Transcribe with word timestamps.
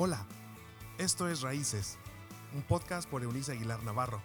Hola, 0.00 0.24
esto 0.96 1.28
es 1.28 1.40
Raíces, 1.40 1.96
un 2.54 2.62
podcast 2.62 3.10
por 3.10 3.24
Eunice 3.24 3.50
Aguilar 3.50 3.82
Navarro. 3.82 4.22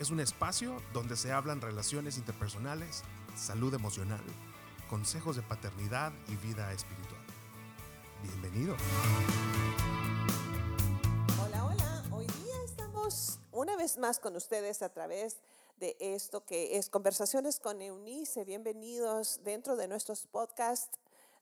Es 0.00 0.08
un 0.08 0.20
espacio 0.20 0.80
donde 0.94 1.18
se 1.18 1.32
hablan 1.32 1.60
relaciones 1.60 2.16
interpersonales, 2.16 3.02
salud 3.36 3.74
emocional, 3.74 4.22
consejos 4.88 5.36
de 5.36 5.42
paternidad 5.42 6.14
y 6.28 6.36
vida 6.36 6.72
espiritual. 6.72 7.20
Bienvenido. 8.22 8.74
Hola, 11.44 11.66
hola. 11.66 12.02
Hoy 12.10 12.26
día 12.42 12.62
estamos 12.64 13.38
una 13.52 13.76
vez 13.76 13.98
más 13.98 14.18
con 14.18 14.34
ustedes 14.34 14.80
a 14.80 14.88
través 14.88 15.42
de 15.78 15.94
esto 16.00 16.46
que 16.46 16.78
es 16.78 16.88
Conversaciones 16.88 17.60
con 17.60 17.82
Eunice. 17.82 18.46
Bienvenidos 18.46 19.40
dentro 19.44 19.76
de 19.76 19.88
nuestros 19.88 20.26
podcasts 20.26 20.98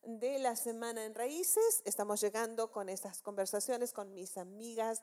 de 0.07 0.39
la 0.39 0.57
semana 0.57 1.05
en 1.05 1.15
Raíces. 1.15 1.83
Estamos 1.85 2.21
llegando 2.21 2.71
con 2.71 2.89
estas 2.89 3.23
conversaciones 3.23 3.93
con 3.93 4.13
mis 4.15 4.37
amigas 4.37 5.03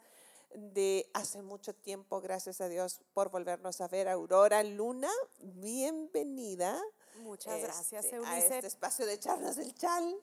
de 0.54 1.10
hace 1.14 1.42
mucho 1.42 1.74
tiempo, 1.74 2.20
gracias 2.20 2.62
a 2.62 2.68
Dios 2.68 3.02
por 3.14 3.30
volvernos 3.30 3.82
a 3.82 3.88
ver. 3.88 4.10
Aurora 4.10 4.64
Luna, 4.64 5.12
bienvenida. 5.40 6.80
Muchas 7.22 7.56
este, 7.56 7.68
gracias, 7.68 8.06
A 8.06 8.16
Eunice. 8.16 8.56
este 8.56 8.68
espacio 8.68 9.06
de 9.06 9.20
charlas 9.20 9.56
del 9.56 9.74
chal. 9.76 10.16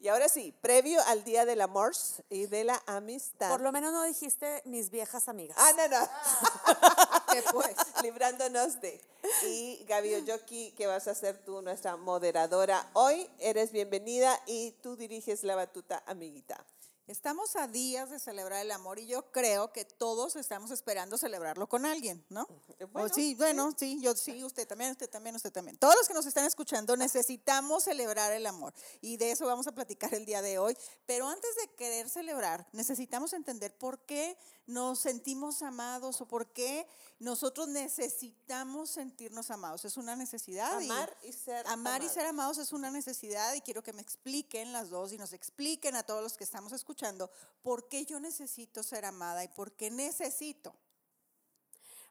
Y 0.00 0.08
ahora 0.08 0.28
sí, 0.28 0.54
previo 0.60 1.00
al 1.06 1.24
Día 1.24 1.44
del 1.44 1.60
Amor 1.60 1.92
y 2.30 2.46
de 2.46 2.64
la 2.64 2.82
Amistad. 2.86 3.50
Por 3.50 3.60
lo 3.60 3.72
menos 3.72 3.92
no 3.92 4.02
dijiste 4.04 4.62
mis 4.64 4.90
viejas 4.90 5.28
amigas. 5.28 5.56
Ah, 5.58 5.72
no, 5.76 5.88
no. 5.88 6.08
pues, 7.52 7.76
librándonos 8.02 8.80
de. 8.80 9.00
Y 9.44 9.84
Gaby 9.88 10.14
Oyoki, 10.14 10.72
que 10.72 10.86
vas 10.86 11.08
a 11.08 11.14
ser 11.14 11.38
tú 11.44 11.62
nuestra 11.62 11.96
moderadora 11.96 12.88
hoy, 12.92 13.28
eres 13.38 13.72
bienvenida 13.72 14.40
y 14.46 14.72
tú 14.82 14.96
diriges 14.96 15.42
la 15.42 15.56
batuta, 15.56 16.02
amiguita. 16.06 16.64
Estamos 17.08 17.54
a 17.54 17.68
días 17.68 18.10
de 18.10 18.18
celebrar 18.18 18.64
el 18.64 18.72
amor 18.72 18.98
y 18.98 19.06
yo 19.06 19.30
creo 19.30 19.70
que 19.72 19.84
todos 19.84 20.34
estamos 20.34 20.72
esperando 20.72 21.16
celebrarlo 21.16 21.68
con 21.68 21.86
alguien, 21.86 22.24
¿no? 22.30 22.48
Bueno, 22.90 23.06
O 23.06 23.08
sí, 23.08 23.36
bueno, 23.36 23.72
sí, 23.76 24.00
yo 24.00 24.16
sí, 24.16 24.42
usted 24.42 24.66
también, 24.66 24.90
usted 24.90 25.08
también, 25.08 25.36
usted 25.36 25.52
también. 25.52 25.76
Todos 25.76 25.94
los 25.94 26.08
que 26.08 26.14
nos 26.14 26.26
están 26.26 26.44
escuchando 26.46 26.96
necesitamos 26.96 27.84
celebrar 27.84 28.32
el 28.32 28.44
amor 28.44 28.74
y 29.00 29.18
de 29.18 29.30
eso 29.30 29.46
vamos 29.46 29.68
a 29.68 29.72
platicar 29.72 30.12
el 30.14 30.26
día 30.26 30.42
de 30.42 30.58
hoy. 30.58 30.76
Pero 31.06 31.28
antes 31.28 31.54
de 31.54 31.68
querer 31.76 32.08
celebrar, 32.08 32.66
necesitamos 32.72 33.32
entender 33.34 33.72
por 33.72 34.00
qué 34.00 34.36
nos 34.66 34.98
sentimos 34.98 35.62
amados 35.62 36.20
o 36.20 36.26
por 36.26 36.52
qué 36.52 36.86
nosotros 37.18 37.68
necesitamos 37.68 38.90
sentirnos 38.90 39.50
amados. 39.50 39.84
Es 39.84 39.96
una 39.96 40.16
necesidad. 40.16 40.76
Amar 40.78 41.16
y 41.22 41.32
ser 41.32 41.66
Amar 41.68 42.02
y 42.02 42.04
amado. 42.06 42.14
ser 42.14 42.26
amados 42.26 42.58
es 42.58 42.72
una 42.72 42.90
necesidad 42.90 43.54
y 43.54 43.60
quiero 43.60 43.82
que 43.82 43.92
me 43.92 44.02
expliquen 44.02 44.72
las 44.72 44.90
dos 44.90 45.12
y 45.12 45.18
nos 45.18 45.32
expliquen 45.32 45.96
a 45.96 46.02
todos 46.02 46.22
los 46.22 46.36
que 46.36 46.44
estamos 46.44 46.72
escuchando 46.72 47.30
por 47.62 47.88
qué 47.88 48.04
yo 48.04 48.20
necesito 48.20 48.82
ser 48.82 49.04
amada 49.04 49.44
y 49.44 49.48
por 49.48 49.72
qué 49.72 49.90
necesito. 49.90 50.74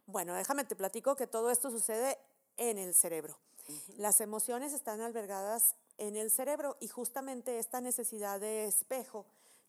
Bueno, 0.06 0.34
déjame 0.34 0.64
te 0.66 0.76
platico 0.76 1.16
que 1.16 1.28
todo 1.28 1.52
esto 1.52 1.72
sucede 1.72 2.18
en 2.58 2.78
el 2.78 2.94
cerebro. 2.94 3.38
Las 3.98 4.22
emociones 4.22 4.74
están 4.74 5.02
albergadas 5.02 5.76
en 5.98 6.16
el 6.16 6.30
cerebro 6.30 6.78
y 6.80 6.88
justamente 6.88 7.58
esta 7.58 7.82
necesidad 7.82 8.40
de 8.40 8.66
espejo 8.66 9.26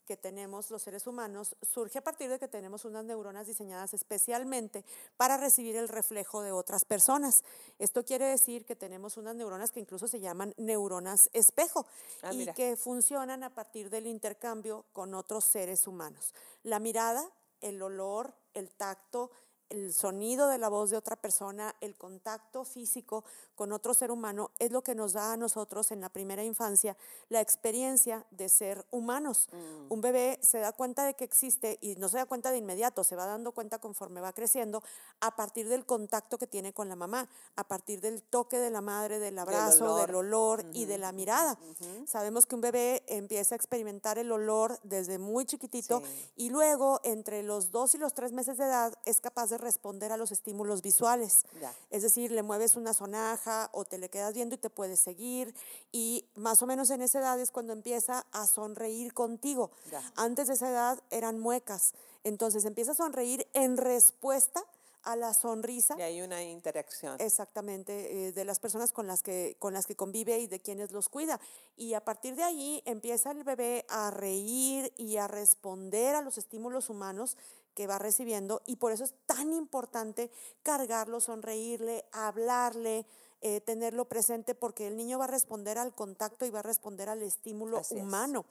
que 0.07 0.17
tenemos 0.17 0.71
los 0.71 0.81
seres 0.81 1.05
humanos 1.05 1.55
surge 1.61 1.99
a 1.99 2.03
partir 2.03 2.29
de 2.29 2.39
que 2.39 2.47
tenemos 2.47 2.85
unas 2.85 3.03
neuronas 3.03 3.45
diseñadas 3.45 3.93
especialmente 3.93 4.85
para 5.17 5.37
recibir 5.37 5.75
el 5.75 5.89
reflejo 5.89 6.41
de 6.41 6.53
otras 6.53 6.85
personas. 6.85 7.43
Esto 7.77 8.05
quiere 8.05 8.25
decir 8.25 8.65
que 8.65 8.75
tenemos 8.75 9.17
unas 9.17 9.35
neuronas 9.35 9.69
que 9.71 9.81
incluso 9.81 10.07
se 10.07 10.19
llaman 10.21 10.53
neuronas 10.57 11.29
espejo 11.33 11.85
Ah, 12.23 12.33
y 12.33 12.37
mira. 12.37 12.53
que 12.53 12.77
funcionan 12.77 13.43
a 13.43 13.53
partir 13.53 13.89
del 13.89 14.07
intercambio 14.07 14.85
con 14.93 15.13
otros 15.13 15.43
seres 15.43 15.85
humanos. 15.85 16.33
La 16.63 16.79
mirada, 16.79 17.29
el 17.59 17.81
olor, 17.81 18.33
el 18.53 18.71
tacto, 18.71 19.29
el 19.69 19.93
sonido 19.93 20.47
de 20.47 20.57
la 20.57 20.69
voz 20.69 20.89
de 20.89 20.97
otra 20.97 21.15
persona, 21.15 21.75
el 21.81 21.95
contacto 21.95 22.63
físico 22.63 23.23
con 23.55 23.71
otro 23.71 23.93
ser 23.93 24.11
humano 24.11 24.51
es 24.59 24.71
lo 24.71 24.83
que 24.83 24.95
nos 24.95 25.13
da 25.13 25.33
a 25.33 25.37
nosotros 25.37 25.91
en 25.91 26.01
la 26.01 26.09
primera 26.09 26.43
infancia 26.43 26.95
la 27.29 27.41
experiencia 27.41 28.25
de 28.31 28.49
ser 28.49 28.85
humanos. 28.91 29.49
Un 29.89 30.01
bebé 30.01 30.39
se 30.41 30.59
da 30.59 30.71
cuenta 30.73 31.05
de 31.05 31.15
que 31.15 31.23
existe 31.23 31.77
y 31.81 31.95
no 31.95 32.07
se 32.09 32.17
da 32.17 32.25
cuenta 32.25 32.51
de 32.51 32.57
inmediato, 32.57 33.03
se 33.03 33.15
va 33.15 33.25
dando 33.25 33.51
cuenta 33.51 33.79
conforme 33.79 34.21
va 34.21 34.33
creciendo 34.33 34.83
a 35.21 35.35
partir 35.35 35.67
del 35.67 35.85
contacto 35.85 36.37
que 36.37 36.47
tiene 36.47 36.73
con 36.73 36.89
la 36.89 36.95
mamá, 36.95 37.27
a 37.55 37.63
partir 37.67 37.99
del 38.01 38.21
toque 38.23 38.59
de 38.59 38.69
la 38.69 38.81
madre, 38.81 39.19
del 39.19 39.37
abrazo, 39.39 39.97
del 39.97 40.15
olor. 40.15 40.59
olor 40.59 40.65
y 40.73 40.85
de 40.85 40.97
la 40.97 41.11
mirada. 41.11 41.57
Sabemos 42.05 42.45
que 42.45 42.55
un 42.55 42.61
bebé 42.61 43.03
empieza 43.07 43.55
a 43.55 43.57
experimentar 43.57 44.17
el 44.17 44.31
olor 44.31 44.79
desde 44.83 45.17
muy 45.17 45.45
chiquitito 45.45 46.01
Sí. 46.01 46.31
y 46.35 46.49
luego 46.49 46.99
entre 47.03 47.43
los 47.43 47.71
dos 47.71 47.95
y 47.95 47.97
los 47.97 48.13
tres 48.13 48.31
meses 48.31 48.57
de 48.57 48.65
edad 48.65 48.93
es 49.05 49.19
capaz 49.21 49.49
de 49.49 49.56
responder 49.57 50.11
a 50.11 50.17
los 50.17 50.31
estímulos 50.31 50.81
visuales. 50.81 51.45
Ya. 51.61 51.73
Es 51.89 52.03
decir, 52.03 52.31
le 52.31 52.43
mueves 52.43 52.75
una 52.75 52.93
sonaja 52.93 53.69
o 53.73 53.85
te 53.85 53.97
le 53.97 54.09
quedas 54.09 54.33
viendo 54.33 54.55
y 54.55 54.57
te 54.57 54.69
puedes 54.69 54.99
seguir 54.99 55.53
y 55.91 56.25
más 56.35 56.61
o 56.61 56.67
menos 56.67 56.89
en 56.89 57.01
esa 57.01 57.19
edad 57.19 57.39
es 57.39 57.51
cuando 57.51 57.73
empieza 57.73 58.25
a 58.31 58.47
sonreír 58.47 59.13
contigo. 59.13 59.71
Ya. 59.91 60.01
Antes 60.15 60.47
de 60.47 60.53
esa 60.53 60.69
edad 60.69 61.03
eran 61.09 61.39
muecas. 61.39 61.93
Entonces 62.23 62.65
empieza 62.65 62.91
a 62.91 62.95
sonreír 62.95 63.47
en 63.53 63.77
respuesta 63.77 64.63
a 65.07 65.15
la 65.15 65.33
sonrisa 65.33 65.95
Y 65.97 66.01
hay 66.01 66.21
una 66.21 66.43
interacción. 66.43 67.15
Exactamente, 67.19 68.27
eh, 68.27 68.31
de 68.33 68.43
las 68.43 68.59
personas 68.59 68.91
con 68.91 69.07
las, 69.07 69.23
que, 69.23 69.55
con 69.57 69.73
las 69.73 69.87
que 69.87 69.95
convive 69.95 70.37
y 70.39 70.47
de 70.47 70.59
quienes 70.59 70.91
los 70.91 71.07
cuida. 71.07 71.39
Y 71.77 71.93
a 71.93 72.03
partir 72.03 72.35
de 72.35 72.43
ahí 72.43 72.81
empieza 72.85 73.31
el 73.31 73.45
bebé 73.45 73.85
a 73.87 74.11
reír 74.11 74.91
y 74.97 75.15
a 75.15 75.27
responder 75.27 76.15
a 76.15 76.21
los 76.21 76.37
estímulos 76.37 76.89
humanos 76.89 77.37
que 77.77 77.85
va 77.85 77.99
recibiendo 77.99 78.63
y 78.65 78.77
por 78.77 78.91
eso 78.91 79.03
es 79.03 79.13
tan 79.27 79.53
importante 79.53 80.31
cargarlo, 80.63 81.19
sonreírle, 81.19 82.05
hablarle, 82.11 83.05
eh, 83.41 83.61
tenerlo 83.61 84.05
presente 84.05 84.55
porque 84.55 84.87
el 84.87 84.97
niño 84.97 85.19
va 85.19 85.25
a 85.25 85.27
responder 85.27 85.77
al 85.77 85.93
contacto 85.93 86.47
y 86.47 86.49
va 86.49 86.61
a 86.61 86.63
responder 86.63 87.07
al 87.07 87.21
estímulo 87.21 87.77
Así 87.77 87.95
es. 87.95 88.01
humano. 88.01 88.45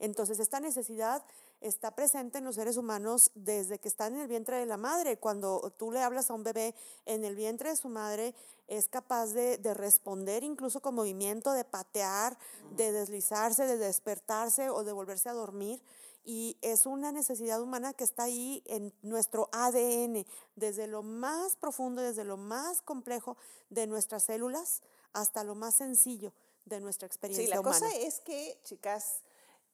Entonces, 0.00 0.40
esta 0.40 0.58
necesidad 0.58 1.22
está 1.60 1.94
presente 1.94 2.38
en 2.38 2.44
los 2.44 2.56
seres 2.56 2.76
humanos 2.76 3.30
desde 3.36 3.78
que 3.78 3.86
están 3.86 4.14
en 4.14 4.22
el 4.22 4.26
vientre 4.26 4.56
de 4.56 4.66
la 4.66 4.76
madre. 4.76 5.16
Cuando 5.16 5.72
tú 5.78 5.92
le 5.92 6.02
hablas 6.02 6.28
a 6.28 6.34
un 6.34 6.42
bebé 6.42 6.74
en 7.06 7.24
el 7.24 7.36
vientre 7.36 7.68
de 7.68 7.76
su 7.76 7.88
madre, 7.88 8.34
es 8.66 8.88
capaz 8.88 9.28
de, 9.28 9.58
de 9.58 9.74
responder 9.74 10.42
incluso 10.42 10.82
con 10.82 10.96
movimiento, 10.96 11.52
de 11.52 11.64
patear, 11.64 12.36
de 12.76 12.90
deslizarse, 12.90 13.64
de 13.64 13.78
despertarse 13.78 14.70
o 14.70 14.82
de 14.82 14.90
volverse 14.90 15.28
a 15.28 15.34
dormir. 15.34 15.80
Y 16.24 16.56
es 16.62 16.86
una 16.86 17.10
necesidad 17.10 17.60
humana 17.60 17.94
que 17.94 18.04
está 18.04 18.24
ahí 18.24 18.62
en 18.66 18.94
nuestro 19.02 19.48
ADN, 19.52 20.24
desde 20.56 20.86
lo 20.86 21.02
más 21.02 21.56
profundo, 21.56 22.02
desde 22.02 22.24
lo 22.24 22.36
más 22.36 22.82
complejo 22.82 23.36
de 23.70 23.86
nuestras 23.86 24.24
células 24.24 24.82
hasta 25.12 25.44
lo 25.44 25.54
más 25.54 25.74
sencillo 25.74 26.32
de 26.64 26.80
nuestra 26.80 27.06
experiencia 27.06 27.44
Sí, 27.44 27.50
la 27.50 27.60
humana. 27.60 27.78
cosa 27.78 27.96
es 27.96 28.20
que, 28.20 28.60
chicas, 28.64 29.22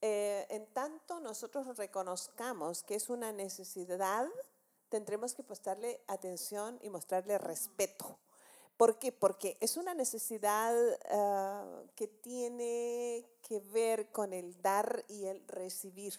eh, 0.01 0.47
en 0.51 0.67
tanto 0.73 1.21
nosotros 1.21 1.77
reconozcamos 1.77 2.83
que 2.83 2.95
es 2.95 3.11
una 3.11 3.33
necesidad, 3.33 4.27
tendremos 4.89 5.35
que 5.35 5.43
prestarle 5.43 6.01
atención 6.07 6.79
y 6.83 6.89
mostrarle 6.89 7.37
respeto. 7.39 8.19
¿Por 8.77 9.01
qué? 9.01 9.11
Porque 9.11 9.59
es 9.61 9.77
una 9.77 9.93
necesidad 9.93 10.73
ah, 11.11 11.83
que 11.97 12.07
tiene 12.07 13.27
que 13.43 13.59
ver 13.59 14.13
con 14.13 14.33
el 14.33 14.63
dar 14.63 15.05
y 15.09 15.25
el 15.27 15.47
recibir. 15.49 16.15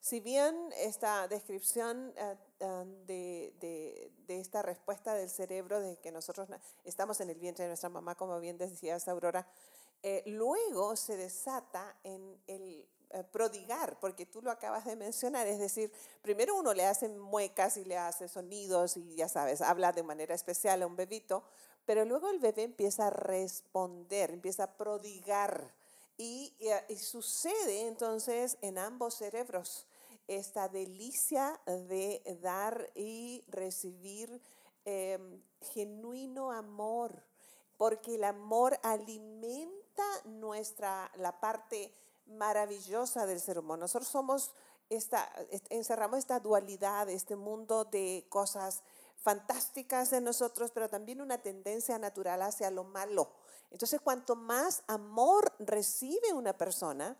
Si 0.00 0.20
bien 0.20 0.54
esta 0.76 1.26
descripción 1.28 2.12
ah, 2.18 2.34
ah, 2.60 2.84
de, 3.06 3.52
de- 3.60 4.12
esta 4.28 4.62
respuesta 4.62 5.14
del 5.14 5.30
cerebro 5.30 5.80
de 5.80 5.96
que 5.98 6.10
nosotros 6.12 6.48
estamos 6.84 7.20
en 7.20 7.30
el 7.30 7.38
vientre 7.38 7.64
de 7.64 7.70
nuestra 7.70 7.88
mamá, 7.88 8.14
como 8.14 8.38
bien 8.40 8.58
decías, 8.58 9.08
Aurora, 9.08 9.46
eh, 10.02 10.22
luego 10.26 10.94
se 10.96 11.16
desata 11.16 11.96
en 12.04 12.40
el 12.46 12.86
eh, 13.10 13.24
prodigar, 13.24 13.98
porque 14.00 14.26
tú 14.26 14.42
lo 14.42 14.50
acabas 14.50 14.84
de 14.84 14.96
mencionar, 14.96 15.46
es 15.46 15.58
decir, 15.58 15.92
primero 16.22 16.54
uno 16.56 16.74
le 16.74 16.84
hace 16.84 17.08
muecas 17.08 17.76
y 17.76 17.84
le 17.84 17.96
hace 17.96 18.28
sonidos 18.28 18.96
y 18.96 19.14
ya 19.16 19.28
sabes, 19.28 19.60
habla 19.60 19.92
de 19.92 20.02
manera 20.02 20.34
especial 20.34 20.82
a 20.82 20.86
un 20.86 20.96
bebito, 20.96 21.44
pero 21.84 22.04
luego 22.04 22.28
el 22.30 22.40
bebé 22.40 22.64
empieza 22.64 23.06
a 23.06 23.10
responder, 23.10 24.30
empieza 24.32 24.64
a 24.64 24.76
prodigar 24.76 25.72
eh, 26.18 26.84
y 26.88 26.96
sucede 26.96 27.86
entonces 27.86 28.56
en 28.62 28.78
ambos 28.78 29.14
cerebros 29.14 29.86
esta 30.26 30.68
delicia 30.68 31.60
de 31.66 32.22
dar 32.42 32.90
y 32.94 33.44
recibir 33.48 34.40
em, 34.84 35.42
genuino 35.72 36.50
amor, 36.52 37.22
porque 37.76 38.14
el 38.16 38.24
amor 38.24 38.78
alimenta 38.82 40.02
nuestra, 40.24 41.10
la 41.16 41.38
parte 41.40 41.92
maravillosa 42.26 43.26
del 43.26 43.40
ser 43.40 43.58
humano. 43.58 43.82
Nosotros 43.82 44.08
somos 44.08 44.52
esta, 44.88 45.30
est- 45.50 45.66
encerramos 45.70 46.18
esta 46.18 46.40
dualidad, 46.40 47.08
este 47.08 47.36
mundo 47.36 47.84
de 47.84 48.26
cosas 48.28 48.82
fantásticas 49.16 50.12
en 50.12 50.24
nosotros, 50.24 50.70
pero 50.72 50.88
también 50.88 51.20
una 51.20 51.38
tendencia 51.38 51.98
natural 51.98 52.42
hacia 52.42 52.70
lo 52.70 52.84
malo. 52.84 53.30
Entonces, 53.70 54.00
cuanto 54.00 54.36
más 54.36 54.82
amor 54.86 55.52
recibe 55.58 56.32
una 56.32 56.56
persona, 56.56 57.16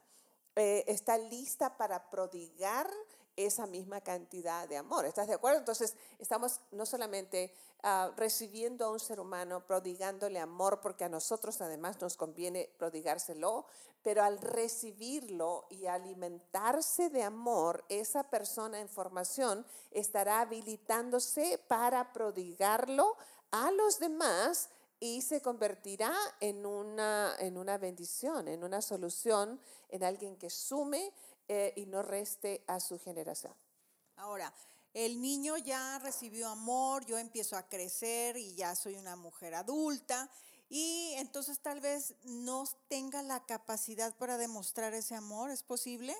eh, 0.56 0.84
está 0.86 1.18
lista 1.18 1.76
para 1.76 2.08
prodigar 2.08 2.90
esa 3.36 3.66
misma 3.66 4.00
cantidad 4.00 4.66
de 4.66 4.78
amor. 4.78 5.04
¿Estás 5.04 5.28
de 5.28 5.34
acuerdo? 5.34 5.58
Entonces, 5.58 5.94
estamos 6.18 6.60
no 6.70 6.86
solamente 6.86 7.54
ah, 7.82 8.10
recibiendo 8.16 8.86
a 8.86 8.90
un 8.90 8.98
ser 8.98 9.20
humano, 9.20 9.66
prodigándole 9.66 10.40
amor, 10.40 10.80
porque 10.80 11.04
a 11.04 11.08
nosotros 11.08 11.60
además 11.60 12.00
nos 12.00 12.16
conviene 12.16 12.70
prodigárselo, 12.78 13.66
pero 14.02 14.22
al 14.22 14.38
recibirlo 14.38 15.66
y 15.68 15.86
alimentarse 15.86 17.10
de 17.10 17.22
amor, 17.22 17.84
esa 17.88 18.30
persona 18.30 18.80
en 18.80 18.88
formación 18.88 19.66
estará 19.90 20.40
habilitándose 20.40 21.58
para 21.68 22.12
prodigarlo 22.12 23.16
a 23.50 23.70
los 23.70 23.98
demás 23.98 24.70
y 25.00 25.22
se 25.22 25.40
convertirá 25.40 26.14
en 26.40 26.64
una, 26.64 27.34
en 27.38 27.58
una 27.58 27.78
bendición, 27.78 28.48
en 28.48 28.64
una 28.64 28.80
solución, 28.80 29.60
en 29.90 30.04
alguien 30.04 30.36
que 30.36 30.50
sume 30.50 31.12
eh, 31.48 31.72
y 31.76 31.86
no 31.86 32.02
reste 32.02 32.64
a 32.66 32.80
su 32.80 32.98
generación. 32.98 33.54
Ahora, 34.16 34.52
el 34.94 35.20
niño 35.20 35.58
ya 35.58 35.98
recibió 35.98 36.48
amor, 36.48 37.04
yo 37.04 37.18
empiezo 37.18 37.56
a 37.56 37.68
crecer 37.68 38.36
y 38.38 38.54
ya 38.54 38.74
soy 38.74 38.96
una 38.96 39.14
mujer 39.14 39.54
adulta 39.54 40.30
y 40.68 41.12
entonces 41.16 41.60
tal 41.60 41.80
vez 41.80 42.14
no 42.24 42.64
tenga 42.88 43.22
la 43.22 43.44
capacidad 43.44 44.16
para 44.16 44.38
demostrar 44.38 44.94
ese 44.94 45.14
amor, 45.14 45.50
¿es 45.50 45.62
posible? 45.62 46.16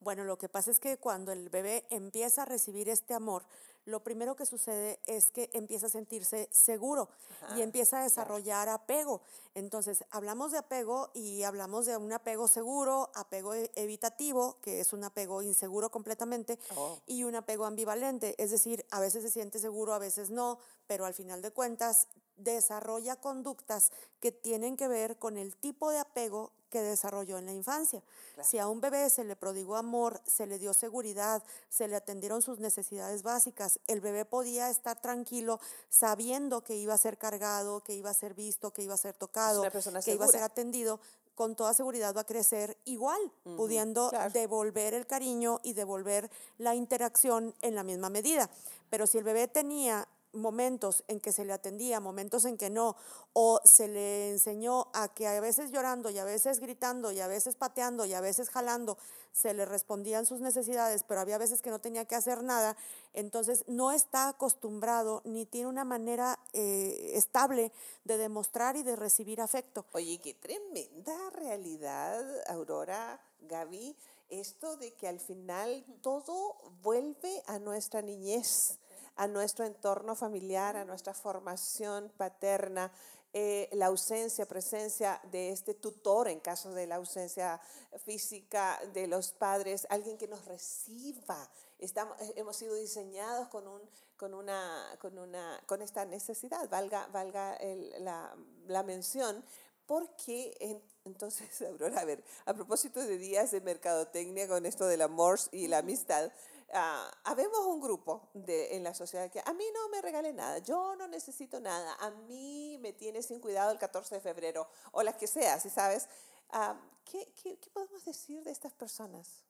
Bueno, 0.00 0.24
lo 0.24 0.38
que 0.38 0.48
pasa 0.48 0.70
es 0.70 0.80
que 0.80 0.96
cuando 0.96 1.32
el 1.32 1.48
bebé 1.48 1.86
empieza 1.90 2.42
a 2.42 2.46
recibir 2.46 2.88
este 2.88 3.14
amor, 3.14 3.44
lo 3.86 4.02
primero 4.02 4.34
que 4.36 4.46
sucede 4.46 4.98
es 5.06 5.30
que 5.30 5.50
empieza 5.52 5.86
a 5.86 5.90
sentirse 5.90 6.48
seguro 6.50 7.08
y 7.56 7.60
empieza 7.62 8.00
a 8.00 8.02
desarrollar 8.04 8.68
apego. 8.68 9.20
Entonces, 9.54 10.04
hablamos 10.10 10.52
de 10.52 10.58
apego 10.58 11.10
y 11.14 11.42
hablamos 11.42 11.86
de 11.86 11.96
un 11.96 12.12
apego 12.12 12.48
seguro, 12.48 13.10
apego 13.14 13.54
e, 13.54 13.70
evitativo, 13.76 14.58
que 14.60 14.80
es 14.80 14.92
un 14.92 15.04
apego 15.04 15.42
inseguro 15.42 15.90
completamente, 15.90 16.58
Oh. 16.76 16.98
y 17.06 17.24
un 17.24 17.34
apego 17.36 17.64
ambivalente. 17.66 18.34
Es 18.42 18.50
decir, 18.50 18.84
a 18.90 19.00
veces 19.00 19.22
se 19.22 19.30
siente 19.30 19.58
seguro, 19.58 19.92
a 19.94 19.98
veces 19.98 20.30
no, 20.30 20.58
pero 20.86 21.06
al 21.06 21.14
final 21.14 21.42
de 21.42 21.50
cuentas 21.50 22.08
desarrolla 22.36 23.16
conductas 23.16 23.92
que 24.20 24.32
tienen 24.32 24.76
que 24.76 24.88
ver 24.88 25.18
con 25.18 25.36
el 25.36 25.56
tipo 25.56 25.90
de 25.90 25.98
apego 25.98 26.52
que 26.74 26.82
desarrolló 26.82 27.38
en 27.38 27.46
la 27.46 27.52
infancia. 27.52 28.02
Si 28.42 28.58
a 28.58 28.66
un 28.66 28.80
bebé 28.80 29.08
se 29.08 29.22
le 29.22 29.36
prodigó 29.36 29.76
amor, 29.76 30.20
se 30.26 30.44
le 30.48 30.58
dio 30.58 30.74
seguridad, 30.74 31.44
se 31.68 31.86
le 31.86 31.94
atendieron 31.94 32.42
sus 32.42 32.58
necesidades 32.58 33.22
básicas, 33.22 33.78
el 33.86 34.00
bebé 34.00 34.24
podía 34.24 34.68
estar 34.70 35.00
tranquilo 35.00 35.60
sabiendo 35.88 36.64
que 36.64 36.74
iba 36.74 36.92
a 36.92 36.98
ser 36.98 37.16
cargado, 37.16 37.80
que 37.84 37.94
iba 37.94 38.10
a 38.10 38.14
ser 38.14 38.34
visto, 38.34 38.72
que 38.72 38.82
iba 38.82 38.94
a 38.94 38.96
ser 38.98 39.14
tocado, 39.14 39.62
que 40.04 40.14
iba 40.14 40.24
a 40.24 40.28
ser 40.28 40.42
atendido, 40.42 40.98
con 41.36 41.54
toda 41.54 41.74
seguridad 41.74 42.14
va 42.14 42.22
a 42.22 42.26
crecer 42.26 42.76
igual, 42.84 43.20
pudiendo 43.56 44.10
claro. 44.10 44.32
devolver 44.32 44.94
el 44.94 45.06
cariño 45.06 45.60
y 45.62 45.74
devolver 45.74 46.28
la 46.58 46.74
interacción 46.74 47.54
en 47.62 47.76
la 47.76 47.84
misma 47.84 48.08
medida. 48.08 48.50
Pero 48.90 49.06
si 49.06 49.18
el 49.18 49.24
bebé 49.24 49.48
tenía 49.48 50.08
momentos 50.34 51.04
en 51.08 51.20
que 51.20 51.32
se 51.32 51.44
le 51.44 51.52
atendía, 51.52 52.00
momentos 52.00 52.44
en 52.44 52.56
que 52.56 52.70
no, 52.70 52.96
o 53.32 53.60
se 53.64 53.88
le 53.88 54.30
enseñó 54.30 54.88
a 54.92 55.12
que 55.14 55.26
a 55.26 55.40
veces 55.40 55.70
llorando 55.70 56.10
y 56.10 56.18
a 56.18 56.24
veces 56.24 56.60
gritando 56.60 57.12
y 57.12 57.20
a 57.20 57.26
veces 57.26 57.56
pateando 57.56 58.04
y 58.04 58.14
a 58.14 58.20
veces 58.20 58.50
jalando, 58.50 58.98
se 59.32 59.52
le 59.54 59.64
respondían 59.64 60.26
sus 60.26 60.40
necesidades, 60.40 61.02
pero 61.02 61.20
había 61.20 61.38
veces 61.38 61.60
que 61.60 61.70
no 61.70 61.80
tenía 61.80 62.04
que 62.04 62.14
hacer 62.14 62.42
nada, 62.42 62.76
entonces 63.12 63.64
no 63.66 63.90
está 63.90 64.28
acostumbrado 64.28 65.22
ni 65.24 65.46
tiene 65.46 65.68
una 65.68 65.84
manera 65.84 66.38
eh, 66.52 67.12
estable 67.14 67.72
de 68.04 68.18
demostrar 68.18 68.76
y 68.76 68.82
de 68.82 68.96
recibir 68.96 69.40
afecto. 69.40 69.86
Oye, 69.92 70.18
qué 70.18 70.34
tremenda 70.34 71.30
realidad, 71.30 72.24
Aurora, 72.48 73.20
Gaby, 73.40 73.96
esto 74.30 74.76
de 74.76 74.92
que 74.94 75.08
al 75.08 75.20
final 75.20 75.84
todo 76.00 76.56
vuelve 76.82 77.42
a 77.46 77.58
nuestra 77.58 78.02
niñez, 78.02 78.78
a 79.16 79.26
nuestro 79.28 79.64
entorno 79.64 80.14
familiar, 80.14 80.76
a 80.76 80.84
nuestra 80.84 81.14
formación 81.14 82.12
paterna, 82.16 82.92
eh, 83.36 83.68
la 83.72 83.86
ausencia, 83.86 84.46
presencia 84.46 85.20
de 85.32 85.50
este 85.50 85.74
tutor 85.74 86.28
en 86.28 86.38
caso 86.40 86.72
de 86.72 86.86
la 86.86 86.96
ausencia 86.96 87.60
física 88.04 88.80
de 88.92 89.08
los 89.08 89.32
padres, 89.32 89.86
alguien 89.90 90.16
que 90.16 90.28
nos 90.28 90.44
reciba. 90.44 91.50
Estamos, 91.80 92.20
eh, 92.20 92.32
hemos 92.36 92.56
sido 92.56 92.74
diseñados 92.76 93.48
con, 93.48 93.66
un, 93.66 93.80
con, 94.16 94.34
una, 94.34 94.96
con, 95.00 95.18
una, 95.18 95.60
con 95.66 95.82
esta 95.82 96.04
necesidad, 96.04 96.68
valga, 96.68 97.08
valga 97.08 97.56
el- 97.56 97.92
la, 98.04 98.36
la 98.68 98.82
mención, 98.84 99.44
porque 99.86 100.56
en- 100.60 100.82
entonces, 101.04 101.60
Aurora, 101.68 102.00
a 102.00 102.04
ver, 102.04 102.22
a 102.46 102.54
propósito 102.54 103.00
de 103.04 103.18
días 103.18 103.50
de 103.50 103.60
mercadotecnia 103.60 104.46
con 104.48 104.64
esto 104.64 104.86
del 104.86 105.02
amor 105.02 105.40
y 105.50 105.66
la 105.66 105.78
amistad, 105.78 106.30
ah, 106.74 107.10
habemos 107.24 107.60
un 107.60 107.80
grupo 107.80 108.28
de, 108.34 108.76
en 108.76 108.84
la 108.84 108.94
sociedad 108.94 109.30
que 109.30 109.40
a 109.44 109.52
mí 109.54 109.64
no 109.72 109.88
me 109.88 110.02
regale 110.02 110.32
nada, 110.32 110.58
yo 110.58 110.94
no 110.96 111.08
necesito 111.08 111.60
nada, 111.60 111.96
a 112.00 112.10
mí 112.10 112.78
me 112.80 112.92
tiene 112.92 113.22
sin 113.22 113.40
cuidado 113.40 113.70
el 113.72 113.78
14 113.78 114.16
de 114.16 114.20
febrero 114.20 114.68
o 114.92 115.02
las 115.02 115.16
que 115.16 115.26
sea, 115.26 115.58
si 115.60 115.70
sabes. 115.70 116.08
Ah, 116.50 116.76
¿qué, 117.04 117.32
qué, 117.42 117.58
qué 117.58 117.70
podemos 117.70 118.04
decir 118.04 118.42
de 118.44 118.50
estas 118.50 118.72
personas? 118.72 119.44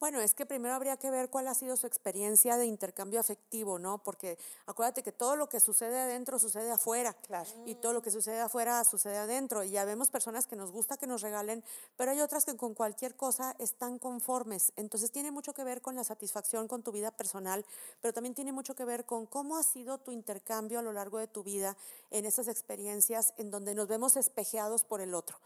Bueno, 0.00 0.20
es 0.20 0.34
que 0.34 0.46
primero 0.46 0.74
habría 0.74 0.96
que 0.96 1.10
ver 1.10 1.28
cuál 1.28 1.48
ha 1.48 1.54
sido 1.54 1.76
su 1.76 1.88
experiencia 1.88 2.56
de 2.56 2.66
intercambio 2.66 3.18
afectivo, 3.18 3.80
¿no? 3.80 3.98
Porque 3.98 4.38
acuérdate 4.66 5.02
que 5.02 5.10
todo 5.10 5.34
lo 5.34 5.48
que 5.48 5.58
sucede 5.58 5.98
adentro 5.98 6.38
sucede 6.38 6.70
afuera. 6.70 7.14
Claro. 7.26 7.50
Y 7.66 7.74
todo 7.74 7.92
lo 7.92 8.00
que 8.00 8.12
sucede 8.12 8.40
afuera 8.40 8.84
sucede 8.84 9.16
adentro. 9.16 9.64
Y 9.64 9.70
ya 9.70 9.84
vemos 9.84 10.10
personas 10.10 10.46
que 10.46 10.54
nos 10.54 10.70
gusta 10.70 10.96
que 10.96 11.08
nos 11.08 11.22
regalen, 11.22 11.64
pero 11.96 12.12
hay 12.12 12.20
otras 12.20 12.44
que 12.44 12.56
con 12.56 12.74
cualquier 12.74 13.16
cosa 13.16 13.56
están 13.58 13.98
conformes. 13.98 14.72
Entonces 14.76 15.10
tiene 15.10 15.32
mucho 15.32 15.52
que 15.52 15.64
ver 15.64 15.82
con 15.82 15.96
la 15.96 16.04
satisfacción 16.04 16.68
con 16.68 16.84
tu 16.84 16.92
vida 16.92 17.10
personal, 17.10 17.64
pero 18.00 18.14
también 18.14 18.36
tiene 18.36 18.52
mucho 18.52 18.76
que 18.76 18.84
ver 18.84 19.04
con 19.04 19.26
cómo 19.26 19.56
ha 19.56 19.64
sido 19.64 19.98
tu 19.98 20.12
intercambio 20.12 20.78
a 20.78 20.82
lo 20.82 20.92
largo 20.92 21.18
de 21.18 21.26
tu 21.26 21.42
vida 21.42 21.76
en 22.10 22.24
esas 22.24 22.46
experiencias 22.46 23.34
en 23.36 23.50
donde 23.50 23.74
nos 23.74 23.88
vemos 23.88 24.16
espejeados 24.16 24.84
por 24.84 25.00
el 25.00 25.14
otro. 25.14 25.38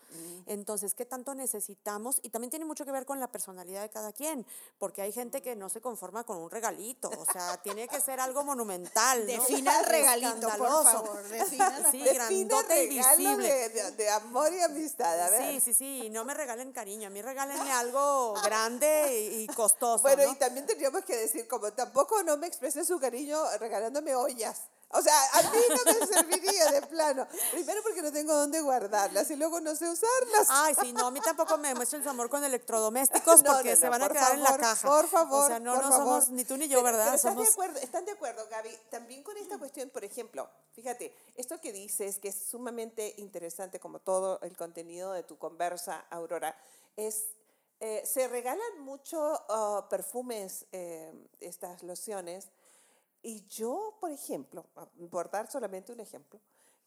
Entonces, 0.44 0.94
¿qué 0.94 1.06
tanto 1.06 1.34
necesitamos? 1.34 2.20
Y 2.22 2.28
también 2.28 2.50
tiene 2.50 2.66
mucho 2.66 2.84
que 2.84 2.92
ver 2.92 3.06
con 3.06 3.18
la 3.18 3.32
personalidad 3.32 3.80
de 3.80 3.88
cada 3.88 4.01
quien, 4.10 4.44
porque 4.78 5.02
hay 5.02 5.12
gente 5.12 5.42
que 5.42 5.54
no 5.54 5.68
se 5.68 5.80
conforma 5.80 6.24
con 6.24 6.38
un 6.38 6.50
regalito, 6.50 7.08
o 7.10 7.24
sea, 7.32 7.58
tiene 7.62 7.86
que 7.86 8.00
ser 8.00 8.18
algo 8.18 8.42
monumental. 8.42 9.20
¿no? 9.20 9.26
Defina 9.26 9.78
el 9.80 9.86
regalito, 9.86 10.48
por 10.58 10.82
favor. 10.84 11.22
defina- 11.28 11.82
Sí, 11.92 12.02
grandote 12.02 12.84
y 12.86 12.96
regalo 12.96 13.16
visible. 13.18 13.68
de, 13.68 13.90
de- 13.92 14.08
amor 14.10 14.52
y 14.52 14.60
amistad. 14.62 15.20
A 15.20 15.30
ver. 15.30 15.52
Sí, 15.52 15.60
sí, 15.60 15.74
sí, 15.74 16.10
no 16.10 16.24
me 16.24 16.32
regalen 16.34 16.72
cariño, 16.72 17.06
a 17.06 17.10
mí 17.10 17.20
regálenme 17.22 17.70
algo 17.70 18.34
grande 18.42 19.30
y 19.42 19.46
costoso, 19.48 20.02
Bueno, 20.02 20.24
¿no? 20.24 20.32
y 20.32 20.36
también 20.36 20.66
tendríamos 20.66 21.04
que 21.04 21.16
decir, 21.16 21.46
como 21.46 21.70
tampoco 21.72 22.22
no 22.22 22.36
me 22.38 22.46
exprese 22.46 22.84
su 22.84 22.98
cariño 22.98 23.38
regalándome 23.60 24.14
ollas. 24.14 24.62
O 24.94 25.00
sea, 25.00 25.14
a 25.32 25.42
mí 25.50 25.58
no 25.70 25.92
me 26.00 26.06
serviría 26.06 26.70
de 26.70 26.82
plano. 26.82 27.26
Primero 27.50 27.82
porque 27.82 28.02
no 28.02 28.12
tengo 28.12 28.34
dónde 28.34 28.60
guardarlas 28.60 29.30
y 29.30 29.36
luego 29.36 29.58
no 29.60 29.74
sé 29.74 29.88
usarlas. 29.88 30.48
Ay, 30.50 30.74
sí, 30.82 30.92
no, 30.92 31.06
a 31.06 31.10
mí 31.10 31.18
tampoco 31.20 31.56
me 31.56 31.68
demuestren 31.68 32.02
su 32.02 32.10
amor 32.10 32.28
con 32.28 32.44
electrodomésticos 32.44 33.42
No, 33.42 33.52
porque 33.54 33.70
no, 33.70 33.76
se 33.76 33.88
van 33.88 34.02
a 34.02 34.08
quedar 34.10 34.34
en 34.34 34.42
la 34.42 34.56
caja. 34.58 34.86
Por 34.86 35.08
favor, 35.08 35.44
O 35.44 35.46
sea, 35.48 35.58
no, 35.60 35.76
no 35.76 35.80
favor. 35.80 35.96
somos 35.96 36.28
ni 36.30 36.44
tú 36.44 36.58
ni 36.58 36.68
yo, 36.68 36.82
Pero- 36.82 36.84
¿verdad? 36.84 37.04
pero 37.06 37.16
¿están, 37.16 37.32
somos 37.32 37.46
de 37.46 37.52
acuerdo, 37.52 37.78
¿Están 37.80 38.04
de 38.04 38.12
acuerdo, 38.12 38.46
Gaby? 38.50 38.78
También 38.90 39.22
con 39.22 39.36
esta 39.38 39.58
cuestión, 39.58 39.88
por 39.88 40.04
ejemplo, 40.04 40.48
fíjate, 40.74 41.16
esto 41.36 41.58
que 41.60 41.72
dices, 41.72 42.18
que 42.18 42.28
es 42.28 42.36
sumamente 42.50 43.14
interesante, 43.16 43.80
como 43.80 43.98
todo 43.98 44.40
el 44.42 44.54
contenido 44.56 45.12
de 45.12 45.22
tu 45.22 45.38
conversa, 45.38 46.04
Aurora, 46.10 46.54
es, 46.96 47.24
eh, 47.80 48.02
se 48.04 48.28
regalan 48.28 48.80
mucho 48.80 49.18
ah, 49.48 49.86
perfumes, 49.88 50.66
eh, 50.72 51.12
estas 51.40 51.82
lociones, 51.82 52.48
y 53.22 53.46
yo, 53.48 53.96
por 54.00 54.10
ejemplo, 54.10 54.66
ah, 54.76 54.88
por 55.10 55.30
dar 55.30 55.50
solamente 55.50 55.92
un 55.92 56.00
ejemplo, 56.00 56.40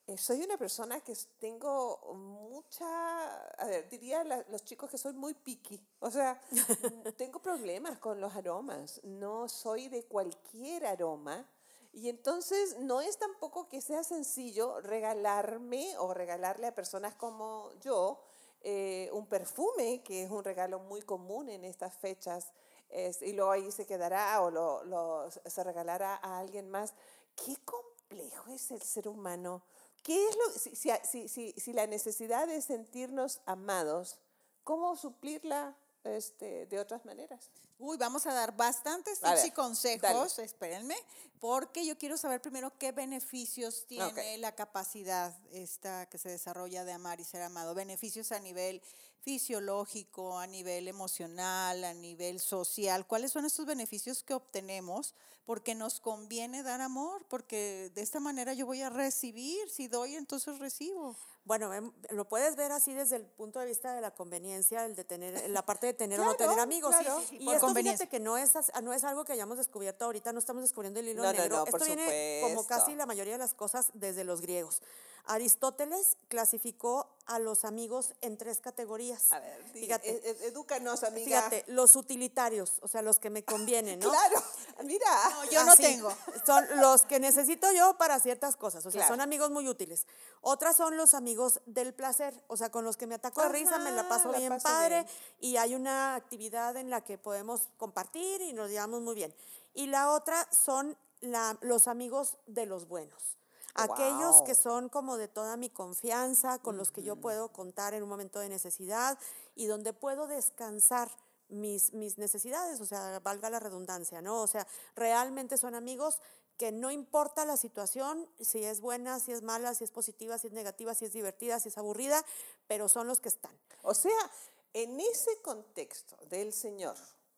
eh, 0.07 0.17
soy 0.17 0.43
una 0.43 0.57
persona 0.57 0.99
que 1.01 1.15
tengo 1.39 2.13
mucha, 2.15 3.47
a 3.53 3.65
ver, 3.65 3.89
diría 3.89 4.23
la- 4.23 4.45
los 4.49 4.63
chicos 4.63 4.89
que 4.89 4.97
soy 4.97 5.13
muy 5.13 5.33
picky, 5.33 5.81
o 5.99 6.11
sea, 6.11 6.39
tengo 7.17 7.41
problemas 7.41 7.97
con 7.99 8.21
los 8.21 8.35
aromas, 8.35 9.01
no 9.03 9.49
soy 9.49 9.87
de 9.89 10.03
cualquier 10.05 10.85
aroma. 10.85 11.47
Y 11.93 12.09
entonces 12.09 12.77
no 12.79 12.99
es 12.99 13.17
tampoco 13.17 13.69
que 13.69 13.79
sea 13.81 14.03
sencillo 14.03 14.81
regalarme 14.81 15.97
o 15.97 16.13
regalarle 16.13 16.67
a 16.67 16.75
personas 16.75 17.15
como 17.15 17.71
yo 17.79 18.21
eh, 18.61 19.09
un 19.13 19.27
perfume, 19.27 20.03
que 20.03 20.23
es 20.23 20.29
un 20.31 20.43
regalo 20.43 20.79
muy 20.79 21.01
común 21.01 21.47
en 21.49 21.63
estas 21.63 21.95
fechas, 21.95 22.51
es- 22.95 23.21
y 23.21 23.33
luego 23.33 23.51
ahí 23.51 23.71
se 23.71 23.85
quedará 23.85 24.41
o 24.41 24.49
lo, 24.51 24.83
lo- 24.85 25.29
se 25.31 25.63
regalará 25.63 26.15
a 26.21 26.39
alguien 26.39 26.69
más. 26.69 26.93
Qué 27.35 27.55
complejo 27.65 28.49
es 28.51 28.71
el 28.71 28.81
ser 28.81 29.07
humano. 29.07 29.61
¿Qué 30.03 30.27
es 30.29 30.35
lo, 30.35 30.51
si, 30.51 30.75
si, 30.75 31.27
si, 31.27 31.53
si, 31.57 31.73
la 31.73 31.87
necesidad 31.87 32.47
de 32.47 32.61
sentirnos 32.61 33.41
amados, 33.45 34.19
¿cómo 34.63 34.95
suplirla 34.95 35.75
este, 36.03 36.67
de 36.67 36.79
otras 36.79 37.03
maneras? 37.05 37.49
Uy, 37.79 37.97
vamos 37.97 38.25
a 38.27 38.33
dar 38.33 38.55
bastantes 38.55 39.19
tips 39.19 39.33
ver, 39.33 39.45
y 39.47 39.51
consejos, 39.51 40.39
espérenme, 40.39 40.95
porque 41.39 41.85
yo 41.85 41.97
quiero 41.97 42.15
saber 42.17 42.39
primero 42.41 42.71
qué 42.77 42.91
beneficios 42.93 43.85
tiene 43.87 44.05
Ok. 44.05 44.19
la 44.39 44.53
capacidad 44.55 45.35
esta 45.51 46.05
que 46.05 46.17
se 46.17 46.29
desarrolla 46.29 46.85
de 46.85 46.93
amar 46.93 47.19
y 47.19 47.25
ser 47.25 47.41
amado. 47.41 47.73
Beneficios 47.73 48.31
a 48.31 48.39
nivel 48.39 48.81
fisiológico, 49.25 50.37
a 50.37 50.45
nivel 50.45 50.87
emocional, 50.87 51.83
a 51.83 51.93
nivel 51.95 52.39
social, 52.39 53.07
cuáles 53.07 53.31
son 53.31 53.43
estos 53.45 53.65
beneficios 53.65 54.21
que 54.23 54.35
obtenemos, 54.35 55.15
porque 55.45 55.73
nos 55.75 55.99
conviene 55.99 56.61
dar 56.61 56.79
amor, 56.81 57.25
porque 57.27 57.91
de 57.95 58.01
esta 58.01 58.19
manera 58.19 58.53
yo 58.53 58.67
voy 58.67 58.81
a 58.83 58.89
recibir, 58.91 59.67
si 59.69 59.87
doy, 59.87 60.15
entonces 60.15 60.59
recibo. 60.59 61.15
Bueno, 61.43 61.73
em, 61.73 61.91
lo 62.11 62.27
puedes 62.27 62.55
ver 62.55 62.71
así 62.71 62.93
desde 62.93 63.17
el 63.17 63.25
punto 63.25 63.59
de 63.59 63.65
vista 63.65 63.93
de 63.93 64.01
la 64.01 64.11
conveniencia, 64.11 64.85
el 64.85 64.95
de 64.95 65.03
tener, 65.03 65.49
la 65.49 65.63
parte 65.65 65.87
de 65.87 65.93
tener 65.93 66.19
o 66.19 66.25
no 66.25 66.35
tener 66.35 66.59
amigos. 66.59 66.95
claro. 66.95 67.21
y 67.31 67.45
por 67.45 67.55
esto 67.55 67.65
conveniencia. 67.67 68.05
fíjate 68.05 68.17
que 68.17 68.23
no 68.23 68.37
es, 68.37 68.51
no 68.83 68.93
es 68.93 69.03
algo 69.03 69.25
que 69.25 69.33
hayamos 69.33 69.57
descubierto 69.57 70.05
ahorita, 70.05 70.33
no 70.33 70.39
estamos 70.39 70.61
descubriendo 70.63 70.99
el 70.99 71.09
hilo 71.09 71.23
No, 71.23 71.31
negro. 71.33 71.57
no, 71.57 71.65
esto 71.65 71.85
viene 71.85 72.41
como 72.43 72.65
casi 72.65 72.95
la 72.95 73.05
mayoría 73.05 73.33
de 73.33 73.39
las 73.39 73.53
cosas 73.55 73.89
desde 73.93 74.23
los 74.23 74.41
griegos. 74.41 74.81
Aristóteles 75.27 76.17
clasificó 76.27 77.09
a 77.25 77.39
los 77.39 77.65
amigos 77.65 78.13
en 78.21 78.37
tres 78.37 78.59
categorías. 78.59 79.31
A 79.31 79.39
ver, 79.39 79.63
fíjate, 79.73 80.09
e- 80.09 80.29
e- 80.29 80.47
edúcanos, 80.47 81.03
amiga. 81.03 81.25
fíjate, 81.25 81.63
los 81.67 81.95
utilitarios, 81.95 82.73
o 82.81 82.87
sea, 82.87 83.01
los 83.01 83.17
que 83.19 83.29
me 83.29 83.43
convienen, 83.43 83.99
¿no? 83.99 84.09
Claro, 84.11 84.43
mira. 84.83 85.07
yo 85.51 85.63
no 85.65 85.71
Así, 85.71 85.81
tengo. 85.83 86.11
Son 86.45 86.63
los 86.79 87.03
que 87.03 87.19
necesito 87.19 87.71
yo 87.71 87.97
para 87.97 88.19
ciertas 88.19 88.55
cosas, 88.55 88.85
o 88.85 88.91
sea, 88.91 88.99
Claro. 89.01 89.13
son 89.13 89.21
amigos 89.21 89.49
muy 89.49 89.67
útiles. 89.67 90.05
Otras 90.41 90.75
son 90.77 90.97
los 90.97 91.13
amigos 91.15 91.61
del 91.65 91.93
placer, 91.93 92.39
o 92.47 92.57
sea, 92.57 92.69
con 92.71 92.85
los 92.85 92.95
que 92.97 93.07
me 93.07 93.15
ataco 93.15 93.41
de 93.41 93.49
risa, 93.49 93.79
me 93.79 93.91
la 93.91 94.01
Ajá, 94.01 94.09
paso 94.09 94.31
la 94.31 94.37
bien 94.37 94.49
paso 94.49 94.63
padre 94.67 95.03
bien. 95.03 95.07
y 95.39 95.57
hay 95.57 95.73
una 95.75 96.15
actividad 96.15 96.77
en 96.77 96.89
la 96.91 97.01
que 97.03 97.17
podemos 97.17 97.69
compartir 97.77 98.41
y 98.41 98.53
nos 98.53 98.69
llevamos 98.69 99.01
muy 99.01 99.15
bien. 99.15 99.33
Y 99.73 99.87
la 99.87 100.11
otra 100.11 100.47
son 100.51 100.95
la- 101.21 101.57
los 101.61 101.87
amigos 101.87 102.37
de 102.45 102.65
los 102.67 102.87
buenos. 102.87 103.37
Aquellos 103.75 104.41
que 104.43 104.55
son 104.55 104.89
como 104.89 105.17
de 105.17 105.27
toda 105.27 105.57
mi 105.57 105.69
confianza, 105.69 106.59
con 106.59 106.77
los 106.77 106.91
que 106.91 107.03
yo 107.03 107.17
puedo 107.17 107.49
contar 107.49 107.93
en 107.93 108.03
un 108.03 108.09
momento 108.09 108.39
de 108.39 108.49
necesidad 108.49 109.19
y 109.53 109.65
donde 109.65 109.93
puedo 109.93 110.27
descansar 110.27 111.11
mis, 111.49 111.93
mis 111.93 112.17
necesidades, 112.17 112.81
o 112.81 112.85
sea, 112.85 113.19
valga 113.19 113.49
la 113.49 113.59
redundancia, 113.59 114.21
¿no? 114.21 114.41
O 114.41 114.47
sea, 114.47 114.65
realmente 114.95 115.57
son 115.57 115.75
amigos 115.75 116.19
que 116.57 116.71
no 116.71 116.89
importa 116.89 117.45
la 117.45 117.57
situación, 117.57 118.27
si 118.39 118.63
es 118.63 118.79
buena, 118.79 119.19
si 119.19 119.33
es 119.33 119.41
mala, 119.41 119.73
si 119.75 119.83
es 119.83 119.91
positiva, 119.91 120.37
si 120.37 120.47
es 120.47 120.53
negativa, 120.53 120.93
si 120.93 121.05
es 121.05 121.13
divertida, 121.13 121.59
si 121.59 121.69
es 121.69 121.77
aburrida, 121.77 122.23
pero 122.67 122.87
son 122.87 123.07
los 123.07 123.19
que 123.19 123.29
están. 123.29 123.51
O 123.81 123.93
sea, 123.93 124.31
en 124.73 124.99
ese 124.99 125.41
contexto 125.41 126.17
del 126.29 126.53
señor 126.53 126.95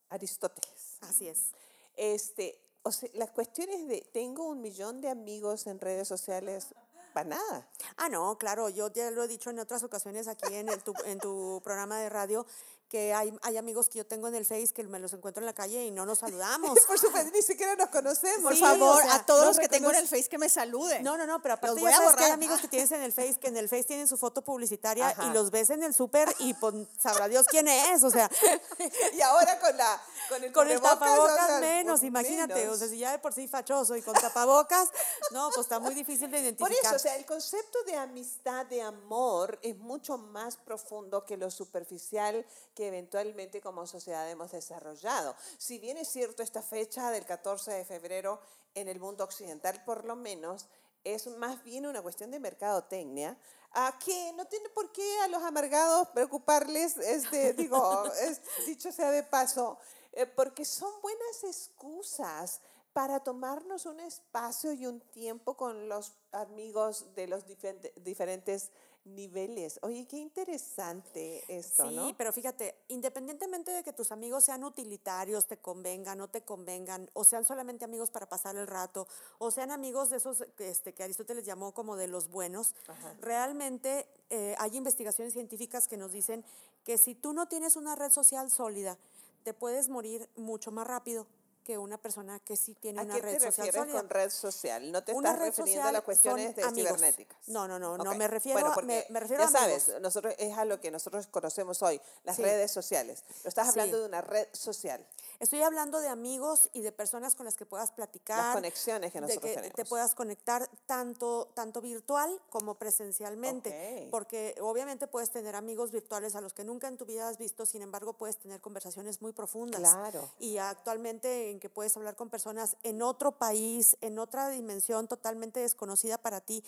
Aristóteles, 0.09 0.97
Así 1.01 1.27
es. 1.27 1.51
este, 1.95 2.59
o 2.87 2.91
sea, 2.91 3.09
las 3.13 3.31
cuestiones 3.31 3.87
de 3.87 4.01
tengo 4.11 4.47
un 4.47 4.61
millón 4.61 5.01
de 5.01 5.09
amigos 5.09 5.67
en 5.67 5.79
redes 5.79 6.07
sociales, 6.07 6.73
para 7.13 7.29
nada. 7.29 7.67
Ah, 7.97 8.09
no, 8.09 8.37
claro, 8.37 8.69
yo 8.69 8.91
ya 8.91 9.09
lo 9.11 9.23
he 9.23 9.27
dicho 9.27 9.49
en 9.49 9.59
otras 9.59 9.83
ocasiones 9.83 10.27
aquí 10.27 10.53
en, 10.53 10.69
el 10.69 10.83
tu, 10.83 10.93
en 11.05 11.19
tu 11.19 11.61
programa 11.63 11.99
de 11.99 12.09
radio, 12.09 12.45
que 12.89 13.13
hay, 13.13 13.37
hay 13.41 13.57
amigos 13.57 13.89
que 13.89 13.97
yo 13.97 14.05
tengo 14.05 14.27
en 14.27 14.35
el 14.35 14.45
Face 14.45 14.69
que 14.73 14.83
me 14.83 14.99
los 14.99 15.11
encuentro 15.13 15.41
en 15.41 15.45
la 15.45 15.53
calle 15.53 15.85
y 15.85 15.91
no 15.91 16.05
nos 16.05 16.19
saludamos. 16.19 16.79
Por 16.87 16.97
supuesto, 16.97 17.31
ni 17.33 17.41
siquiera 17.41 17.75
nos 17.75 17.89
conocemos. 17.89 18.41
Por 18.43 18.55
Sí, 18.55 18.61
favor, 18.61 18.99
o 18.99 19.01
sea, 19.01 19.15
a 19.15 19.25
todos 19.25 19.41
no 19.41 19.47
los 19.47 19.59
que 19.59 19.67
tengo 19.67 19.89
en 19.89 19.97
el 19.97 20.07
Face 20.07 20.29
que 20.29 20.37
me 20.37 20.49
saluden. 20.49 21.03
No, 21.03 21.17
no, 21.17 21.25
no, 21.25 21.41
pero 21.41 21.55
aparte 21.55 21.81
ya 21.81 21.91
sabes 21.97 22.15
que 22.15 22.23
hay 22.23 22.31
amigos 22.31 22.61
que 22.61 22.67
tienes 22.67 22.91
en 22.91 23.01
el 23.01 23.11
Face, 23.11 23.37
que 23.39 23.47
en 23.47 23.57
el 23.57 23.67
Face 23.69 23.83
tienen 23.83 24.07
su 24.07 24.17
foto 24.17 24.43
publicitaria 24.43 25.09
Ajá. 25.09 25.27
y 25.27 25.33
los 25.33 25.51
ves 25.51 25.69
en 25.69 25.83
el 25.83 25.93
súper 25.93 26.33
y 26.39 26.53
pues, 26.53 26.73
sabrá 26.99 27.27
Dios 27.27 27.45
quién 27.49 27.67
es, 27.67 28.03
o 28.03 28.09
sea, 28.09 28.29
Y 29.13 29.21
ahora 29.21 29.59
con 29.59 29.75
la 29.77 30.01
con 30.29 30.43
el, 30.43 30.51
con 30.51 30.69
el 30.69 30.81
tapabocas 30.81 31.43
o 31.43 31.47
sea, 31.47 31.59
menos, 31.59 31.99
pues, 31.99 32.07
imagínate, 32.07 32.67
o 32.69 32.75
sea, 32.75 32.87
si 32.87 32.97
ya 32.99 33.11
de 33.11 33.19
por 33.19 33.33
sí 33.33 33.47
fachoso 33.47 33.95
y 33.95 34.01
con 34.01 34.13
tapabocas, 34.13 34.89
no, 35.31 35.49
pues 35.49 35.65
está 35.65 35.79
muy 35.79 35.93
difícil 35.93 36.29
de 36.31 36.37
Por 36.37 36.43
identificar. 36.71 36.85
eso, 36.85 36.95
o 36.95 36.99
sea, 36.99 37.15
el 37.15 37.25
concepto 37.25 37.83
de 37.83 37.95
amistad, 37.95 38.65
de 38.65 38.81
amor, 38.81 39.59
es 39.61 39.77
mucho 39.77 40.17
más 40.17 40.57
profundo 40.57 41.23
que 41.25 41.37
lo 41.37 41.49
superficial 41.51 42.45
que 42.77 42.87
eventualmente 42.89 43.59
como 43.59 43.87
sociedad 43.87 44.29
hemos 44.29 44.51
desarrollado. 44.51 45.35
Si 45.57 45.79
bien 45.79 45.97
es 45.97 46.07
cierto 46.09 46.43
esta 46.43 46.61
fecha 46.61 47.09
del 47.09 47.25
14 47.25 47.71
de 47.71 47.83
febrero 47.85 48.39
en 48.75 48.87
el 48.87 48.99
mundo 48.99 49.23
occidental, 49.23 49.83
por 49.83 50.05
lo 50.05 50.15
menos, 50.15 50.67
es 51.03 51.25
más 51.37 51.63
bien 51.63 51.87
una 51.87 52.03
cuestión 52.03 52.29
de 52.29 52.39
mercadotecnia, 52.39 53.35
a 53.71 53.97
que 54.03 54.31
no 54.33 54.45
tiene 54.45 54.69
por 54.69 54.91
qué 54.91 55.19
a 55.21 55.27
los 55.27 55.41
amargados 55.41 56.07
preocuparles, 56.09 56.97
este, 56.97 57.53
digo, 57.53 58.05
es- 58.21 58.41
dicho 58.67 58.91
sea 58.91 59.09
de 59.09 59.23
paso, 59.23 59.79
eh, 60.13 60.27
porque 60.27 60.63
son 60.63 60.91
buenas 61.01 61.43
excusas 61.43 62.61
para 62.93 63.19
tomarnos 63.23 63.85
un 63.87 63.99
espacio 63.99 64.71
y 64.73 64.85
un 64.85 64.99
tiempo 64.99 65.55
con 65.57 65.89
los 65.89 66.13
amigos 66.31 67.13
de 67.15 67.27
los 67.27 67.45
diferente- 67.47 67.93
diferentes 67.97 68.69
niveles. 69.07 69.79
Oye, 69.81 70.05
qué 70.05 70.17
interesante 70.17 71.43
esto, 71.47 71.89
Sí, 71.89 71.95
¿no? 71.95 72.15
pero 72.17 72.31
fíjate, 72.33 72.75
independientemente 72.87 73.71
de 73.71 73.83
que 73.83 73.93
tus 73.93 74.11
amigos 74.11 74.45
sean 74.45 74.63
utilitarios, 74.63 75.45
te 75.45 75.57
convengan, 75.57 76.17
no 76.17 76.29
te 76.29 76.43
convengan, 76.43 77.09
o 77.13 77.23
sean 77.23 77.45
solamente 77.45 77.85
amigos 77.85 78.11
para 78.11 78.27
pasar 78.27 78.55
el 78.55 78.67
rato, 78.67 79.07
o 79.39 79.51
sean 79.51 79.71
amigos 79.71 80.09
de 80.09 80.17
esos 80.17 80.45
este, 80.59 80.93
que 80.93 81.03
Aristóteles 81.03 81.45
llamó 81.45 81.73
como 81.73 81.95
de 81.95 82.07
los 82.07 82.29
buenos, 82.29 82.75
realmente 83.21 84.07
eh, 84.29 84.55
hay 84.59 84.75
investigaciones 84.77 85.33
científicas 85.33 85.87
que 85.87 85.97
nos 85.97 86.11
dicen 86.11 86.43
que 86.83 86.97
si 86.97 87.15
tú 87.15 87.33
no 87.33 87.47
tienes 87.47 87.75
una 87.75 87.95
red 87.95 88.11
social 88.11 88.49
sólida, 88.51 88.97
te 89.43 89.53
puedes 89.53 89.89
morir 89.89 90.29
mucho 90.35 90.71
más 90.71 90.85
rápido 90.87 91.27
que 91.67 91.77
una 91.77 91.97
persona 91.97 92.39
que 92.39 92.55
sí 92.55 92.75
tiene 92.75 93.01
¿A 93.01 93.03
una 93.03 93.15
qué 93.15 93.21
red 93.21 93.33
te 93.33 93.39
social 93.41 93.67
refieres 93.67 93.81
sólida. 93.81 93.99
con 93.99 94.09
red 94.09 94.29
social? 94.29 94.89
¿No 94.93 95.03
te 95.03 95.11
Una 95.11 95.31
estás 95.33 95.45
refiriendo 95.47 95.85
a 95.89 95.91
las 95.91 96.01
cuestiones 96.01 96.55
de 96.55 96.63
amigos. 96.63 96.93
cibernéticas? 96.95 97.37
No, 97.47 97.67
no, 97.67 97.77
no, 97.77 97.97
no, 97.97 98.09
Ok. 98.11 98.15
me 98.15 98.25
refiero 98.29 98.57
Bueno, 98.61 98.73
me- 98.87 99.05
me 99.09 99.19
refiero 99.19 99.43
ya 99.43 99.49
a 99.49 99.51
sabes, 99.51 99.83
amigos. 99.83 100.01
nosotros 100.01 100.33
es 100.37 100.57
a 100.57 100.63
lo 100.63 100.79
que 100.79 100.91
nosotros 100.91 101.27
conocemos 101.27 101.81
hoy, 101.83 101.99
las 102.23 102.37
Sí. 102.37 102.41
redes 102.41 102.71
sociales. 102.71 103.21
Lo 103.43 103.49
estás 103.49 103.67
hablando 103.67 103.97
Sí. 103.97 104.01
de 104.03 104.07
una 104.07 104.21
red 104.21 104.47
social. 104.53 105.05
Estoy 105.39 105.61
hablando 105.61 105.99
de 105.99 106.07
amigos 106.07 106.69
y 106.73 106.81
de 106.81 106.91
personas 106.91 107.35
con 107.35 107.45
las 107.45 107.55
que 107.55 107.65
puedas 107.65 107.91
platicar. 107.91 108.37
Las 108.37 108.55
conexiones 108.55 109.11
que 109.11 109.21
de 109.21 109.39
que 109.39 109.69
te 109.69 109.85
puedas 109.85 110.15
conectar 110.15 110.69
tanto, 110.85 111.49
tanto 111.53 111.81
virtual 111.81 112.41
como 112.49 112.75
presencialmente. 112.75 114.07
Porque 114.09 114.55
obviamente 114.61 115.07
puedes 115.07 115.29
tener 115.29 115.55
amigos 115.55 115.91
virtuales 115.91 116.35
a 116.35 116.41
los 116.41 116.53
que 116.53 116.63
nunca 116.63 116.87
en 116.87 116.97
tu 116.97 117.05
vida 117.05 117.29
has 117.29 117.37
visto, 117.37 117.65
sin 117.65 117.81
embargo 117.81 118.13
puedes 118.13 118.37
tener 118.37 118.61
conversaciones 118.61 119.21
muy 119.21 119.31
profundas. 119.31 119.81
Claro. 119.81 120.29
Y 120.39 120.57
actualmente 120.57 121.51
en 121.51 121.59
que 121.59 121.69
puedes 121.69 121.95
hablar 121.97 122.15
con 122.15 122.29
personas 122.29 122.77
en 122.83 123.01
otro 123.01 123.33
país, 123.33 123.97
en 124.01 124.17
otra 124.19 124.49
dimensión 124.49 125.07
totalmente 125.07 125.59
desconocida 125.59 126.17
para 126.17 126.41
ti. 126.41 126.63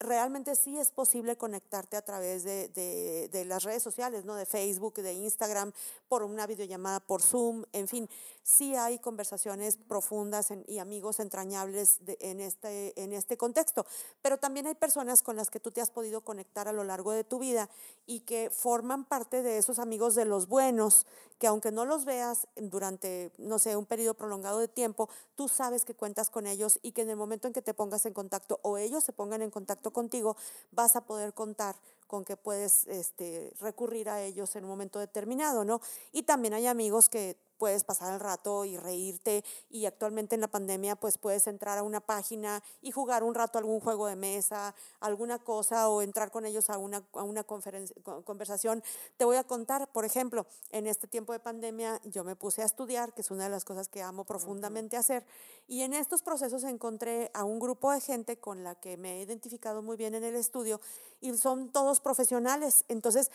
Realmente 0.00 0.54
sí 0.54 0.78
es 0.78 0.92
posible 0.92 1.36
conectarte 1.36 1.96
a 1.96 2.02
través 2.02 2.44
de, 2.44 2.68
de- 2.68 3.44
las 3.44 3.64
redes 3.64 3.82
sociales, 3.82 4.24
¿no? 4.24 4.36
De 4.36 4.46
Facebook, 4.46 4.94
de 4.94 5.12
Instagram, 5.12 5.72
por 6.08 6.22
una 6.22 6.46
videollamada, 6.46 7.00
por 7.00 7.20
Zoom, 7.22 7.64
en 7.72 7.88
fin, 7.88 8.08
sí 8.44 8.76
hay 8.76 8.98
conversaciones 9.00 9.76
profundas 9.76 10.50
en- 10.52 10.64
y 10.68 10.78
amigos 10.78 11.18
entrañables 11.18 12.04
de- 12.04 12.16
en, 12.20 12.40
este, 12.40 12.92
en 13.02 13.12
este 13.12 13.36
contexto. 13.36 13.86
Pero 14.22 14.38
también 14.38 14.66
hay 14.68 14.74
personas 14.74 15.22
con 15.22 15.34
las 15.34 15.50
que 15.50 15.58
tú 15.60 15.70
te 15.72 15.80
has 15.80 15.90
podido 15.90 16.20
conectar 16.20 16.68
a 16.68 16.72
lo 16.72 16.84
largo 16.84 17.10
de 17.12 17.24
tu 17.24 17.38
vida 17.40 17.68
y 18.06 18.20
que 18.20 18.50
forman 18.50 19.04
parte 19.04 19.42
de 19.42 19.58
esos 19.58 19.78
amigos 19.80 20.14
de 20.14 20.24
los 20.26 20.46
buenos, 20.46 21.06
que 21.38 21.46
aunque 21.46 21.70
no 21.72 21.84
los 21.84 22.04
veas 22.04 22.46
durante, 22.56 23.32
no 23.38 23.58
sé, 23.58 23.76
un 23.76 23.86
periodo 23.86 24.14
prolongado 24.14 24.58
de 24.58 24.68
tiempo, 24.68 25.08
tú 25.36 25.48
sabes 25.48 25.84
que 25.84 25.94
cuentas 25.94 26.30
con 26.30 26.46
ellos 26.46 26.78
y 26.82 26.92
que 26.92 27.02
en 27.02 27.10
el 27.10 27.16
momento 27.16 27.46
en 27.46 27.52
que 27.52 27.62
te 27.62 27.74
pongas 27.74 28.06
en 28.06 28.12
contacto 28.12 28.58
o 28.62 28.76
ellos 28.78 29.04
se 29.04 29.12
pongan 29.12 29.42
en 29.42 29.50
contacto 29.50 29.87
contigo, 29.92 30.36
vas 30.70 30.96
a 30.96 31.02
poder 31.02 31.34
contar 31.34 31.76
con 32.06 32.24
que 32.24 32.36
puedes 32.36 32.86
este, 32.86 33.52
recurrir 33.60 34.08
a 34.08 34.22
ellos 34.22 34.56
en 34.56 34.64
un 34.64 34.70
momento 34.70 34.98
determinado, 34.98 35.64
¿no? 35.64 35.80
Y 36.12 36.22
también 36.22 36.54
hay 36.54 36.66
amigos 36.66 37.08
que 37.08 37.36
puedes 37.58 37.84
pasar 37.84 38.14
el 38.14 38.20
rato 38.20 38.64
y 38.64 38.76
reírte 38.76 39.44
y 39.70 39.86
actualmente 39.86 40.34
en 40.34 40.40
la 40.40 40.48
pandemia 40.48 40.96
pues 40.96 41.18
puedes 41.18 41.46
entrar 41.46 41.78
a 41.78 41.82
una 41.82 42.00
página 42.00 42.62
y 42.80 42.90
jugar 42.90 43.22
un 43.24 43.34
rato 43.34 43.58
algún 43.58 43.80
juego 43.80 44.06
de 44.06 44.16
mesa, 44.16 44.74
alguna 45.00 45.38
cosa 45.38 45.88
o 45.88 46.02
entrar 46.02 46.30
con 46.30 46.46
ellos 46.46 46.70
a 46.70 46.78
una, 46.78 47.04
a 47.12 47.22
una 47.22 47.44
conversación. 47.44 48.82
Te 49.16 49.24
voy 49.24 49.36
a 49.36 49.44
contar, 49.44 49.90
por 49.92 50.04
ejemplo, 50.04 50.46
en 50.70 50.86
este 50.86 51.06
tiempo 51.06 51.32
de 51.32 51.40
pandemia 51.40 52.00
yo 52.04 52.24
me 52.24 52.36
puse 52.36 52.62
a 52.62 52.64
estudiar, 52.64 53.12
que 53.12 53.22
es 53.22 53.30
una 53.30 53.44
de 53.44 53.50
las 53.50 53.64
cosas 53.64 53.88
que 53.88 54.02
amo 54.02 54.24
profundamente 54.24 54.96
hacer, 54.96 55.24
y 55.66 55.82
en 55.82 55.92
estos 55.92 56.22
procesos 56.22 56.64
encontré 56.64 57.30
a 57.34 57.44
un 57.44 57.58
grupo 57.58 57.92
de 57.92 58.00
gente 58.00 58.38
con 58.38 58.64
la 58.64 58.74
que 58.74 58.96
me 58.96 59.18
he 59.18 59.22
identificado 59.22 59.82
muy 59.82 59.96
bien 59.96 60.14
en 60.14 60.24
el 60.24 60.34
estudio 60.34 60.80
y 61.20 61.36
son 61.36 61.70
todos 61.70 62.00
profesionales. 62.00 62.84
Entonces, 62.88 63.30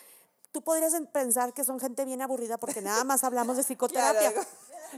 tú 0.53 0.61
podrías 0.61 0.93
en- 0.93 1.07
pensar 1.07 1.51
que 1.53 1.65
son 1.65 1.79
gente 1.81 2.05
bien 2.05 2.21
aburrida 2.21 2.57
porque 2.57 2.81
nada 2.81 3.03
más 3.03 3.25
hablamos 3.25 3.57
de 3.57 3.63
psicoterapia. 3.63 4.31
Claro, 4.31 4.47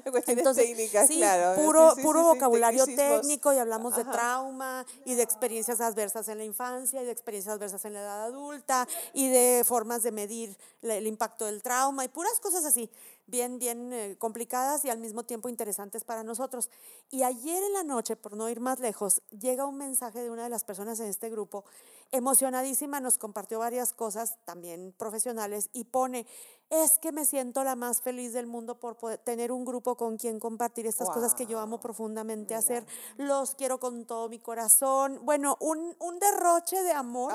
cuestiones 0.11 0.39
Entonces, 0.41 0.65
técnicas, 0.65 1.07
sí, 1.07 1.15
claro. 1.17 1.59
puro, 1.61 1.91
Sí, 1.91 1.95
sí, 1.95 2.01
puro 2.03 2.23
vocabulario 2.25 2.85
técnico 2.85 3.53
y 3.53 3.57
hablamos 3.57 3.95
de 3.95 4.03
trauma 4.03 4.85
y 5.05 5.15
de 5.15 5.23
experiencias 5.23 5.79
adversas 5.79 6.27
en 6.27 6.37
la 6.37 6.43
infancia 6.43 7.01
y 7.01 7.05
de 7.05 7.11
experiencias 7.11 7.55
adversas 7.55 7.85
en 7.85 7.93
la 7.93 8.01
edad 8.01 8.23
adulta 8.25 8.85
y 9.13 9.29
de 9.29 9.63
formas 9.65 10.03
de 10.03 10.11
medir 10.11 10.57
el 10.81 11.07
impacto 11.07 11.45
del 11.45 11.63
trauma 11.63 12.03
y 12.03 12.09
puras 12.09 12.37
cosas 12.41 12.65
así, 12.65 12.91
bien, 13.25 13.57
bien 13.57 13.93
eh, 13.93 14.15
complicadas 14.19 14.83
y 14.83 14.89
al 14.89 14.99
mismo 14.99 15.23
tiempo 15.23 15.47
interesantes 15.47 16.03
para 16.03 16.23
nosotros. 16.23 16.69
Y 17.09 17.23
ayer 17.23 17.63
en 17.63 17.71
la 17.73 17.83
noche, 17.83 18.17
por 18.17 18.35
no 18.35 18.49
ir 18.49 18.59
más 18.59 18.79
lejos, 18.81 19.21
llega 19.39 19.65
un 19.65 19.77
mensaje 19.77 20.19
de 20.21 20.29
una 20.29 20.43
de 20.43 20.49
las 20.49 20.65
personas 20.65 20.99
en 20.99 21.07
este 21.07 21.29
grupo 21.29 21.63
emocionadísima, 22.11 22.99
nos 22.99 23.17
compartió 23.17 23.59
varias 23.59 23.93
cosas 23.93 24.37
también 24.45 24.93
profesionales 24.97 25.69
y 25.73 25.85
pone, 25.85 26.25
es 26.69 26.97
que 26.97 27.11
me 27.11 27.25
siento 27.25 27.63
la 27.63 27.75
más 27.75 28.01
feliz 28.01 28.33
del 28.33 28.47
mundo 28.47 28.79
por 28.79 28.97
poder 28.97 29.19
tener 29.19 29.51
un 29.51 29.65
grupo 29.65 29.95
con 29.95 30.17
quien 30.17 30.39
compartir 30.39 30.87
estas 30.87 31.09
cosas 31.09 31.35
que 31.35 31.45
yo 31.45 31.59
amo 31.59 31.79
profundamente 31.79 32.55
hacer. 32.55 32.85
Los 33.17 33.55
quiero 33.55 33.79
con 33.79 34.05
todo 34.05 34.29
mi 34.29 34.39
corazón. 34.39 35.19
Bueno, 35.23 35.57
un, 35.59 35.95
un 35.99 36.19
derroche 36.19 36.81
de 36.83 36.91
amor 36.91 37.31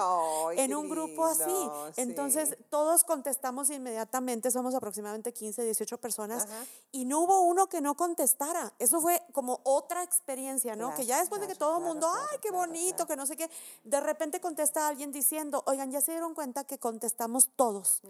en 0.56 0.75
un 0.75 0.88
grupo 0.88 1.25
así. 1.26 1.70
Entonces, 1.96 2.56
todos 2.68 3.04
contestamos 3.04 3.70
inmediatamente, 3.70 4.50
somos 4.50 4.75
aproximadamente 4.75 5.32
15, 5.32 5.62
18 5.64 5.99
personas, 5.99 6.46
y 6.92 7.04
no 7.04 7.20
hubo 7.20 7.42
uno 7.42 7.68
que 7.68 7.80
no 7.80 7.96
contestara. 7.96 8.72
Eso 8.78 9.00
fue 9.00 9.22
como 9.32 9.60
otra 9.64 10.02
experiencia, 10.02 10.76
¿no? 10.76 10.94
que 10.94 11.06
ya 11.06 11.20
después 11.20 11.40
de 11.40 11.46
que 11.46 11.54
todo 11.54 11.78
el 11.78 11.84
mundo, 11.84 12.08
ay, 12.30 12.38
qué 12.42 12.50
bonito, 12.50 13.06
que 13.06 13.16
no 13.16 13.26
sé 13.26 13.37
qué, 13.37 13.49
de 13.84 14.00
repente 14.00 14.40
contesta 14.40 14.88
alguien 14.88 15.12
diciendo, 15.12 15.62
oigan, 15.66 15.90
ya 15.90 16.00
se 16.00 16.12
dieron 16.12 16.34
cuenta 16.34 16.64
que 16.64 16.78
contestamos 16.78 17.50
todos. 17.56 18.02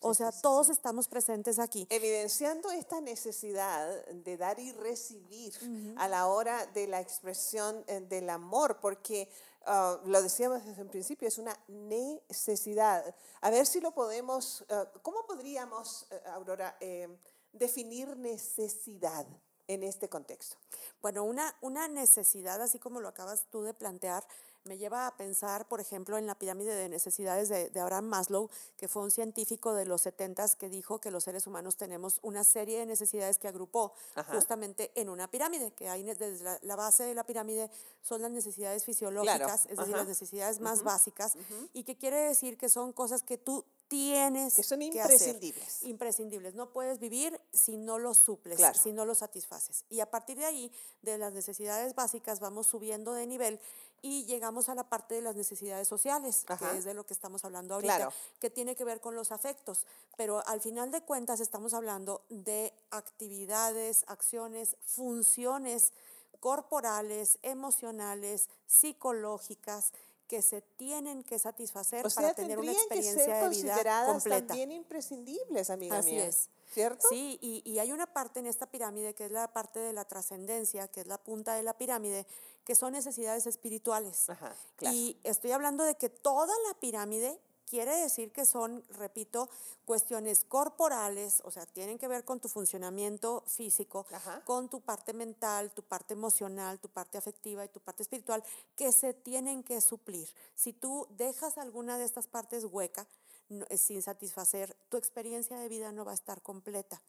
o 0.00 0.14
sea, 0.14 0.32
todos 0.32 0.68
estamos 0.74 1.08
presentes 1.08 1.58
aquí. 1.58 1.86
Evidenciando 1.88 2.70
esta 2.70 3.00
necesidad 3.00 4.04
de 4.06 4.36
dar 4.36 4.58
y 4.58 4.72
recibir 4.72 5.54
a 5.96 6.08
la 6.08 6.26
hora 6.26 6.66
de 6.66 6.86
la 6.86 7.00
expresión 7.00 7.82
eh, 7.86 8.00
del 8.00 8.28
amor, 8.28 8.78
porque 8.80 9.28
ah, 9.66 9.98
lo 10.04 10.20
decíamos 10.20 10.64
desde 10.64 10.82
el 10.82 10.88
principio, 10.88 11.28
es 11.28 11.38
una 11.38 11.56
necesidad. 11.68 13.14
A 13.40 13.50
ver 13.50 13.66
si 13.66 13.80
lo 13.80 13.92
podemos, 13.92 14.64
ah, 14.68 14.86
¿cómo 15.02 15.24
podríamos, 15.26 16.06
eh, 16.10 16.20
Aurora, 16.34 16.76
eh, 16.80 17.08
definir 17.52 18.16
necesidad 18.16 19.26
en 19.68 19.84
este 19.84 20.08
contexto? 20.08 20.56
Bueno, 21.00 21.24
una, 21.24 21.56
una 21.60 21.88
necesidad, 21.88 22.60
así 22.60 22.78
como 22.78 23.00
lo 23.00 23.08
acabas 23.08 23.46
tú 23.50 23.62
de 23.62 23.74
plantear, 23.74 24.26
me 24.64 24.78
lleva 24.78 25.06
a 25.06 25.16
pensar, 25.16 25.68
por 25.68 25.80
ejemplo, 25.80 26.16
en 26.18 26.26
la 26.26 26.34
pirámide 26.34 26.74
de 26.74 26.88
necesidades 26.88 27.48
de, 27.48 27.80
Abraham 27.80 28.06
Maslow, 28.06 28.48
que 28.76 28.88
fue 28.88 29.02
un 29.02 29.10
científico 29.10 29.74
de 29.74 29.84
los 29.84 30.02
70 30.02 30.56
que 30.58 30.68
dijo 30.68 31.00
que 31.00 31.10
los 31.10 31.24
seres 31.24 31.46
humanos 31.46 31.76
tenemos 31.76 32.18
una 32.22 32.44
serie 32.44 32.78
de 32.78 32.86
necesidades 32.86 33.38
que 33.38 33.48
agrupó 33.48 33.92
justamente 34.32 34.90
en 34.94 35.08
una 35.08 35.30
pirámide, 35.30 35.72
que 35.72 35.88
hay 35.88 36.02
desde 36.02 36.58
la, 36.62 36.76
base 36.76 37.04
de 37.04 37.14
la 37.14 37.24
pirámide 37.24 37.70
son 38.02 38.22
las 38.22 38.30
necesidades 38.30 38.84
fisiológicas, 38.84 39.66
es 39.66 39.76
decir, 39.76 39.96
las 39.96 40.08
necesidades 40.08 40.60
más 40.60 40.82
básicas, 40.82 41.36
y 41.72 41.84
que 41.84 41.96
quiere 41.96 42.16
decir 42.16 42.56
que 42.56 42.68
son 42.68 42.92
cosas 42.92 43.22
que 43.22 43.38
tú 43.38 43.64
tienes 43.88 44.54
que 44.54 44.62
son 44.62 44.82
imprescindibles. 44.82 45.82
imprescindibles. 45.82 46.54
No 46.54 46.72
puedes 46.72 46.98
vivir 46.98 47.40
si 47.52 47.76
no 47.76 47.98
los 47.98 48.18
suples, 48.18 48.60
si 48.82 48.92
no 48.92 49.04
los 49.04 49.18
satisfaces. 49.18 49.84
Y 49.90 50.00
a 50.00 50.10
partir 50.10 50.38
de 50.38 50.44
ahí, 50.44 50.72
de 51.02 51.18
las 51.18 51.32
necesidades 51.32 51.94
básicas, 51.94 52.40
vamos 52.40 52.66
subiendo 52.66 53.12
de 53.12 53.26
nivel 53.26 53.60
y 54.02 54.26
llegamos 54.26 54.68
a 54.68 54.74
la 54.74 54.84
parte 54.84 55.14
de 55.14 55.22
las 55.22 55.34
necesidades 55.34 55.88
sociales, 55.88 56.44
que 56.58 56.76
es 56.78 56.84
de 56.84 56.92
lo 56.92 57.06
que 57.06 57.14
estamos 57.14 57.44
hablando 57.46 57.74
ahorita, 57.74 58.10
que 58.38 58.50
tiene 58.50 58.76
que 58.76 58.84
ver 58.84 59.00
con 59.00 59.14
los 59.14 59.32
afectos. 59.32 59.86
Pero 60.18 60.46
al 60.46 60.60
final 60.60 60.90
de 60.90 61.00
cuentas 61.00 61.40
estamos 61.40 61.72
hablando 61.72 62.22
de 62.28 62.74
actividades, 62.90 64.04
acciones, 64.06 64.76
funciones 64.84 65.92
corporales, 66.38 67.38
emocionales, 67.40 68.50
psicológicas, 68.66 69.92
que 70.26 70.42
se 70.42 70.62
tienen 70.62 71.22
que 71.22 71.38
satisfacer 71.38 72.06
para 72.14 72.34
tener 72.34 72.58
una 72.58 72.72
experiencia 72.72 73.42
de 73.42 73.48
vida 73.50 74.06
completa. 74.06 74.46
También 74.48 74.72
imprescindibles, 74.72 75.70
amiga 75.70 75.98
Así 75.98 76.16
es. 76.16 76.48
¿Cierto? 76.72 77.06
Sí, 77.08 77.38
y, 77.40 77.62
y, 77.64 77.78
hay 77.78 77.92
una 77.92 78.06
parte 78.06 78.40
en 78.40 78.46
esta 78.46 78.68
pirámide 78.68 79.14
que 79.14 79.26
es 79.26 79.30
la 79.30 79.52
parte 79.52 79.78
de 79.78 79.92
la 79.92 80.04
trascendencia, 80.06 80.88
que 80.88 81.02
es 81.02 81.06
la 81.06 81.18
punta 81.18 81.54
de 81.54 81.62
la 81.62 81.78
pirámide, 81.78 82.26
que 82.64 82.74
son 82.74 82.94
necesidades 82.94 83.46
espirituales. 83.46 84.28
Ajá, 84.28 84.56
claro. 84.74 84.96
Y 84.96 85.16
estoy 85.22 85.52
hablando 85.52 85.84
de 85.84 85.94
que 85.94 86.08
toda 86.08 86.52
la 86.68 86.80
pirámide 86.80 87.38
quiere 87.68 87.96
decir 87.96 88.32
que 88.32 88.44
son, 88.44 88.84
repito, 88.90 89.48
cuestiones 89.84 90.44
corporales, 90.44 91.40
o 91.44 91.50
sea, 91.50 91.66
tienen 91.66 91.98
que 91.98 92.08
ver 92.08 92.24
con 92.24 92.40
tu 92.40 92.48
funcionamiento 92.48 93.42
físico, 93.46 94.06
con 94.44 94.68
tu 94.68 94.80
parte 94.80 95.12
mental, 95.12 95.72
tu 95.72 95.82
parte 95.82 96.14
emocional, 96.14 96.78
tu 96.78 96.88
parte 96.88 97.18
afectiva 97.18 97.64
y 97.64 97.68
tu 97.68 97.80
parte 97.80 98.02
espiritual, 98.02 98.42
que 98.76 98.92
se 98.92 99.14
tienen 99.14 99.62
que 99.62 99.80
suplir. 99.80 100.28
Si 100.54 100.72
tú 100.72 101.06
dejas 101.10 101.58
alguna 101.58 101.98
de 101.98 102.04
estas 102.04 102.26
partes 102.26 102.64
hueca, 102.64 103.06
eh, 103.50 103.76
sin 103.76 104.02
satisfacer, 104.02 104.74
tu 104.88 104.96
experiencia 104.96 105.58
de 105.58 105.68
vida 105.68 105.92
no 105.92 106.04
va 106.04 106.12
a 106.12 106.14
estar 106.14 106.40
completa. 106.42 107.00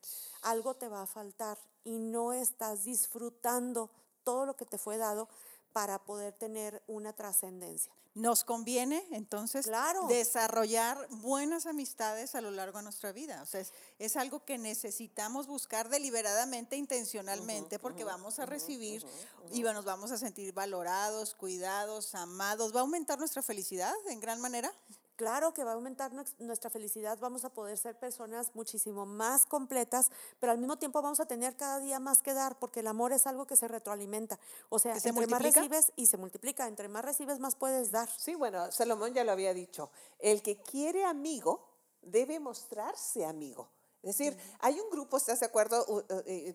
Algo 0.41 0.75
te 0.75 0.89
va 0.89 1.03
a 1.03 1.08
faltar 1.08 1.58
y 1.84 1.97
no 1.97 2.34
estás 2.34 2.84
disfrutando 2.84 3.89
todo 4.23 4.45
lo 4.45 4.56
que 4.56 4.65
te 4.65 4.77
fue 4.77 4.97
dado 4.97 5.30
para 5.71 6.03
poder 6.03 6.34
tener 6.34 6.84
una 6.88 7.13
trascendencia. 7.13 7.93
Nos 8.15 8.45
conviene 8.45 9.06
entonces 9.12 9.69
desarrollar 10.08 11.06
buenas 11.10 11.65
amistades 11.65 12.34
a 12.34 12.39
lo 12.39 12.49
largo 12.49 12.78
de 12.78 12.86
nuestra 12.86 13.12
vida. 13.12 13.41
O 13.41 13.45
sea, 13.45 13.62
es, 13.99 14.15
algo 14.15 14.45
que 14.45 14.58
necesitamos 14.58 15.47
buscar 15.47 15.89
deliberadamente, 15.89 16.78
intencionalmente, 16.78 17.78
porque 17.78 18.06
vamos 18.06 18.39
a 18.39 18.45
recibir 18.45 19.06
y 19.51 19.63
nos 19.63 19.84
vamos 19.84 20.12
a 20.12 20.17
sentir 20.17 20.54
valorados, 20.54 21.36
cuidados, 21.36 22.15
amados. 22.15 22.73
¿Va 22.73 22.80
a 22.80 22.84
aumentar 22.84 23.19
nuestra 23.19 23.43
felicidad 23.43 23.93
en 24.10 24.21
gran 24.21 24.39
manera? 24.39 24.71
Claro 25.15 25.54
que 25.54 25.63
va 25.63 25.71
a 25.71 25.73
aumentar 25.75 26.12
nuestra 26.39 26.69
felicidad, 26.69 27.17
vamos 27.19 27.45
a 27.45 27.49
poder 27.49 27.78
ser 27.78 27.97
personas 27.97 28.51
muchísimo 28.54 29.06
más 29.06 29.45
completas, 29.45 30.12
pero 30.39 30.51
al 30.51 30.58
mismo 30.58 30.78
tiempo 30.78 31.01
vamos 31.01 31.21
a 31.21 31.25
tener 31.25 31.56
cada 31.56 31.80
día 31.80 31.99
más 31.99 32.21
que 32.21 32.34
dar, 32.34 32.60
porque 32.60 32.82
el 32.82 32.88
amor 32.88 33.13
es 33.13 33.25
algo 33.25 33.47
que 33.47 33.56
se 33.56 33.69
retroalimenta. 33.69 34.38
O 34.67 34.78
sea, 34.78 34.97
entre 34.97 35.28
más 35.28 35.41
recibes 35.41 35.93
y 35.95 36.08
se 36.08 36.17
multiplica, 36.17 36.67
entre 36.67 36.89
más 36.89 37.06
recibes, 37.06 37.39
más 37.39 37.56
puedes 37.56 37.91
dar. 37.91 38.10
Sí, 38.10 38.36
bueno, 38.36 38.71
Salomón 38.73 39.13
ya 39.13 39.23
lo 39.23 39.32
había 39.32 39.54
dicho. 39.54 39.89
El 40.19 40.41
que 40.41 40.62
quiere 40.62 41.06
amigo 41.06 41.69
debe 42.01 42.39
mostrarse 42.41 43.25
amigo. 43.25 43.69
Es 44.04 44.17
decir, 44.17 44.38
hay 44.60 44.80
un 44.80 44.89
grupo, 44.91 45.17
¿estás 45.17 45.39
de 45.39 45.47
acuerdo? 45.47 46.06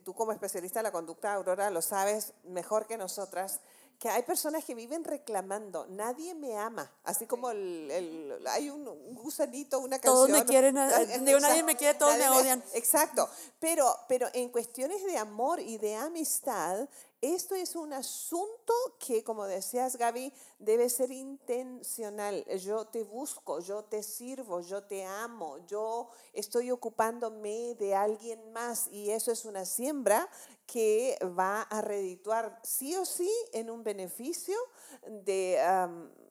Tú 0.04 0.14
como 0.14 0.30
especialista 0.32 0.78
en 0.80 0.84
la 0.84 0.92
conducta, 0.92 1.32
Aurora, 1.34 1.70
lo 1.70 1.82
sabes 1.82 2.34
mejor 2.44 2.86
que 2.86 2.96
nosotras 2.96 3.60
que 4.00 4.08
hay 4.08 4.22
personas 4.22 4.64
que 4.64 4.74
viven 4.74 5.04
reclamando, 5.04 5.86
nadie 5.90 6.34
me 6.34 6.56
ama, 6.56 6.90
así 7.04 7.26
como 7.26 7.50
el, 7.50 8.42
hay 8.48 8.70
un, 8.70 8.86
gusanito, 9.14 9.78
una 9.78 9.98
canción. 9.98 10.14
Todos 10.14 10.30
me 10.30 10.46
quieren, 10.46 10.74
digo, 11.26 11.38
nadie 11.38 11.62
me 11.62 11.76
quiere, 11.76 11.98
todos 11.98 12.16
me 12.16 12.26
odian. 12.30 12.64
exacto, 12.72 13.28
pero, 13.58 13.94
pero 14.08 14.26
en 14.32 14.48
cuestiones 14.48 15.04
de 15.04 15.18
amor 15.18 15.60
y 15.60 15.76
de 15.76 15.96
amistad, 15.96 16.88
esto 17.22 17.54
es 17.54 17.76
un 17.76 17.92
asunto 17.92 18.72
que, 18.98 19.22
como 19.22 19.44
decías 19.44 19.96
Gaby, 19.96 20.32
debe 20.58 20.88
ser 20.88 21.10
intencional. 21.10 22.44
Yo 22.58 22.86
te 22.86 23.02
busco, 23.02 23.60
yo 23.60 23.84
te 23.84 24.02
sirvo, 24.02 24.60
yo 24.60 24.84
te 24.84 25.04
amo, 25.04 25.58
yo 25.66 26.08
estoy 26.32 26.70
ocupándome 26.70 27.74
de 27.74 27.94
alguien 27.94 28.52
más 28.52 28.88
y 28.88 29.10
eso 29.10 29.32
es 29.32 29.44
una 29.44 29.66
siembra 29.66 30.28
que 30.66 31.18
va 31.38 31.62
a 31.62 31.82
redituar 31.82 32.58
sí 32.62 32.96
o 32.96 33.04
sí 33.04 33.30
en 33.52 33.70
un 33.70 33.82
beneficio 33.82 34.56
de, 35.06 35.58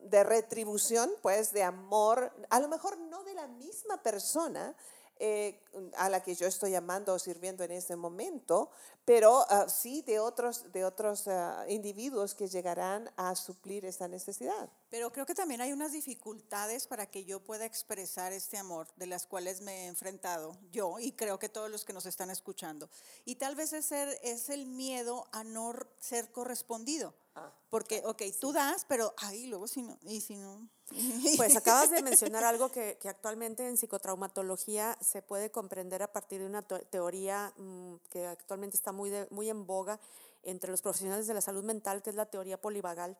de 0.02 0.24
retribución, 0.24 1.10
pues 1.22 1.52
de 1.52 1.62
amor, 1.62 2.32
a 2.48 2.58
lo 2.58 2.68
mejor 2.68 2.98
no 2.98 3.22
de 3.22 3.34
la 3.34 3.46
misma 3.46 4.02
persona, 4.02 4.74
eh, 5.20 5.62
a 5.96 6.08
la 6.08 6.22
que 6.22 6.34
yo 6.34 6.46
estoy 6.46 6.74
amando 6.74 7.12
o 7.12 7.18
sirviendo 7.18 7.62
en 7.62 7.72
ese 7.72 7.94
momento, 7.94 8.70
pero 9.04 9.44
ah, 9.50 9.68
sí 9.68 10.00
de 10.02 10.18
otros, 10.18 10.72
de 10.72 10.84
otros 10.84 11.28
ah, 11.28 11.64
individuos 11.68 12.34
que 12.34 12.48
llegarán 12.48 13.10
a 13.16 13.34
suplir 13.36 13.84
esa 13.84 14.08
necesidad. 14.08 14.70
Pero 14.88 15.12
creo 15.12 15.26
que 15.26 15.34
también 15.34 15.60
hay 15.60 15.72
unas 15.72 15.92
dificultades 15.92 16.86
para 16.86 17.04
que 17.06 17.24
yo 17.24 17.44
pueda 17.44 17.66
expresar 17.66 18.32
este 18.32 18.56
amor, 18.56 18.88
de 18.96 19.06
las 19.06 19.26
cuales 19.26 19.60
me 19.60 19.84
he 19.84 19.86
enfrentado 19.88 20.56
yo 20.72 20.98
y 20.98 21.12
creo 21.12 21.38
que 21.38 21.50
todos 21.50 21.70
los 21.70 21.84
que 21.84 21.92
nos 21.92 22.06
están 22.06 22.30
escuchando. 22.30 22.88
Y 23.26 23.36
tal 23.36 23.56
vez 23.56 23.74
es 23.74 24.48
el 24.48 24.66
miedo 24.66 25.28
a 25.32 25.44
no 25.44 25.74
ser 25.98 26.32
correspondido. 26.32 27.14
Ah, 27.34 27.52
Porque, 27.68 28.02
ok, 28.04 28.22
tú 28.40 28.52
das, 28.52 28.84
pero 28.88 29.14
ahí 29.18 29.46
luego 29.46 29.68
si 29.68 29.82
no, 29.82 29.98
y 30.02 30.20
si 30.20 30.36
no. 30.36 30.68
Pues 31.36 31.56
acabas 31.56 31.90
de 31.90 32.02
mencionar 32.02 32.42
algo 32.42 32.70
que, 32.70 32.98
que, 33.00 33.08
actualmente 33.08 33.68
en 33.68 33.76
psicotraumatología 33.76 34.98
se 35.00 35.22
puede 35.22 35.50
comprender 35.50 36.02
a 36.02 36.12
partir 36.12 36.40
de 36.40 36.46
una 36.46 36.62
teoría 36.62 37.52
mm, 37.56 37.94
que 38.10 38.26
actualmente 38.26 38.76
está 38.76 38.90
muy, 38.90 39.12
muy 39.30 39.48
en 39.48 39.66
boga 39.66 40.00
entre 40.42 40.70
los 40.70 40.82
profesionales 40.82 41.26
de 41.26 41.34
la 41.34 41.40
salud 41.40 41.62
mental, 41.62 42.02
que 42.02 42.10
es 42.10 42.16
la 42.16 42.26
teoría 42.26 42.60
polivagal, 42.60 43.16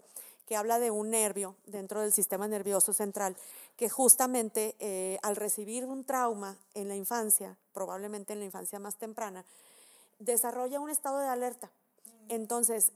que 0.47 0.57
habla 0.57 0.79
de 0.79 0.91
un 0.91 1.11
nervio 1.11 1.55
dentro 1.67 2.01
del 2.01 2.13
sistema 2.13 2.49
nervioso 2.49 2.93
central, 2.93 3.37
que 3.77 3.89
justamente 3.89 4.75
eh, 4.81 5.19
al 5.23 5.37
recibir 5.37 5.85
un 5.85 6.05
trauma 6.05 6.59
en 6.75 6.89
la 6.89 6.97
infancia, 6.97 7.57
probablemente 7.73 8.33
en 8.33 8.41
la 8.41 8.47
infancia 8.47 8.79
más 8.79 8.97
temprana, 8.97 9.45
desarrolla 10.19 10.81
un 10.81 10.91
estado 10.91 11.19
de 11.19 11.29
alerta. 11.29 11.71
Entonces, 12.29 12.93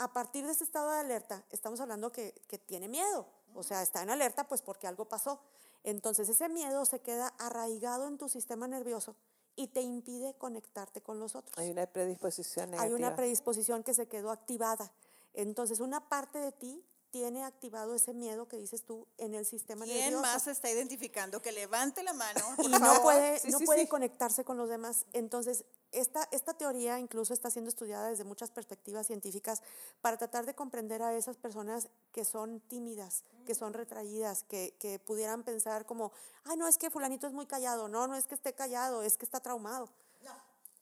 a 0.00 0.12
partir 0.12 0.46
de 0.46 0.52
ese 0.52 0.64
estado 0.64 0.90
de 0.90 0.98
alerta, 0.98 1.44
estamos 1.50 1.78
hablando 1.80 2.10
que, 2.10 2.32
que 2.48 2.58
tiene 2.58 2.88
miedo, 2.88 3.26
o 3.54 3.62
sea, 3.62 3.82
está 3.82 4.02
en 4.02 4.10
alerta 4.10 4.48
pues 4.48 4.62
porque 4.62 4.86
algo 4.86 5.04
pasó. 5.08 5.40
Entonces 5.84 6.28
ese 6.28 6.48
miedo 6.48 6.84
se 6.84 7.00
queda 7.00 7.28
arraigado 7.38 8.06
en 8.08 8.18
tu 8.18 8.28
sistema 8.28 8.66
nervioso 8.66 9.14
y 9.56 9.68
te 9.68 9.82
impide 9.82 10.34
conectarte 10.34 11.00
con 11.02 11.18
los 11.18 11.34
otros. 11.36 11.56
Hay 11.58 11.70
una 11.70 11.86
predisposición 11.86 12.74
Hay 12.78 12.92
una 12.92 13.14
predisposición 13.14 13.82
que 13.82 13.94
se 13.94 14.06
quedó 14.08 14.30
activada. 14.30 14.92
Entonces 15.34 15.80
una 15.80 16.08
parte 16.08 16.38
de 16.38 16.52
ti 16.52 16.84
tiene 17.10 17.44
activado 17.44 17.94
ese 17.94 18.14
miedo 18.14 18.46
que 18.46 18.56
dices 18.56 18.84
tú 18.84 19.06
en 19.18 19.34
el 19.34 19.44
sistema 19.44 19.84
¿Quién 19.84 19.98
nervioso. 19.98 20.22
más 20.22 20.46
está 20.46 20.70
identificando 20.70 21.42
que 21.42 21.52
levante 21.52 22.02
la 22.02 22.12
mano? 22.12 22.40
y 22.58 22.68
no 22.68 23.02
puede, 23.02 23.38
Sí, 23.38 23.50
no 23.50 23.58
sí, 23.58 23.64
puede 23.66 23.82
sí. 23.82 23.88
conectarse 23.88 24.44
con 24.44 24.56
los 24.56 24.68
demás. 24.68 25.06
Entonces, 25.12 25.64
esta, 25.92 26.28
esta 26.30 26.54
teoría 26.54 26.98
incluso 26.98 27.34
está 27.34 27.50
siendo 27.50 27.68
estudiada 27.68 28.08
desde 28.08 28.24
muchas 28.24 28.50
perspectivas 28.50 29.06
científicas 29.06 29.62
para 30.00 30.16
tratar 30.16 30.46
de 30.46 30.54
comprender 30.54 31.02
a 31.02 31.14
esas 31.14 31.36
personas 31.36 31.88
que 32.12 32.24
son 32.24 32.60
tímidas, 32.60 33.24
que 33.46 33.54
son 33.54 33.72
retraídas, 33.72 34.44
que, 34.44 34.74
que 34.78 34.98
pudieran 34.98 35.42
pensar 35.42 35.86
como, 35.86 36.12
ay, 36.44 36.56
no, 36.56 36.68
es 36.68 36.78
que 36.78 36.90
fulanito 36.90 37.26
es 37.26 37.32
muy 37.32 37.46
callado, 37.46 37.88
no, 37.88 38.06
no 38.06 38.14
es 38.14 38.26
que 38.26 38.34
esté 38.34 38.52
callado, 38.52 39.02
es 39.02 39.16
que 39.16 39.24
está 39.24 39.40
traumado. 39.40 39.88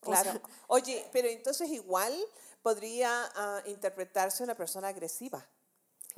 Claro. 0.01 0.31
sea, 0.31 0.43
Oye, 0.69 1.09
pero 1.13 1.29
entonces 1.29 1.69
igual 1.71 2.15
podría 2.63 3.29
ah, 3.35 3.63
interpretarse 3.67 4.45
una 4.45 4.55
persona 4.55 4.89
agresiva. 4.89 5.45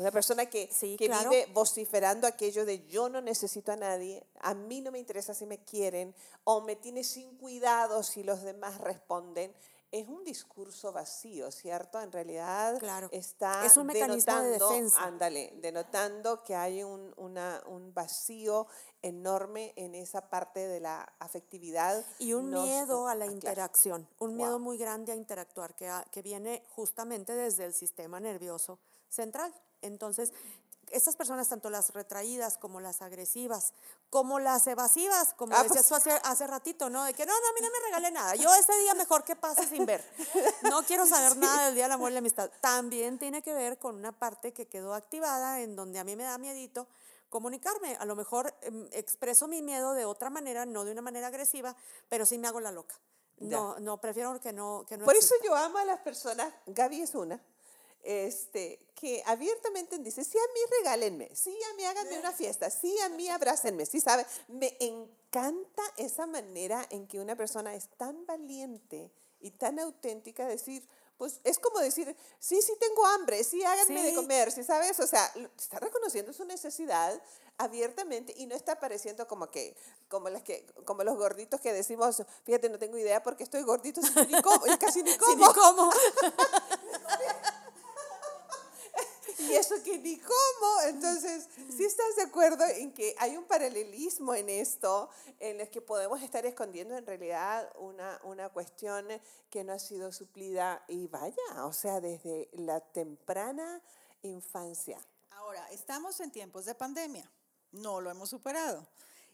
Una 0.01 0.11
persona 0.11 0.47
que, 0.47 0.67
Sí, 0.73 0.97
que 0.97 1.09
claro. 1.09 1.29
vive 1.29 1.47
vociferando 1.53 2.27
aquello 2.27 2.65
de 2.65 2.87
yo 2.87 3.11
no 3.11 3.21
necesito 3.21 3.71
a 3.71 3.77
nadie, 3.77 4.25
a 4.41 4.55
mí 4.55 4.81
no 4.81 4.91
me 4.91 4.99
interesa 4.99 5.35
si 5.35 5.45
me 5.45 5.63
quieren, 5.63 6.15
o 6.45 6.63
me 6.63 6.75
tiene 6.75 7.05
sin 7.05 7.37
cuidado 7.37 8.03
si 8.03 8.23
los 8.23 8.43
demás 8.43 8.79
responden. 8.81 9.55
Es 9.93 10.09
un 10.09 10.25
discurso 10.25 10.91
vacío, 10.93 11.51
¿cierto? 11.51 12.01
En 12.01 12.13
realidad 12.13 12.79
Claro. 12.79 13.09
está 13.13 13.67
Es 13.67 13.77
un 13.77 13.89
mecanismo 13.89 14.37
de 14.37 14.43
denotando, 14.53 14.69
defensa. 14.71 15.03
ándale, 15.03 15.53
denotando 15.57 16.43
que 16.45 16.55
hay 16.55 16.83
un, 16.83 17.13
una- 17.19 17.63
un 17.67 17.93
vacío 17.93 18.69
enorme 19.03 19.75
en 19.77 19.95
esa 19.95 20.31
parte 20.31 20.67
de 20.67 20.81
la 20.81 21.13
afectividad. 21.19 22.07
Y 22.21 22.33
un 22.33 22.51
no- 22.51 22.63
miedo 22.63 23.07
a 23.07 23.15
la 23.15 23.27
ah, 23.27 23.33
interacción, 23.33 24.09
un 24.19 24.37
miedo 24.37 24.53
Wow. 24.53 24.61
muy 24.61 24.79
grande 24.79 25.13
a 25.13 25.17
interactuar, 25.17 25.75
que, 25.75 25.91
que 26.11 26.23
viene 26.23 26.65
justamente 26.71 27.35
desde 27.35 27.65
el 27.67 27.75
sistema 27.75 28.19
nervioso 28.19 28.79
central. 29.11 29.53
Entonces, 29.83 30.33
estas 30.90 31.14
personas, 31.14 31.49
tanto 31.49 31.71
las 31.71 31.90
retraídas 31.95 32.59
como 32.59 32.81
las 32.81 33.01
agresivas, 33.01 33.75
como 34.11 34.40
las 34.40 34.66
evasivas, 34.66 35.35
como 35.35 35.55
Ah, 35.55 35.62
decías 35.62 35.87
pues. 35.88 36.03
tú 36.03 36.11
hace, 36.11 36.21
hace 36.25 36.47
ratito, 36.47 36.90
¿no? 36.90 37.05
De 37.05 37.14
que 37.14 37.25
no, 37.27 37.33
no, 37.33 37.49
a 37.49 37.53
mí 37.53 37.61
no 37.62 37.69
me 37.71 37.81
regale 37.87 38.11
nada. 38.11 38.35
Yo 38.35 38.53
ese 38.55 38.77
día 38.81 38.95
mejor 38.95 39.23
que 39.25 39.37
pase 39.37 39.66
sin 39.69 39.87
ver. 39.87 40.05
No 40.62 40.83
quiero 40.85 41.07
saber 41.07 41.37
nada 41.37 41.66
del 41.66 41.75
Día 41.75 41.85
del 41.85 41.93
Amor 41.93 42.11
y 42.11 42.14
la 42.14 42.19
Amistad. 42.19 42.51
También 42.61 43.19
tiene 43.19 43.40
que 43.43 43.55
ver 43.55 43.79
con 43.79 43.95
una 43.95 44.11
parte 44.12 44.53
que 44.53 44.66
quedó 44.66 44.95
activada 44.95 45.61
en 45.61 45.77
donde 45.77 45.99
a 46.01 46.05
mí 46.05 46.16
me 46.16 46.25
da 46.25 46.38
miedito 46.38 46.88
comunicarme. 47.29 47.95
A 48.01 48.05
lo 48.05 48.16
mejor 48.16 48.53
em, 48.62 48.88
expreso 48.90 49.47
mi 49.47 49.62
miedo 49.62 49.95
de 49.95 50.05
otra 50.05 50.29
manera, 50.31 50.66
no 50.66 50.85
de 50.85 50.90
una 50.90 51.03
manera 51.03 51.29
agresiva, 51.29 51.77
pero 52.09 52.27
sí 52.27 52.37
me 52.38 52.49
hago 52.49 52.59
la 52.59 52.73
loca. 52.73 52.97
No, 53.38 53.79
no, 53.79 53.99
prefiero 54.01 54.38
que 54.40 54.53
no, 54.53 54.85
que 54.87 54.99
no 54.99 55.05
Por 55.07 55.16
eso 55.16 55.35
yo 55.45 55.55
amo 55.55 55.79
a 55.79 55.85
las 55.87 56.01
personas, 56.01 56.53
Gaby 56.66 57.01
es 57.01 57.14
una, 57.14 57.40
este, 58.03 58.79
que 58.95 59.23
abiertamente 59.27 59.99
dice, 59.99 60.25
sí 60.25 60.39
a 60.39 60.53
mí 60.53 60.61
regálenme, 60.79 61.31
sí 61.35 61.57
a 61.71 61.75
mí 61.75 61.85
háganme 61.85 62.19
una 62.19 62.33
fiesta, 62.33 62.71
sí 62.71 62.95
a 63.01 63.09
mí 63.11 63.29
abrácenme, 63.29 63.87
sí 63.87 64.01
sabe. 64.01 64.27
Me 64.49 64.77
encanta 64.81 65.83
esa 65.97 66.27
manera 66.27 66.87
en 66.91 67.07
que 67.07 67.21
una 67.21 67.37
persona 67.37 67.75
es 67.75 67.89
tan 67.97 68.27
valiente 68.27 69.11
y 69.41 69.51
tan 69.53 69.79
auténtica 69.79 70.45
de 70.45 70.53
decir, 70.53 70.87
pues 71.17 71.41
es 71.45 71.59
como 71.59 71.81
decir, 71.81 72.17
sí, 72.39 72.63
sí 72.63 72.73
tengo 72.81 73.05
hambre, 73.07 73.45
sí 73.45 73.63
háganme 73.63 74.03
de 74.03 74.15
comer, 74.15 74.51
sí 74.51 74.65
sabes, 74.65 74.99
o 75.01 75.07
sea, 75.07 75.31
está 75.59 75.79
reconociendo 75.79 76.33
su 76.33 76.45
necesidad 76.45 77.21
abiertamente 77.59 78.33
y 78.39 78.47
no 78.47 78.55
está 78.55 78.81
pareciendo 78.81 79.29
como 79.29 79.51
que 79.51 79.77
como 80.09 80.31
las 80.31 80.43
que 80.43 80.65
como 80.87 81.05
los 81.05 81.17
gorditos 81.19 81.61
que 81.61 81.75
decimos 81.75 82.23
fíjate 82.45 82.71
no 82.71 82.79
tengo 82.79 82.97
idea 82.97 83.23
porque 83.23 83.45
estoy 83.45 83.63
gordito 83.65 84.01
si 84.01 84.09
ni 84.27 84.41
como 84.43 84.67
y 84.67 84.79
casi 84.79 85.03
ni 85.03 85.15
como 85.19 85.47
ni 85.47 85.53
cómo. 85.53 85.91
y 89.51 89.57
eso 89.57 89.75
que 89.83 89.99
ni 89.99 90.19
como 90.19 90.81
entonces 90.87 91.49
si 91.77 91.85
estás 91.85 92.17
de 92.17 92.23
acuerdo 92.23 92.65
en 92.67 92.93
que 92.93 93.15
hay 93.19 93.37
un 93.37 93.45
paralelismo 93.45 94.35
en 94.35 94.49
esto 94.49 95.11
en 95.39 95.61
el 95.61 95.69
que 95.71 95.81
podemos 95.81 96.23
estar 96.23 96.45
escondiendo 96.47 96.97
en 96.97 97.07
realidad 97.07 97.71
una 97.79 98.21
una 98.25 98.49
cuestión 98.49 99.07
que 99.51 99.65
no 99.65 99.73
ha 99.73 99.79
sido 99.79 100.13
suplida 100.13 100.85
y 100.89 101.07
vaya 101.07 101.65
o 101.65 101.73
sea 101.73 102.01
desde 102.01 102.49
la 102.53 102.81
temprana 102.81 103.81
infancia. 104.23 104.99
Ahora, 105.31 105.67
estamos 105.71 106.21
en 106.21 106.31
tiempos 106.31 106.65
de 106.65 106.75
pandemia, 106.75 107.31
no 107.73 108.01
lo 108.01 108.11
hemos 108.11 108.29
superado. 108.29 108.87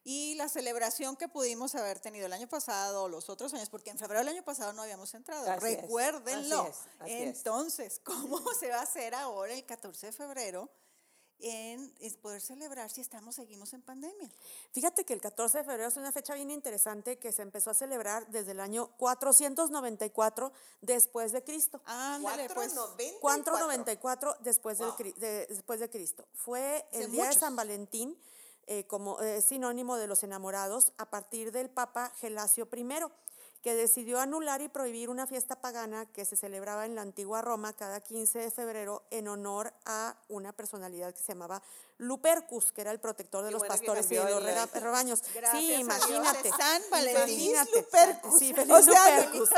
Y 0.09 0.37
la 0.37 0.49
celebración 0.49 1.17
que 1.17 1.27
pudimos 1.27 1.75
haber 1.75 1.99
tenido 1.99 2.27
el 2.27 2.33
año 2.33 2.47
pasado 2.49 3.03
o 3.03 3.09
los 3.09 3.29
otros 3.29 3.53
años, 3.55 3.69
porque 3.69 3.91
en 3.91 3.99
febrero 3.99 4.21
del 4.21 4.29
año 4.29 4.45
pasado 4.45 4.73
no 4.73 4.83
habíamos 4.83 5.13
entrado, 5.15 5.51
Así 5.51 5.67
es, 5.67 5.81
recuérdenlo. 5.83 6.61
así 6.63 6.71
es, 6.71 6.77
así 7.01 7.13
es. 7.13 7.37
Entonces, 7.39 8.01
¿cómo 8.05 8.41
se 8.55 8.69
va 8.69 8.77
a 8.79 8.83
hacer 8.83 9.17
ahora 9.17 9.53
el 9.53 9.67
14 9.67 10.07
de 10.07 10.13
febrero 10.13 10.71
en 11.41 11.93
poder 12.23 12.41
celebrar 12.41 12.89
si 12.89 13.01
estamos 13.01 13.35
seguimos 13.35 13.73
en 13.73 13.83
pandemia? 13.83 14.31
Fíjate 14.71 15.05
que 15.05 15.13
el 15.13 15.21
14 15.21 15.59
de 15.59 15.65
febrero 15.65 15.89
es 15.89 15.97
una 15.97 16.13
fecha 16.13 16.35
bien 16.37 16.53
interesante 16.53 17.19
que 17.19 17.33
se 17.33 17.43
empezó 17.43 17.71
a 17.71 17.75
celebrar 17.75 18.29
desde 18.29 18.53
el 18.53 18.61
año 18.61 18.93
494 18.99 20.53
después 20.83 21.33
de 21.33 21.43
Cristo. 21.43 21.81
Ándale, 21.85 22.49
pues. 22.55 22.73
494. 22.75 23.21
494 23.21 24.37
después, 24.41 24.79
Wow. 24.79 24.95
De- 25.17 25.47
después 25.49 25.81
de 25.81 25.91
Cristo. 25.91 26.29
Fue 26.33 26.87
el 26.93 27.03
Hace 27.03 27.11
día 27.11 27.23
de 27.23 27.29
muchos. 27.29 27.41
San 27.41 27.57
Valentín 27.57 28.17
eh, 28.67 28.87
como 28.87 29.21
eh, 29.21 29.41
sinónimo 29.41 29.97
de 29.97 30.07
los 30.07 30.23
enamorados 30.23 30.93
a 30.99 31.11
partir 31.11 31.53
del 31.53 31.71
Papa 31.71 32.13
Gelasio 32.21 32.69
I, 32.75 32.85
que 33.67 33.75
decidió 33.75 34.21
anular 34.21 34.63
y 34.63 34.69
prohibir 34.69 35.11
una 35.11 35.27
fiesta 35.27 35.57
pagana 35.61 36.07
que 36.07 36.25
se 36.25 36.37
celebraba 36.37 36.87
en 36.87 36.95
la 36.95 37.03
antigua 37.03 37.43
Roma 37.43 37.73
cada 37.73 38.01
15 38.01 38.39
de 38.39 38.51
febrero 38.53 39.03
en 39.11 39.27
honor 39.27 39.75
a 39.85 40.15
una 40.29 40.53
personalidad 40.53 41.13
que 41.13 41.19
se 41.21 41.33
llamaba 41.33 41.61
Lupercus, 41.99 42.71
que 42.71 42.83
era 42.83 42.93
el 42.93 43.01
protector 43.01 43.43
de 43.43 43.49
Qué 43.49 43.55
los 43.55 43.65
pastores 43.65 44.09
y 44.13 44.15
de 44.15 44.31
los 44.31 44.41
rebaños. 44.73 45.21
Gracias 45.35 45.61
sí, 45.61 45.73
imagínate. 45.73 46.51
San 46.51 46.81
Valentín. 46.93 47.57
Lupercus. 47.75 48.39
Sí, 48.39 48.53
O 48.53 48.55
feliz 48.55 48.85
sea, 48.85 49.21
Lupercus. 49.33 49.51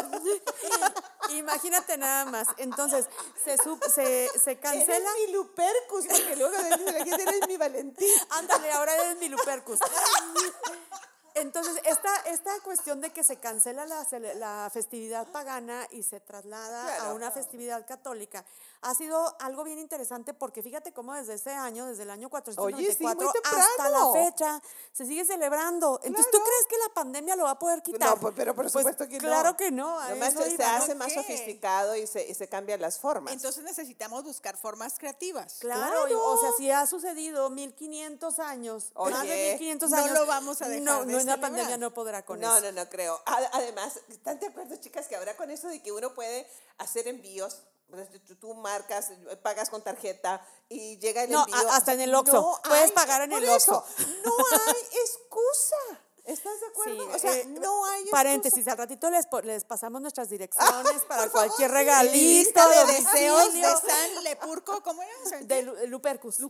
Imagínate 1.32 1.98
nada 1.98 2.24
más. 2.24 2.48
Entonces, 2.56 3.04
se, 3.44 3.58
sub- 3.58 3.84
se, 3.94 4.30
se 4.42 4.52
Eres 4.52 4.58
cancela. 4.62 5.10
mi 5.26 5.32
Lupercus, 5.34 6.06
porque 6.06 6.34
luego 6.36 6.56
de 6.56 6.70
la 6.70 7.04
gente 7.04 7.22
eres 7.24 7.46
mi 7.46 7.58
Valentín. 7.58 8.08
Ándale, 8.30 8.72
ahora 8.72 8.94
eres 8.94 9.18
mi 9.18 9.28
Lupercus. 9.28 9.78
Entonces, 11.40 11.74
esta, 11.84 12.14
esta 12.26 12.50
cuestión 12.60 13.00
de 13.00 13.10
que 13.10 13.24
se 13.24 13.36
cancela 13.36 13.86
la, 13.86 14.04
cele- 14.04 14.34
la 14.34 14.70
festividad 14.72 15.26
pagana 15.28 15.86
y 15.90 16.02
se 16.02 16.20
traslada 16.20 16.82
a 16.94 16.96
Claro. 16.98 17.14
una 17.14 17.30
festividad 17.30 17.86
católica 17.86 18.44
ha 18.82 18.94
sido 18.94 19.34
algo 19.40 19.64
bien 19.64 19.78
interesante 19.78 20.34
porque 20.34 20.62
fíjate 20.62 20.92
cómo 20.92 21.12
desde 21.14 21.34
ese 21.34 21.50
año, 21.52 21.86
desde 21.86 22.04
el 22.04 22.10
año 22.10 22.28
Oye, 22.58 22.92
sí, 22.94 23.02
494 23.02 23.42
hasta 23.58 23.88
la 23.88 24.12
fecha, 24.12 24.62
se 24.92 25.04
sigue 25.06 25.24
celebrando. 25.24 26.00
Entonces, 26.04 26.30
¿tú 26.30 26.38
Claro. 26.38 26.44
crees 26.46 26.66
que 26.68 26.88
la 26.88 26.94
pandemia 26.94 27.36
lo 27.36 27.44
va 27.44 27.50
a 27.52 27.58
poder 27.58 27.82
quitar? 27.82 28.08
No, 28.10 28.16
pues, 28.20 28.34
pero 28.36 28.54
por 28.54 28.64
Pues, 28.64 28.72
supuesto 28.72 29.08
que 29.08 29.16
no. 29.18 29.28
Claro 29.28 29.56
que 29.56 29.70
no. 29.72 29.98
a 29.98 30.10
Nomás 30.10 30.28
eso 30.34 30.42
se, 30.44 30.56
¿no? 30.58 30.64
hace 30.64 30.94
más 30.94 31.12
sofisticado 31.12 31.96
y 31.96 32.06
se, 32.06 32.26
y 32.28 32.34
se 32.34 32.48
cambian 32.48 32.80
las 32.80 32.98
formas. 32.98 33.32
Entonces 33.32 33.64
necesitamos 33.64 34.22
buscar 34.24 34.56
formas 34.56 34.94
creativas. 34.98 35.56
Claro, 35.60 36.08
y- 36.08 36.12
o 36.14 36.40
sea, 36.40 36.50
si 36.56 36.70
ha 36.70 36.86
sucedido 36.86 37.50
1500 37.50 38.38
años, 38.38 38.92
más 38.94 39.22
de 39.22 39.28
Oye, 39.28 39.50
1500 39.58 39.90
no 39.90 39.96
años. 39.96 40.12
lo 40.18 40.26
vamos 40.26 40.62
a 40.62 40.68
dejar 40.68 40.84
No, 40.84 41.04
de 41.04 41.12
no, 41.12 41.18
una 41.34 41.40
pandemia 41.40 41.76
no 41.78 41.92
podrá 41.92 42.24
con 42.24 42.40
no, 42.40 42.56
eso. 42.56 42.66
no, 42.66 42.72
no 42.84 42.88
creo. 42.90 43.20
A- 43.26 43.50
Además, 43.52 44.00
¿están 44.08 44.38
de 44.40 44.46
acuerdo, 44.46 44.76
chicas, 44.76 45.06
que 45.08 45.16
ahora 45.16 45.36
con 45.36 45.50
eso 45.50 45.68
de 45.68 45.82
que 45.82 45.92
uno 45.92 46.14
puede 46.14 46.46
hacer 46.78 47.06
envíos? 47.08 47.62
pues, 47.90 48.06
Tú, 48.38 48.52
marcas, 48.54 49.10
pagas 49.42 49.70
con 49.70 49.82
tarjeta 49.82 50.46
y 50.68 50.98
llega 50.98 51.22
el 51.24 51.30
No, 51.30 51.44
envío. 51.46 51.70
hasta 51.70 51.94
en 51.94 52.00
el 52.02 52.14
Oxxo. 52.14 52.34
No 52.34 52.60
Puedes 52.64 52.84
hay- 52.84 52.90
pagar 52.92 53.22
en 53.22 53.32
el 53.32 53.48
Oxxo. 53.48 53.82
No 54.24 54.32
hay 54.66 54.82
excusa. 55.04 55.76
¿Estás 56.24 56.60
de 56.60 56.66
acuerdo? 56.66 57.04
Sí, 57.04 57.08
o 57.14 57.18
sea, 57.18 57.34
eh, 57.34 57.44
no 57.46 57.86
hay 57.86 58.00
excusa. 58.00 58.10
Paréntesis, 58.16 58.68
al 58.68 58.76
ratito 58.76 59.08
les, 59.08 59.64
pasamos 59.64 60.02
nuestras 60.02 60.28
direcciones 60.28 61.00
para 61.08 61.30
cualquier 61.30 61.70
favor, 61.70 61.82
sí. 61.82 61.84
regalito, 61.88 62.14
Lista 62.14 62.68
de 62.68 62.84
deseos 62.92 63.52
de 63.54 63.62
San 63.62 64.24
Lepurco, 64.24 64.82
¿cómo 64.82 65.00
era? 65.02 65.12
Sea, 65.26 65.40
de 65.40 65.62
Lu- 65.62 65.86
Lupercus. 65.86 66.36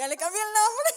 Ya 0.00 0.08
le 0.08 0.16
cambié 0.16 0.40
el 0.40 0.48
nombre. 0.48 0.94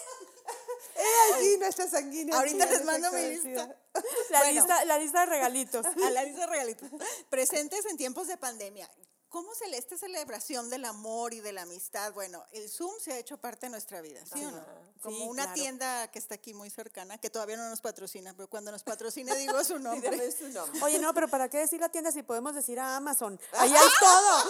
He 0.96 1.34
allí 1.34 1.58
nuestra 1.58 1.89
sanguínea. 1.89 2.38
Ahorita 2.38 2.66
les 2.68 2.86
mando 2.86 3.12
mi 3.12 3.22
lista. 3.22 3.76
La, 4.30 4.39
Bueno. 4.39 4.54
lista, 4.62 4.86
la 4.86 4.98
lista 4.98 5.20
de 5.20 5.26
regalitos. 5.26 5.86
A 6.06 6.10
la 6.10 6.24
lista 6.24 6.39
de 6.42 6.48
regalitos. 6.48 6.89
Presentes 7.30 7.86
en 7.86 7.98
tiempos 7.98 8.28
de 8.28 8.38
pandemia. 8.38 8.89
¿Cómo 9.28 9.54
se 9.56 9.66
esta 9.76 9.98
celebración 9.98 10.70
del 10.70 10.86
amor 10.86 11.34
y 11.34 11.42
de 11.42 11.52
la 11.52 11.63
amistad? 11.63 12.13
Bueno, 12.13 12.46
el 12.54 12.70
Zoom 12.70 12.94
se 13.02 13.12
ha 13.12 13.18
hecho 13.18 13.36
parte 13.38 13.66
de 13.66 13.72
nuestra 13.72 14.00
vida, 14.00 14.24
¿sí 14.32 14.46
o 14.46 14.52
no? 14.52 14.63
Como 15.02 15.18
Sí, 15.18 15.24
una 15.28 15.44
claro. 15.44 15.60
tienda 15.60 16.08
que 16.12 16.20
está 16.20 16.36
aquí 16.36 16.54
muy 16.54 16.70
cercana, 16.70 17.18
que 17.18 17.30
todavía 17.30 17.58
no 17.58 17.68
nos 17.68 17.82
patrocina, 17.82 18.34
pero 18.38 18.48
cuando 18.48 18.72
nos 18.72 18.84
patrocina 18.84 19.36
digo 19.36 19.62
su 19.66 19.80
nombre. 19.80 20.32
su 20.32 20.48
nombre. 20.50 20.82
Oye, 20.84 21.00
no, 21.00 21.13
pero 21.13 21.28
¿para 21.28 21.50
qué 21.50 21.58
decir 21.58 21.82
la 21.82 21.89
tienda 21.89 22.12
si 22.13 22.22
podemos 22.24 22.56
decir 22.56 22.80
a 22.80 22.96
Amazon? 22.96 23.38
Ahí 23.54 23.74
hay 23.74 23.89
todo. 24.00 24.44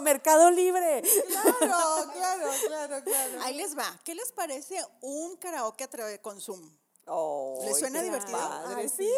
Mercado 0.00 0.50
Libre. 0.50 1.02
Claro, 1.28 1.56
claro, 2.12 2.50
claro, 2.66 3.04
claro. 3.04 3.42
Ahí 3.42 3.56
les 3.56 3.76
va. 3.76 3.98
¿Qué 4.04 4.14
les 4.14 4.30
parece 4.32 4.78
un 5.00 5.36
karaoke 5.36 5.84
a 5.84 5.88
través 5.88 6.18
con 6.20 6.40
Zoom? 6.40 6.60
Oh, 7.06 7.60
¿Les 7.64 7.78
suena 7.78 8.02
divertido? 8.02 8.38
padre, 8.38 8.82
Ay, 8.82 8.88
sí. 8.88 9.10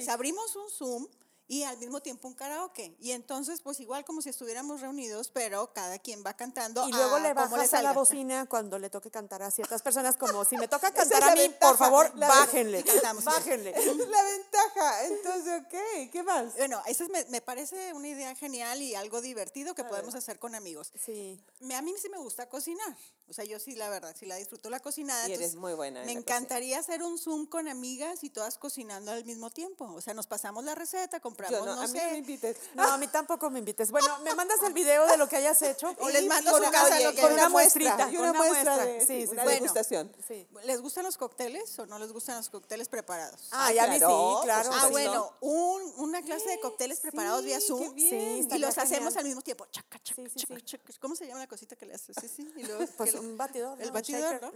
O 0.00 0.02
sea, 0.02 0.14
abrimos 0.14 0.54
un 0.56 0.68
Zoom 0.70 1.06
y 1.50 1.62
al 1.64 1.78
mismo 1.78 2.00
tiempo 2.00 2.28
un 2.28 2.34
karaoke. 2.34 2.94
Y 3.00 3.12
entonces, 3.12 3.62
pues 3.62 3.80
igual 3.80 4.04
como 4.04 4.20
si 4.20 4.28
estuviéramos 4.28 4.82
reunidos, 4.82 5.30
pero 5.30 5.72
cada 5.72 5.98
quien 5.98 6.22
va 6.24 6.34
cantando. 6.34 6.86
Y 6.86 6.92
luego 6.92 7.16
a 7.16 7.20
le 7.20 7.32
bajas 7.32 7.72
a 7.74 7.82
la 7.82 7.94
bocina 7.94 8.46
cuando 8.46 8.78
le 8.78 8.90
toque 8.90 9.10
cantar 9.10 9.42
a 9.42 9.50
ciertas 9.50 9.80
personas, 9.80 10.18
como 10.18 10.44
si 10.44 10.56
me 10.58 10.68
toca 10.68 10.88
es 10.88 10.94
cantar 10.94 11.20
la 11.20 11.32
a 11.32 11.34
mí, 11.34 11.40
ventaja, 11.40 11.68
por 11.70 11.78
favor, 11.78 12.12
la- 12.16 12.28
bájenle. 12.28 12.84
cantamos. 12.84 13.24
Bájenle. 13.24 13.72
La 14.08 14.22
ventaja. 14.22 15.04
Entonces, 15.06 15.62
ok, 15.62 16.10
¿qué 16.12 16.22
más? 16.22 16.54
Bueno, 16.56 16.80
eso 16.86 17.04
es- 17.04 17.10
me, 17.10 17.24
me 17.26 17.40
parece 17.40 17.92
una 17.94 18.08
idea 18.08 18.34
genial 18.34 18.82
y 18.82 18.94
algo 18.94 19.20
divertido 19.22 19.74
que 19.74 19.84
podemos 19.84 20.14
hacer 20.14 20.38
con 20.38 20.54
amigos. 20.54 20.92
Sí. 21.02 21.40
Me- 21.60 21.74
a 21.76 21.82
mí 21.82 21.94
sí 22.00 22.08
me 22.10 22.18
gusta 22.18 22.48
cocinar. 22.48 22.94
O 23.28 23.32
sea, 23.32 23.44
yo 23.44 23.58
sí, 23.58 23.74
la 23.74 23.88
verdad, 23.90 24.14
sí 24.18 24.24
la 24.26 24.36
disfruto 24.36 24.70
la 24.70 24.80
cocinada. 24.80 25.28
Y 25.28 25.32
eres 25.32 25.54
muy 25.54 25.74
buena 25.74 26.00
en 26.00 26.06
Me 26.06 26.12
encantaría 26.12 26.78
hacer 26.78 27.02
un 27.02 27.18
Zoom 27.18 27.46
con 27.46 27.68
amigas 27.68 28.24
y 28.24 28.30
todas 28.30 28.56
cocinando 28.56 29.10
al 29.12 29.24
mismo 29.24 29.50
tiempo. 29.50 29.84
O 29.92 30.00
sea, 30.00 30.14
nos 30.14 30.26
pasamos 30.26 30.64
la 30.64 30.74
receta, 30.74 31.20
compramos, 31.38 31.58
Yo 31.60 31.66
no, 31.66 31.76
no, 31.76 31.82
a 31.82 31.86
mí 31.86 31.92
sé. 31.98 32.04
no 32.04 32.10
me 32.10 32.18
invites. 32.18 32.56
No, 32.74 32.82
a 32.92 32.96
mí 32.98 33.06
tampoco 33.08 33.50
me 33.50 33.58
invites. 33.60 33.90
Bueno, 33.90 34.18
me 34.20 34.34
mandas 34.34 34.60
el 34.64 34.72
video 34.72 35.06
de 35.06 35.16
lo 35.16 35.28
que 35.28 35.36
hayas 35.36 35.60
hecho. 35.62 35.94
O 36.00 36.08
les 36.08 36.26
mando 36.26 36.50
con 36.50 36.62
su 36.62 36.68
una- 36.68 36.72
casa 36.78 36.96
oye, 36.96 37.04
lo 37.04 37.12
que 37.12 37.20
con 37.20 37.32
una 37.32 37.48
muestra, 37.48 37.82
muestrita. 37.82 38.12
y 38.12 38.16
una 38.16 38.32
muestra 38.32 38.74
muestra. 38.76 38.84
de- 38.86 39.00
Sí, 39.06 39.22
sí, 39.26 39.28
una 39.32 39.44
sí. 39.44 39.48
degustación. 39.50 40.12
Sí. 40.26 40.46
¿Les 40.64 40.80
gustan 40.80 41.04
los 41.04 41.16
cócteles 41.16 41.78
o 41.78 41.86
no 41.86 41.98
les 41.98 42.12
gustan 42.12 42.36
los 42.36 42.50
cócteles 42.50 42.88
preparados? 42.88 43.48
Ah, 43.52 43.66
Ah, 43.68 43.72
ya 43.72 43.86
vi, 43.86 43.98
claro, 43.98 44.38
sí, 44.40 44.44
claro. 44.44 44.68
pues 44.70 44.82
Ah, 44.82 44.88
bueno, 44.90 45.32
un- 45.40 45.92
una 45.98 46.22
clase 46.22 46.48
de 46.48 46.60
cócteles 46.60 47.00
preparados 47.00 47.44
vía 47.44 47.58
qué 47.58 47.66
Zoom. 47.66 47.94
bien. 47.94 48.48
Sí, 48.48 48.56
Y 48.56 48.58
los 48.58 48.76
hacemos 48.78 48.88
genial. 49.14 49.18
al 49.18 49.24
mismo 49.24 49.42
tiempo. 49.42 49.66
Chaca, 49.66 49.98
chaca, 50.02 50.22
Sí, 50.22 50.28
sí, 50.30 50.40
chaca, 50.40 50.54
sí. 50.56 50.62
chaca. 50.64 50.92
¿Cómo 51.00 51.14
se 51.16 51.26
llama 51.26 51.40
la 51.40 51.46
cosita 51.46 51.76
que 51.76 51.86
le 51.86 51.94
haces? 51.94 52.16
Sí, 52.20 52.28
sí. 52.28 52.52
Y 52.56 52.62
luego, 52.64 52.84
Pues 52.96 53.14
un 53.14 53.36
batidor. 53.36 53.80
El 53.80 53.90
batidor, 53.90 54.40
¿no? 54.42 54.52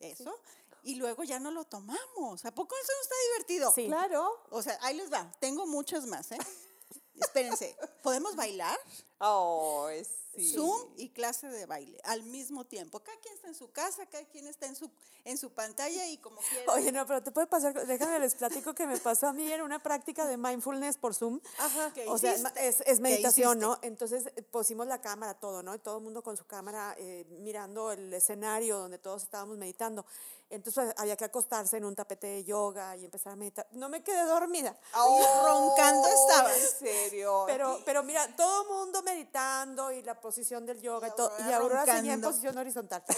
eso. 0.00 0.34
Y 0.82 0.96
luego 0.96 1.24
ya 1.24 1.38
no 1.38 1.50
lo 1.50 1.64
tomamos. 1.64 2.44
¿A 2.44 2.54
poco 2.54 2.74
eso 2.82 2.92
no 2.96 3.02
está 3.02 3.14
divertido? 3.32 3.72
Sí. 3.74 3.86
Claro. 3.86 4.42
O 4.50 4.62
sea, 4.62 4.78
ahí 4.82 4.96
les 4.96 5.12
va. 5.12 5.30
Tengo 5.40 5.66
muchas 5.66 6.06
más, 6.06 6.32
¿eh? 6.32 6.38
Espérense. 7.14 7.76
¿Podemos 8.02 8.36
bailar? 8.36 8.78
Oh, 9.22 9.88
sí. 10.34 10.54
Zoom 10.54 10.80
y 10.96 11.10
clase 11.10 11.48
de 11.48 11.66
baile 11.66 12.00
al 12.04 12.22
mismo 12.22 12.64
tiempo. 12.64 13.00
Cada 13.00 13.18
quien 13.20 13.34
está 13.34 13.48
en 13.48 13.54
su 13.54 13.70
casa, 13.70 14.06
cada 14.06 14.24
quien 14.24 14.46
está 14.46 14.66
en 14.66 14.74
su, 14.74 14.90
en 15.24 15.36
su 15.36 15.50
pantalla 15.50 16.06
y 16.06 16.16
como 16.18 16.40
quiera. 16.40 16.72
Oye, 16.72 16.90
no, 16.90 17.06
pero 17.06 17.22
te 17.22 17.30
puede 17.30 17.46
pasar, 17.46 17.86
déjame 17.86 18.18
les 18.18 18.34
platico 18.34 18.74
que 18.74 18.86
me 18.86 18.98
pasó 18.98 19.28
a 19.28 19.32
mí 19.34 19.52
en 19.52 19.60
una 19.60 19.78
práctica 19.78 20.26
de 20.26 20.38
mindfulness 20.38 20.96
por 20.96 21.14
Zoom. 21.14 21.40
Ajá. 21.58 21.92
¿Qué 21.92 22.06
O 22.08 22.16
sea, 22.16 22.32
es, 22.32 22.80
es 22.86 23.00
meditación? 23.00 23.58
¿no? 23.58 23.78
Entonces 23.82 24.32
eh, 24.34 24.42
pusimos 24.42 24.86
la 24.86 25.02
cámara, 25.02 25.34
todo, 25.34 25.62
¿no? 25.62 25.74
Y 25.74 25.78
todo 25.80 25.98
el 25.98 26.04
mundo 26.04 26.22
con 26.22 26.36
su 26.38 26.46
cámara 26.46 26.94
eh, 26.98 27.26
mirando 27.40 27.92
el 27.92 28.12
escenario 28.14 28.78
donde 28.78 28.98
todos 28.98 29.22
estábamos 29.22 29.58
meditando. 29.58 30.06
Entonces 30.50 30.84
pues, 30.84 30.94
había 30.98 31.16
que 31.16 31.24
acostarse 31.24 31.76
en 31.76 31.84
un 31.84 31.94
tapete 31.94 32.26
de 32.26 32.44
yoga 32.44 32.96
y 32.96 33.04
empezar 33.04 33.32
a 33.32 33.36
meditar. 33.36 33.68
No 33.70 33.88
me 33.88 34.02
quedé 34.02 34.24
dormida. 34.24 34.76
Oh, 34.96 35.46
Roncando 35.46 36.08
estabas. 36.08 36.56
En 36.56 36.78
serio. 36.78 37.44
Pero, 37.46 37.80
pero 37.84 38.02
mira, 38.02 38.34
todo 38.36 38.62
el 38.62 38.68
mundo 38.68 39.00
meditando 39.14 39.90
y 39.92 40.02
la 40.02 40.20
posición 40.20 40.66
del 40.66 40.80
yoga 40.80 41.08
y, 41.08 41.10
Y 41.10 41.14
todo. 41.14 41.30
Aurora 41.30 41.48
Y 41.50 41.52
Aurora 41.52 41.84
seguía 41.84 41.98
en 41.98 42.04
roncando. 42.22 42.28
posición 42.28 42.58
horizontal. 42.58 43.04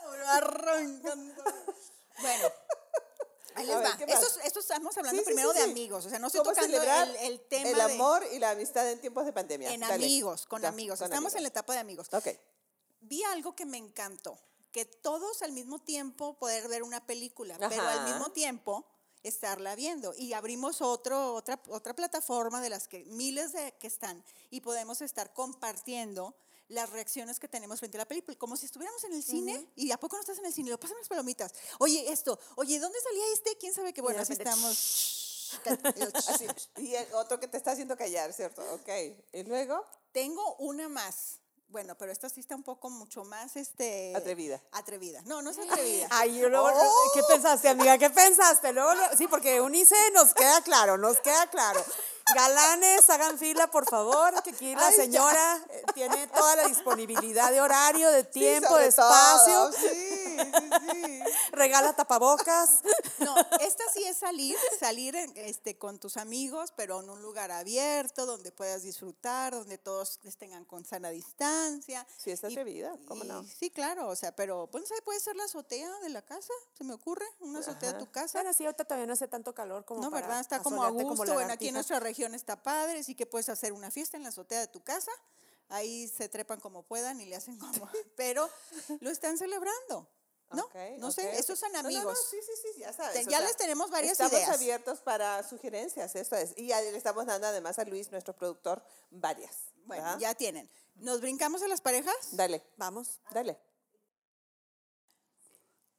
Ahora 0.00 0.36
arrancando. 0.36 1.42
Bueno. 2.20 2.48
Ahí 3.54 3.66
les 3.66 3.76
ver, 3.76 3.86
va. 3.86 3.96
¿qué 3.98 4.06
más? 4.06 4.22
Esto, 4.22 4.40
esto 4.40 4.60
estamos 4.60 4.96
hablando 4.96 5.20
Sí, 5.20 5.26
primero 5.26 5.52
sí, 5.52 5.58
de 5.58 5.64
amigos. 5.64 6.06
O 6.06 6.08
sea, 6.10 6.18
no 6.18 6.28
estoy 6.28 6.40
¿Cómo 6.40 6.52
tocando 6.54 6.82
el, 6.82 7.16
el 7.16 7.40
tema 7.40 7.68
el 7.68 7.76
de- 7.76 7.82
amor 7.82 8.24
y 8.32 8.38
la 8.38 8.50
amistad 8.50 8.90
en 8.90 8.98
tiempos 9.00 9.26
de 9.26 9.32
pandemia? 9.32 9.72
en 9.72 9.80
Dale. 9.80 9.94
amigos, 9.94 10.46
con 10.46 10.62
Ya, 10.62 10.68
amigos. 10.68 10.98
con 10.98 11.06
Estamos 11.06 11.34
en 11.34 11.42
la 11.42 11.48
etapa 11.48 11.74
de 11.74 11.80
amigos. 11.80 12.08
Ok. 12.12 12.28
Vi 13.02 13.22
algo 13.24 13.54
que 13.54 13.66
me 13.66 13.76
encantó, 13.76 14.38
que 14.72 14.84
todos 14.86 15.42
al 15.42 15.52
mismo 15.52 15.78
tiempo 15.80 16.34
poder 16.38 16.66
ver 16.68 16.82
una 16.82 17.04
película, 17.06 17.56
pero 17.58 17.82
al 17.82 17.98
Ajá. 17.98 18.04
mismo 18.08 18.30
tiempo 18.32 18.86
estarla 19.22 19.74
viendo. 19.74 20.14
Y 20.16 20.32
abrimos 20.32 20.80
otro, 20.80 21.34
otra, 21.34 21.60
otra 21.68 21.94
plataforma 21.94 22.60
de 22.60 22.70
las 22.70 22.88
que 22.88 23.04
miles 23.06 23.52
de 23.52 23.72
que 23.78 23.86
están 23.86 24.22
y 24.50 24.60
podemos 24.60 25.00
estar 25.02 25.32
compartiendo 25.32 26.34
las 26.68 26.90
reacciones 26.90 27.38
que 27.38 27.48
tenemos 27.48 27.80
frente 27.80 27.98
a 27.98 28.00
la 28.00 28.08
película, 28.08 28.36
como 28.38 28.56
si 28.56 28.66
estuviéramos 28.66 29.04
en 29.04 29.12
el 29.12 29.22
cine 29.22 29.68
y 29.76 29.90
a 29.90 29.98
poco 29.98 30.16
no 30.16 30.20
estás 30.20 30.38
en 30.38 30.46
el 30.46 30.52
cine, 30.52 30.70
lo 30.70 30.80
pasan 30.80 30.96
las 30.98 31.08
palomitas. 31.08 31.52
Oye, 31.78 32.10
esto, 32.10 32.38
oye, 32.56 32.78
¿dónde 32.78 32.98
salía 33.00 33.24
este? 33.34 33.56
¿Quién 33.58 33.74
sabe 33.74 33.92
qué? 33.92 34.00
Bueno, 34.00 34.22
así 34.22 34.32
estamos. 34.32 35.18
Así, 36.14 36.46
y 36.78 36.94
el 36.94 37.12
otro 37.12 37.38
que 37.38 37.46
te 37.46 37.58
está 37.58 37.72
haciendo 37.72 37.94
callar, 37.94 38.32
¿cierto? 38.32 38.62
Ok. 38.72 38.88
Y 39.34 39.42
luego, 39.42 39.84
Tengo 40.12 40.56
una 40.56 40.88
más. 40.88 41.41
Bueno, 41.72 41.96
pero 41.96 42.12
esta 42.12 42.28
sí 42.28 42.40
está 42.40 42.54
un 42.54 42.62
poco 42.62 42.90
mucho 42.90 43.24
más 43.24 43.56
este 43.56 44.12
Atrevida. 44.14 44.60
Atrevida. 44.72 45.22
No, 45.24 45.40
no 45.40 45.48
es 45.50 45.58
atrevida. 45.58 46.06
Ay, 46.10 46.38
yo 46.38 46.50
luego, 46.50 46.68
Oh. 46.70 47.10
¿qué 47.14 47.22
pensaste, 47.26 47.70
amiga? 47.70 47.96
¿Qué 47.96 48.10
pensaste? 48.10 48.74
Luego, 48.74 48.92
luego- 48.94 49.16
sí, 49.16 49.26
porque 49.26 49.58
Unice 49.58 49.96
nos 50.12 50.34
queda 50.34 50.60
claro, 50.60 50.98
nos 50.98 51.18
queda 51.20 51.46
claro. 51.48 51.82
Galanes, 52.34 53.08
hagan 53.08 53.38
fila, 53.38 53.68
por 53.70 53.88
favor, 53.88 54.42
que 54.42 54.50
aquí 54.50 54.74
la 54.74 54.86
Ay, 54.88 54.94
señora 54.94 55.60
eh, 55.70 55.82
tiene 55.94 56.26
toda 56.28 56.56
la 56.56 56.68
disponibilidad 56.68 57.50
de 57.50 57.60
horario, 57.62 58.10
de 58.10 58.24
tiempo, 58.24 58.76
de 58.76 58.88
espacio, 58.88 59.70
todo, 59.70 59.72
Sí, 59.72 60.21
sí, 60.38 60.70
sí. 60.90 61.20
regala 61.52 61.94
tapabocas. 61.94 62.82
No, 63.18 63.34
esta 63.60 63.84
sí 63.92 64.04
es 64.04 64.16
salir, 64.16 64.56
salir 64.78 65.14
en- 65.16 65.32
este, 65.36 65.76
con 65.78 65.98
tus 65.98 66.16
amigos, 66.16 66.72
pero 66.76 67.00
en 67.00 67.10
un 67.10 67.22
lugar 67.22 67.50
abierto, 67.50 68.26
donde 68.26 68.52
puedas 68.52 68.82
disfrutar, 68.82 69.52
donde 69.52 69.78
todos 69.78 70.18
tengan 70.38 70.64
con 70.64 70.84
sana 70.84 71.10
distancia. 71.10 72.06
Sí, 72.16 72.30
está 72.30 72.48
Y- 72.48 72.52
atrevida, 72.52 72.96
¿cómo 73.06 73.24
no? 73.24 73.44
Sí, 73.44 73.70
claro, 73.70 74.08
o 74.08 74.16
sea, 74.16 74.34
pero 74.34 74.68
pues, 74.70 74.84
puede 75.04 75.20
ser 75.20 75.36
la 75.36 75.44
azotea 75.44 75.90
de 76.00 76.08
la 76.08 76.22
casa, 76.22 76.52
se 76.76 76.84
me 76.84 76.94
ocurre, 76.94 77.26
una 77.40 77.60
azotea 77.60 77.92
de 77.92 77.98
tu 77.98 78.10
casa. 78.10 78.38
Bueno, 78.40 78.54
sí, 78.54 78.64
ahorita 78.64 78.84
todavía 78.84 79.06
no 79.06 79.12
hace 79.12 79.28
tanto 79.28 79.54
calor 79.54 79.84
como 79.84 80.00
No, 80.02 80.10
para 80.10 80.26
¿verdad? 80.26 80.40
Está 80.40 80.62
como 80.62 80.82
a 80.82 80.86
asolearte 80.86 81.04
gusto. 81.08 81.22
como 81.24 81.34
bueno, 81.34 81.52
aquí 81.52 81.68
en 81.68 81.74
nuestra 81.74 82.00
región 82.00 82.34
está 82.34 82.62
padre, 82.62 83.02
sí 83.04 83.14
que 83.14 83.26
puedes 83.26 83.48
hacer 83.48 83.72
una 83.72 83.90
fiesta 83.90 84.16
en 84.16 84.22
la 84.24 84.30
azotea 84.30 84.60
de 84.60 84.66
tu 84.68 84.82
casa. 84.82 85.10
Ahí 85.68 86.06
se 86.08 86.28
trepan 86.28 86.60
como 86.60 86.82
puedan 86.82 87.20
y 87.20 87.24
le 87.24 87.36
hacen 87.36 87.58
como. 87.58 87.88
Pero 88.16 88.48
lo 89.00 89.10
están 89.10 89.38
celebrando. 89.38 90.06
¿No? 90.56 90.68
No 90.98 91.10
sé, 91.12 91.26
ok. 91.28 91.34
estos 91.38 91.58
son 91.58 91.72
No, 91.72 91.82
no, 91.82 91.90
no, 91.90 91.96
amigos. 91.96 92.18
sí, 92.30 92.36
sí, 92.44 92.52
sí, 92.74 92.80
ya 92.80 92.92
sabes. 92.92 93.14
Te- 93.14 93.20
o 93.26 93.30
ya 93.30 93.38
sea, 93.38 93.46
les 93.46 93.56
tenemos 93.56 93.90
varias 93.90 94.12
estamos 94.12 94.32
ideas. 94.34 94.50
abiertos 94.50 95.00
para 95.00 95.42
sugerencias, 95.48 96.14
esto 96.16 96.36
es. 96.36 96.52
Y 96.56 96.66
ya 96.68 96.80
le 96.80 96.96
estamos 96.96 97.26
dando 97.26 97.46
además 97.46 97.78
a 97.78 97.84
Luis, 97.84 98.10
nuestro 98.10 98.34
productor, 98.34 98.82
varias. 99.10 99.56
Bueno, 99.84 100.02
¿verdad? 100.04 100.18
ya 100.18 100.34
tienen. 100.34 100.70
¿Nos 100.96 101.20
brincamos 101.20 101.62
a 101.62 101.68
las 101.68 101.80
parejas? 101.80 102.14
Dale, 102.32 102.62
Vamos. 102.76 103.20
dale. 103.30 103.58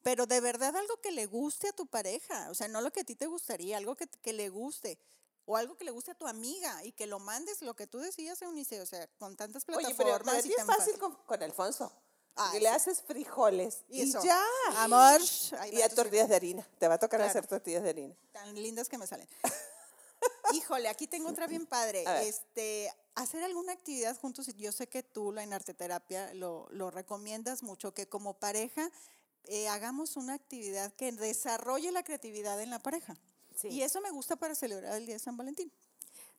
Pero 0.02 0.26
de 0.26 0.42
verdad 0.42 0.76
algo 0.76 0.98
que 1.02 1.12
le 1.12 1.26
guste 1.28 1.70
a 1.70 1.74
tu 1.74 1.88
pareja, 1.88 2.50
o 2.50 2.54
sea, 2.56 2.68
no 2.68 2.82
lo 2.82 2.92
que 2.92 3.02
a 3.02 3.04
ti 3.06 3.16
te 3.16 3.26
gustaría, 3.26 3.78
algo 3.78 3.96
que, 3.96 4.08
que 4.08 4.34
le 4.34 4.50
guste. 4.50 5.00
O 5.46 5.58
algo 5.58 5.76
que 5.76 5.84
le 5.84 5.92
guste 5.92 6.12
a 6.12 6.16
tu 6.16 6.26
amiga 6.26 6.84
y 6.86 6.94
que 6.94 7.06
lo 7.06 7.20
mandes, 7.20 7.62
lo 7.62 7.74
que 7.76 7.86
tú 7.86 8.00
decías, 8.00 8.42
Eunice, 8.42 8.80
o 8.80 8.86
sea, 8.86 9.08
con 9.18 9.36
tantas 9.36 9.64
Oye, 9.68 9.78
plataformas. 9.94 10.36
pero 10.36 10.46
y 10.48 10.50
ti 10.50 10.56
es 10.58 10.66
fácil 10.66 10.98
con, 10.98 11.16
con 11.26 11.44
Alfonso. 11.44 11.92
Ah, 12.36 12.50
que 12.52 12.60
le 12.60 12.70
sí. 12.70 12.76
haces 12.76 13.02
frijoles 13.04 13.84
y, 13.90 14.04
Y 14.04 14.12
ya. 14.12 14.44
Amor. 14.78 15.22
Y 15.72 15.82
a 15.82 15.90
tortillas 15.90 16.30
de 16.30 16.36
harina. 16.36 16.68
Te 16.80 16.88
va 16.88 16.96
a 16.96 16.98
tocar 16.98 17.20
Claro. 17.20 17.30
hacer 17.30 17.46
tortillas 17.48 17.84
de 17.84 17.90
harina. 17.90 18.16
tan 18.32 18.56
lindas 18.56 18.90
que 18.90 18.98
me 18.98 19.06
salen. 19.08 19.28
Híjole, 20.54 20.88
aquí 20.88 21.08
tengo 21.08 21.30
otra 21.30 21.48
bien 21.48 21.66
padre. 21.66 22.04
Este, 22.28 22.92
hacer 23.16 23.44
alguna 23.44 23.74
actividad 23.74 24.18
juntos. 24.20 24.48
y 24.48 24.54
Yo 24.54 24.72
sé 24.72 24.88
que 24.88 25.04
tú, 25.04 25.32
la 25.32 25.44
en 25.44 25.54
arteterapia, 25.54 26.34
lo, 26.34 26.68
lo 26.72 26.92
recomiendas 26.92 27.64
mucho, 27.64 27.94
que 27.94 28.08
como 28.08 28.34
pareja 28.36 28.90
eh, 29.46 29.68
hagamos 29.68 30.16
una 30.16 30.34
actividad 30.34 30.94
que 30.94 31.12
desarrolle 31.12 31.92
la 31.92 32.04
creatividad 32.04 32.62
en 32.62 32.70
la 32.70 32.80
pareja. 32.80 33.16
Sí. 33.56 33.68
Y 33.70 33.82
eso 33.84 34.02
me 34.02 34.12
gusta 34.12 34.36
para 34.36 34.56
celebrar 34.56 34.96
el 34.96 35.06
Día 35.06 35.16
de 35.16 35.20
San 35.20 35.38
Valentín. 35.38 35.72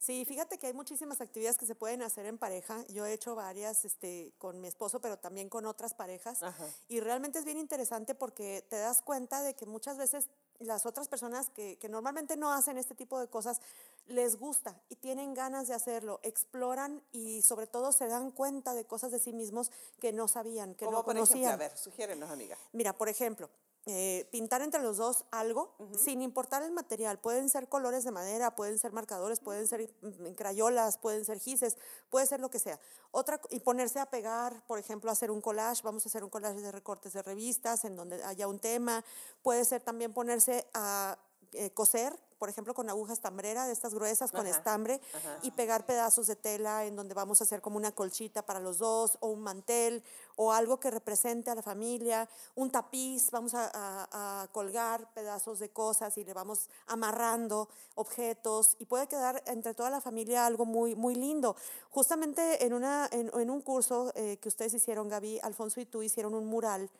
Sí, 0.04 0.26
fíjate 0.26 0.58
que 0.58 0.66
hay 0.66 0.74
muchísimas 0.74 1.22
actividades 1.22 1.56
que 1.56 1.64
se 1.64 1.74
pueden 1.74 2.02
hacer 2.02 2.26
en 2.26 2.36
pareja. 2.36 2.84
Yo 2.88 3.06
he 3.06 3.14
hecho 3.14 3.34
varias 3.34 3.86
este, 3.86 4.34
con 4.36 4.60
mi 4.60 4.68
esposo, 4.68 5.00
pero 5.00 5.18
también 5.18 5.48
con 5.48 5.64
otras 5.64 5.94
parejas. 5.94 6.42
Ajá. 6.42 6.66
Y 6.88 7.00
realmente 7.00 7.38
es 7.38 7.46
bien 7.46 7.56
interesante 7.56 8.14
porque 8.14 8.62
te 8.68 8.76
das 8.76 9.00
cuenta 9.00 9.42
de 9.42 9.54
que 9.54 9.64
muchas 9.64 9.96
veces 9.96 10.28
las 10.58 10.84
otras 10.84 11.08
personas 11.08 11.48
que, 11.48 11.78
que 11.78 11.88
normalmente 11.88 12.36
no 12.36 12.52
hacen 12.52 12.76
este 12.76 12.94
tipo 12.94 13.18
de 13.18 13.28
cosas 13.28 13.62
les 14.06 14.36
gusta 14.38 14.78
y 14.90 14.96
tienen 14.96 15.32
ganas 15.32 15.68
de 15.68 15.74
hacerlo, 15.74 16.20
exploran 16.22 17.02
y 17.10 17.40
sobre 17.40 17.66
todo 17.66 17.90
se 17.90 18.06
dan 18.06 18.30
cuenta 18.30 18.74
de 18.74 18.84
cosas 18.84 19.10
de 19.10 19.18
sí 19.18 19.32
mismos 19.32 19.72
que 20.00 20.12
no 20.12 20.28
sabían, 20.28 20.74
que 20.74 20.84
no 20.84 21.02
por 21.02 21.16
ejemplo, 21.16 21.26
conocían. 21.26 21.52
a 21.52 21.56
ver, 21.56 21.76
sugiérenos, 21.78 22.30
amiga. 22.30 22.58
Mira, 22.72 22.92
por 22.92 23.08
ejemplo, 23.08 23.48
eh, 23.86 24.26
pintar 24.30 24.62
entre 24.62 24.82
los 24.82 24.96
dos 24.96 25.26
algo 25.30 25.74
sin 25.94 26.22
importar 26.22 26.62
el 26.62 26.72
material. 26.72 27.18
Pueden 27.18 27.50
ser 27.50 27.68
colores 27.68 28.02
de 28.04 28.12
madera, 28.12 28.56
pueden 28.56 28.78
ser 28.78 28.92
marcadores, 28.92 29.40
pueden 29.40 29.66
ser 29.66 29.90
mm, 30.00 30.32
crayolas, 30.36 30.96
pueden 30.96 31.24
ser 31.26 31.38
gises, 31.38 31.76
puede 32.08 32.26
ser 32.26 32.40
lo 32.40 32.50
que 32.50 32.58
sea. 32.58 32.80
Otra, 33.10 33.40
y 33.50 33.60
ponerse 33.60 34.00
a 34.00 34.06
pegar, 34.06 34.64
por 34.66 34.78
ejemplo, 34.78 35.10
hacer 35.10 35.30
un 35.30 35.42
collage. 35.42 35.82
Vamos 35.82 36.06
a 36.06 36.08
hacer 36.08 36.24
un 36.24 36.30
collage 36.30 36.60
de 36.60 36.72
recortes 36.72 37.12
de 37.12 37.22
revistas 37.22 37.84
en 37.84 37.94
donde 37.94 38.24
haya 38.24 38.48
un 38.48 38.58
tema. 38.58 39.04
Puede 39.42 39.66
ser 39.66 39.82
también 39.82 40.14
ponerse 40.14 40.66
a 40.72 41.18
eh, 41.52 41.70
coser, 41.70 42.18
por 42.38 42.48
ejemplo, 42.50 42.74
con 42.74 42.90
aguja 42.90 43.12
estambrera, 43.14 43.66
de 43.66 43.72
estas 43.72 43.94
gruesas, 43.94 44.30
con 44.30 44.46
Ajá, 44.46 44.56
estambre, 44.58 45.00
ajá. 45.14 45.38
y 45.42 45.50
pegar 45.52 45.86
pedazos 45.86 46.26
de 46.26 46.36
tela 46.36 46.84
en 46.84 46.94
donde 46.94 47.14
vamos 47.14 47.40
a 47.40 47.44
hacer 47.44 47.62
como 47.62 47.76
una 47.78 47.92
colchita 47.92 48.42
para 48.44 48.60
los 48.60 48.78
dos, 48.78 49.16
o 49.20 49.28
un 49.28 49.40
mantel, 49.40 50.02
o 50.36 50.52
algo 50.52 50.78
que 50.78 50.90
represente 50.90 51.50
a 51.50 51.54
la 51.54 51.62
familia, 51.62 52.28
un 52.54 52.70
tapiz, 52.70 53.30
vamos 53.30 53.54
a, 53.54 53.70
a- 53.72 54.42
a 54.42 54.48
colgar 54.48 55.10
pedazos 55.14 55.58
de 55.58 55.70
cosas 55.70 56.18
y 56.18 56.24
le 56.24 56.34
vamos 56.34 56.68
amarrando 56.86 57.68
objetos, 57.94 58.76
y 58.78 58.84
puede 58.84 59.06
quedar 59.06 59.42
entre 59.46 59.72
toda 59.72 59.88
la 59.90 60.00
familia 60.02 60.44
algo 60.44 60.66
muy, 60.66 60.94
muy 60.94 61.14
lindo. 61.14 61.56
Justamente 61.90 62.66
en, 62.66 62.74
una, 62.74 63.08
en, 63.10 63.30
en 63.32 63.48
un 63.48 63.62
curso 63.62 64.12
eh, 64.16 64.36
que 64.38 64.48
ustedes 64.48 64.74
hicieron, 64.74 65.08
Gaby, 65.08 65.40
Alfonso 65.42 65.80
y 65.80 65.86
tú 65.86 66.02
hicieron 66.02 66.34
un 66.34 66.46
mural 66.46 66.90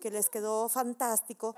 que 0.00 0.10
les 0.10 0.28
quedó 0.28 0.68
fantástico 0.68 1.54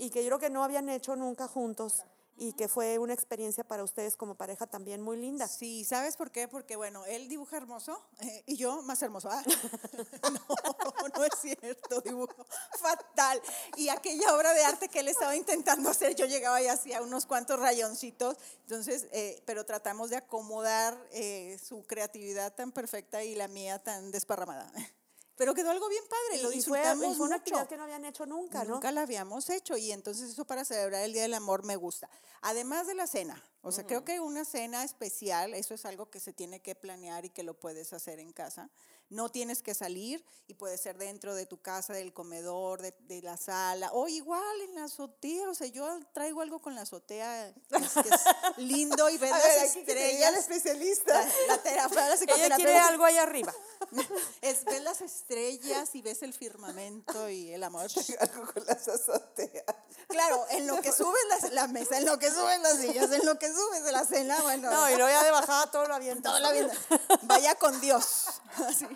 y 0.00 0.08
que 0.08 0.22
yo 0.22 0.28
creo 0.28 0.38
que 0.38 0.50
no 0.50 0.64
habían 0.64 0.88
hecho 0.88 1.14
nunca 1.14 1.46
juntos 1.46 2.04
y 2.38 2.54
que 2.54 2.68
fue 2.68 2.98
una 2.98 3.12
experiencia 3.12 3.64
para 3.64 3.84
ustedes 3.84 4.16
como 4.16 4.34
pareja 4.34 4.66
también 4.66 5.02
muy 5.02 5.18
linda. 5.18 5.46
Sí, 5.46 5.84
¿sabes 5.84 6.16
por 6.16 6.30
qué? 6.30 6.48
Porque, 6.48 6.74
bueno, 6.74 7.04
él 7.04 7.28
dibuja 7.28 7.58
hermoso 7.58 8.02
eh, 8.20 8.42
y 8.46 8.56
yo 8.56 8.80
más 8.80 9.02
hermoso. 9.02 9.28
Ah, 9.30 9.44
no, 10.32 11.08
no 11.18 11.24
es 11.24 11.32
cierto, 11.38 12.00
dibujo 12.00 12.46
fatal. 12.78 13.42
Y 13.76 13.90
aquella 13.90 14.34
obra 14.34 14.54
de 14.54 14.64
arte 14.64 14.88
que 14.88 15.00
él 15.00 15.08
estaba 15.08 15.36
intentando 15.36 15.90
hacer, 15.90 16.14
yo 16.14 16.24
llegaba 16.24 16.62
y 16.62 16.68
hacía 16.68 17.02
unos 17.02 17.26
cuantos 17.26 17.60
rayoncitos. 17.60 18.38
Entonces, 18.62 19.06
eh, 19.12 19.42
pero 19.44 19.66
tratamos 19.66 20.08
de 20.08 20.16
acomodar 20.16 20.96
eh, 21.12 21.58
su 21.62 21.84
creatividad 21.84 22.54
tan 22.54 22.72
perfecta 22.72 23.22
y 23.22 23.34
la 23.34 23.48
mía 23.48 23.80
tan 23.80 24.10
desparramada. 24.12 24.72
Pero 25.40 25.54
quedó 25.54 25.70
algo 25.70 25.88
bien 25.88 26.04
padre, 26.06 26.42
lo 26.42 26.52
y 26.52 26.56
disfrutamos 26.56 27.14
y 27.14 27.16
fue 27.16 27.24
una 27.26 27.36
actividad 27.36 27.66
que 27.66 27.78
no 27.78 27.84
habían 27.84 28.04
hecho 28.04 28.26
nunca, 28.26 28.62
¿no? 28.62 28.74
Nunca 28.74 28.92
la 28.92 29.00
habíamos 29.00 29.48
hecho 29.48 29.74
y 29.74 29.90
entonces 29.90 30.28
eso 30.32 30.44
para 30.44 30.66
celebrar 30.66 31.02
el 31.02 31.14
Día 31.14 31.22
del 31.22 31.32
Amor 31.32 31.64
me 31.64 31.76
gusta. 31.76 32.10
Además 32.42 32.86
de 32.86 32.94
la 32.94 33.06
cena, 33.06 33.42
o 33.62 33.72
sea, 33.72 33.86
creo 33.86 34.04
que 34.04 34.20
una 34.20 34.44
cena 34.44 34.84
especial, 34.84 35.54
eso 35.54 35.72
es 35.72 35.86
algo 35.86 36.10
que 36.10 36.20
se 36.20 36.34
tiene 36.34 36.60
que 36.60 36.74
planear 36.74 37.24
y 37.24 37.30
que 37.30 37.42
lo 37.42 37.58
puedes 37.58 37.94
hacer 37.94 38.18
en 38.20 38.34
casa. 38.34 38.68
No 39.08 39.28
tienes 39.28 39.60
que 39.60 39.74
salir 39.74 40.24
y 40.46 40.54
puede 40.54 40.78
ser 40.78 40.96
dentro 40.96 41.34
de 41.34 41.44
tu 41.44 41.60
casa, 41.60 41.92
del 41.92 42.12
comedor, 42.12 42.80
de, 42.80 42.94
de 43.00 43.20
la 43.22 43.36
sala, 43.36 43.90
o 43.92 44.06
igual 44.06 44.60
en 44.60 44.76
la 44.76 44.84
azotea. 44.84 45.50
O 45.50 45.54
sea, 45.54 45.66
yo 45.66 45.98
traigo 46.12 46.42
algo 46.42 46.60
con 46.60 46.76
la 46.76 46.82
azotea 46.82 47.52
que 47.68 47.76
es, 47.76 47.92
que 47.92 48.08
es 48.08 48.24
lindo 48.58 49.10
y 49.10 49.16
A 49.16 49.20
las 49.20 49.42
ver, 49.42 49.84
que 49.84 49.94
la 49.94 50.00
estrellas. 50.06 50.36
especialista. 50.36 51.26
La, 51.48 51.56
la 51.56 51.62
terapia, 51.62 52.08
la 52.08 52.14
Ella 52.14 52.56
quiere 52.56 52.78
algo 52.78 53.04
ahí 53.04 53.16
arriba. 53.16 53.52
Es, 54.42 54.64
ves 54.64 54.82
las 54.82 55.00
estrellas 55.00 55.94
y 55.94 56.02
ves 56.02 56.22
el 56.22 56.32
firmamento 56.32 57.28
y 57.28 57.52
el 57.52 57.62
amor. 57.62 57.88
Algo 58.20 58.52
con 58.52 58.64
las 58.66 58.88
azoteas. 58.88 59.64
Claro, 60.08 60.44
en 60.50 60.66
lo 60.66 60.80
que 60.80 60.92
subes 60.92 61.22
la, 61.28 61.48
la 61.50 61.66
mesa, 61.68 61.98
en 61.98 62.06
lo 62.06 62.18
que 62.18 62.30
subes 62.30 62.60
las 62.60 62.78
sillas, 62.78 63.10
en 63.12 63.24
lo 63.26 63.38
que 63.38 63.48
subes 63.48 63.82
la 63.92 64.04
cena, 64.04 64.40
bueno. 64.42 64.70
No, 64.70 64.90
y 64.90 64.96
luego 64.96 65.08
ya 65.08 65.22
de 65.22 65.30
bajada 65.30 65.70
todo 65.70 65.86
lo 65.86 65.94
avienta. 65.94 66.30
toda 66.30 66.40
la 66.40 66.52
vida. 66.54 66.72
Vaya 67.22 67.54
con 67.56 67.80
Dios. 67.80 68.26
Así. 68.66 68.86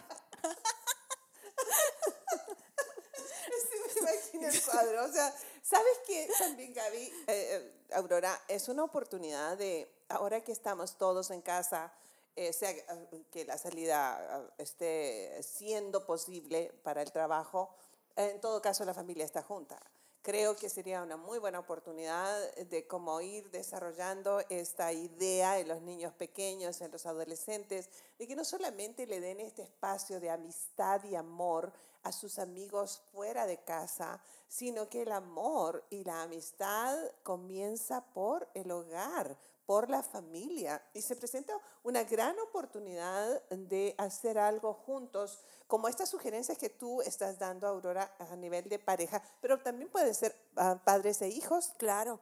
Sí, 3.70 3.76
me 3.94 4.00
imagino 4.00 4.48
el 4.48 4.62
cuadro. 4.62 5.04
O 5.04 5.12
sea, 5.12 5.34
¿sabes 5.62 5.98
qué 6.06 6.28
también, 6.38 6.72
Gaby? 6.74 6.98
Eh, 6.98 7.12
eh, 7.26 7.74
Aurora, 7.94 8.40
es 8.48 8.68
una 8.68 8.84
oportunidad 8.84 9.56
de, 9.56 9.88
ahora 10.08 10.40
que 10.42 10.52
estamos 10.52 10.96
todos 10.96 11.30
en 11.30 11.42
casa, 11.42 11.92
eh, 12.36 12.50
eh, 12.60 13.24
que 13.30 13.44
la 13.44 13.56
salida 13.58 14.48
eh, 14.58 14.62
esté 14.62 15.42
siendo 15.42 16.04
posible 16.04 16.72
para 16.82 17.00
el 17.00 17.12
trabajo, 17.12 17.70
en 18.16 18.40
todo 18.40 18.60
caso 18.60 18.84
la 18.84 18.94
familia 18.94 19.24
está 19.24 19.42
junta. 19.42 19.78
Creo 20.22 20.56
que 20.56 20.68
sería 20.68 21.02
una 21.02 21.16
muy 21.16 21.38
buena 21.38 21.58
oportunidad 21.58 22.54
de 22.54 22.86
cómo 22.86 23.20
ir 23.20 23.50
desarrollando 23.50 24.40
esta 24.48 24.92
idea 24.92 25.58
en 25.58 25.68
los 25.68 25.82
niños 25.82 26.14
pequeños, 26.14 26.80
en 26.80 26.90
los 26.90 27.04
adolescentes, 27.06 27.90
de 28.18 28.26
que 28.26 28.34
no 28.34 28.44
solamente 28.44 29.06
le 29.06 29.20
den 29.20 29.38
este 29.40 29.62
espacio 29.62 30.18
de 30.20 30.30
amistad 30.30 31.04
y 31.04 31.14
amor 31.14 31.72
a 32.04 32.12
sus 32.12 32.38
amigos 32.38 33.02
fuera 33.12 33.46
de 33.46 33.58
casa, 33.58 34.20
sino 34.48 34.88
que 34.88 35.02
el 35.02 35.12
amor 35.12 35.84
y 35.90 36.04
la 36.04 36.22
amistad 36.22 36.96
comienza 37.22 38.04
por 38.12 38.48
el 38.54 38.70
hogar, 38.70 39.36
por 39.66 39.90
la 39.90 40.02
familia. 40.02 40.82
Y 40.92 41.02
se 41.02 41.16
presenta 41.16 41.58
una 41.82 42.04
gran 42.04 42.38
oportunidad 42.40 43.42
de 43.50 43.94
hacer 43.98 44.38
algo 44.38 44.74
juntos, 44.74 45.40
como 45.66 45.88
estas 45.88 46.08
sugerencias 46.10 46.58
que 46.58 46.70
tú 46.70 47.02
estás 47.02 47.38
dando, 47.38 47.66
Aurora, 47.66 48.14
a 48.18 48.36
nivel 48.36 48.68
de 48.68 48.78
pareja, 48.78 49.22
pero 49.40 49.58
también 49.58 49.90
pueden 49.90 50.14
ser 50.14 50.36
ah, 50.56 50.80
padres 50.84 51.22
e 51.22 51.28
hijos, 51.28 51.72
Claro. 51.78 52.20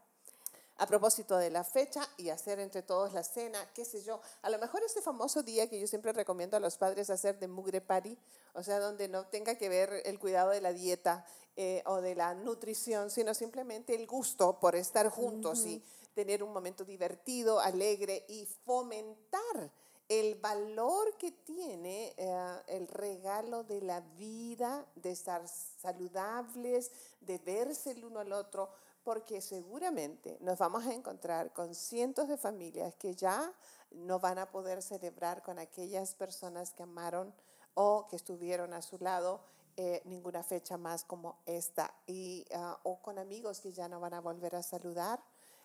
a 0.79 0.87
propósito 0.87 1.37
de 1.37 1.51
la 1.51 1.63
fecha 1.63 2.09
y 2.17 2.31
hacer 2.31 2.59
entre 2.59 2.83
todos 2.83 3.13
la 3.13 3.23
cena, 3.23 3.71
qué 3.75 3.85
sé 3.85 4.03
yo. 4.03 4.21
A 4.41 4.51
lo 4.51 4.59
mejor 4.59 4.83
este 4.83 5.01
famoso 5.03 5.43
día 5.43 5.69
que 5.69 5.79
yo 5.79 5.87
siempre 5.87 6.13
recomiendo 6.13 6.57
a 6.57 6.61
los 6.61 6.77
padres 6.77 7.11
hacer 7.11 7.39
de 7.39 7.47
mugre 7.47 7.81
party, 7.81 8.19
o 8.55 8.63
sea, 8.63 8.81
donde 8.81 9.07
no 9.07 9.27
tenga 9.27 9.55
que 9.57 9.69
ver 9.69 10.03
el 10.07 10.19
cuidado 10.19 10.51
de 10.51 10.61
la 10.61 10.73
dieta 10.73 11.25
eh, 11.57 11.83
o 11.87 12.01
de 12.01 12.15
la 12.15 12.35
nutrición, 12.35 13.11
sino 13.11 13.35
simplemente 13.35 13.95
el 13.95 14.07
gusto 14.07 14.59
por 14.59 14.75
estar 14.75 15.09
juntos 15.11 15.67
y 15.67 15.85
tener 16.15 16.43
un 16.43 16.53
momento 16.53 16.85
divertido, 16.85 17.61
alegre 17.61 18.25
y 18.29 18.47
fomentar 18.47 19.73
el 20.09 20.35
valor 20.35 21.17
que 21.17 21.31
tiene 21.31 22.13
eh, 22.17 22.63
el 22.69 22.87
regalo 22.89 23.65
de 23.65 23.81
la 23.81 24.01
vida, 24.01 24.87
de 24.95 25.13
estar 25.13 25.47
saludables, 25.49 26.91
de 27.21 27.39
verse 27.39 27.93
el 27.93 28.05
uno 28.05 28.21
al 28.21 28.33
otro, 28.33 28.69
porque 29.05 29.41
seguramente 29.41 30.37
nos 30.41 30.59
vamos 30.59 30.87
a 30.87 30.93
encontrar 30.93 31.53
con 31.53 31.75
cientos 31.75 32.29
de 32.29 32.37
familias 32.37 32.95
que 32.97 33.15
ya 33.15 33.53
no 33.91 34.19
van 34.21 34.39
a 34.39 34.51
poder 34.51 34.83
celebrar 34.83 35.43
con 35.43 35.59
aquellas 35.59 36.15
personas 36.15 36.73
que 36.73 36.83
amaron 36.83 37.35
o 37.75 38.07
que 38.09 38.17
estuvieron 38.17 38.75
a 38.75 38.83
su 38.83 38.99
lado 38.99 39.41
eh, 39.77 40.03
ninguna 40.05 40.43
fecha 40.43 40.77
más 40.77 41.03
como 41.05 41.39
esta, 41.47 41.95
y, 42.07 42.45
ah, 42.55 42.79
o 42.83 43.01
con 43.01 43.19
amigos 43.19 43.61
que 43.61 43.73
ya 43.73 43.89
no 43.89 44.01
van 44.01 44.13
a 44.13 44.21
volver 44.21 44.55
a 44.55 44.63
saludar. 44.63 45.23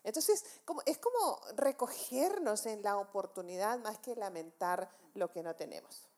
Entonces, 0.08 0.44
como, 0.64 0.82
es 0.86 0.98
como 0.98 1.40
recogernos 1.56 2.66
en 2.66 2.82
la 2.82 2.96
oportunidad 2.98 3.78
más 3.78 3.98
que 3.98 4.16
lamentar 4.16 4.90
lo 5.14 5.30
que 5.30 5.42
no 5.42 5.54
tenemos. 5.54 6.08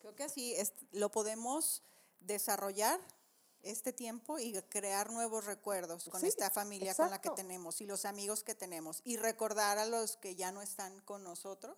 Creo 0.00 0.14
que 0.14 0.24
así 0.24 0.54
es- 0.54 0.72
lo 0.92 1.10
podemos 1.10 1.82
desarrollar 2.20 3.00
este 3.62 3.92
tiempo 3.92 4.38
y 4.38 4.52
crear 4.68 5.10
nuevos 5.10 5.44
recuerdos 5.44 6.08
con 6.08 6.20
Sí, 6.20 6.28
esta 6.28 6.50
familia 6.50 6.94
con 6.94 7.10
la 7.10 7.20
que 7.20 7.30
tenemos 7.30 7.80
y 7.80 7.86
los 7.86 8.04
amigos 8.04 8.42
que 8.44 8.54
tenemos 8.54 9.00
y 9.04 9.16
recordar 9.16 9.78
a 9.78 9.86
los 9.86 10.16
que 10.16 10.36
ya 10.36 10.52
no 10.52 10.62
están 10.62 11.00
con 11.00 11.24
nosotros 11.24 11.76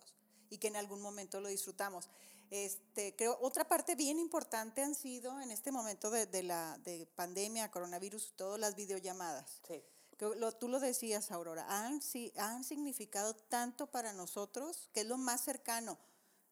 y 0.49 0.57
que 0.59 0.67
en 0.67 0.75
algún 0.75 1.01
momento 1.01 1.41
lo 1.41 1.49
disfrutamos. 1.49 2.09
Este, 2.51 3.15
creo 3.15 3.37
otra 3.41 3.67
parte 3.67 3.93
bien 3.95 4.19
importante 4.19 4.81
han 4.81 4.95
sido 4.95 5.39
en 5.39 5.51
este 5.51 5.71
momento 5.71 6.09
de, 6.09 6.25
de 6.25 6.43
la 6.43 6.77
de 6.79 7.05
pandemia, 7.15 7.69
coronavirus, 7.71 8.33
todo 8.35 8.57
las 8.57 8.75
videollamadas. 8.75 9.61
Sí. 9.67 9.83
Lo- 10.19 10.51
tú 10.53 10.67
lo 10.67 10.79
decías, 10.79 11.31
Aurora, 11.31 11.65
han, 11.69 12.01
si- 12.01 12.33
han 12.37 12.63
significado 12.63 13.35
tanto 13.35 13.87
para 13.87 14.11
nosotros, 14.13 14.89
que 14.93 15.01
es 15.01 15.05
lo 15.07 15.17
más 15.17 15.41
cercano. 15.41 15.97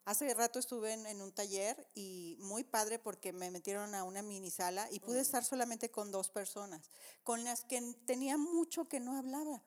Hace 0.06 0.34
rato 0.34 0.58
estuve 0.58 0.93
en, 0.93 1.06
en 1.06 1.21
un 1.21 1.34
taller 1.34 1.86
y 1.93 2.38
muy 2.39 2.63
padre 2.63 2.97
porque 2.97 3.34
me 3.34 3.51
metieron 3.51 3.93
a 3.93 4.06
una 4.06 4.21
mini 4.21 4.49
sala 4.49 4.88
y 4.89 5.01
pude 5.01 5.19
estar 5.19 5.43
solamente 5.43 5.91
con 5.91 6.12
dos 6.12 6.30
personas, 6.30 6.89
con 7.23 7.43
las 7.43 7.65
que 7.65 7.82
tenía 8.06 8.38
mucho 8.38 8.88
que 8.88 9.01
no 9.01 9.17
hablaba. 9.17 9.62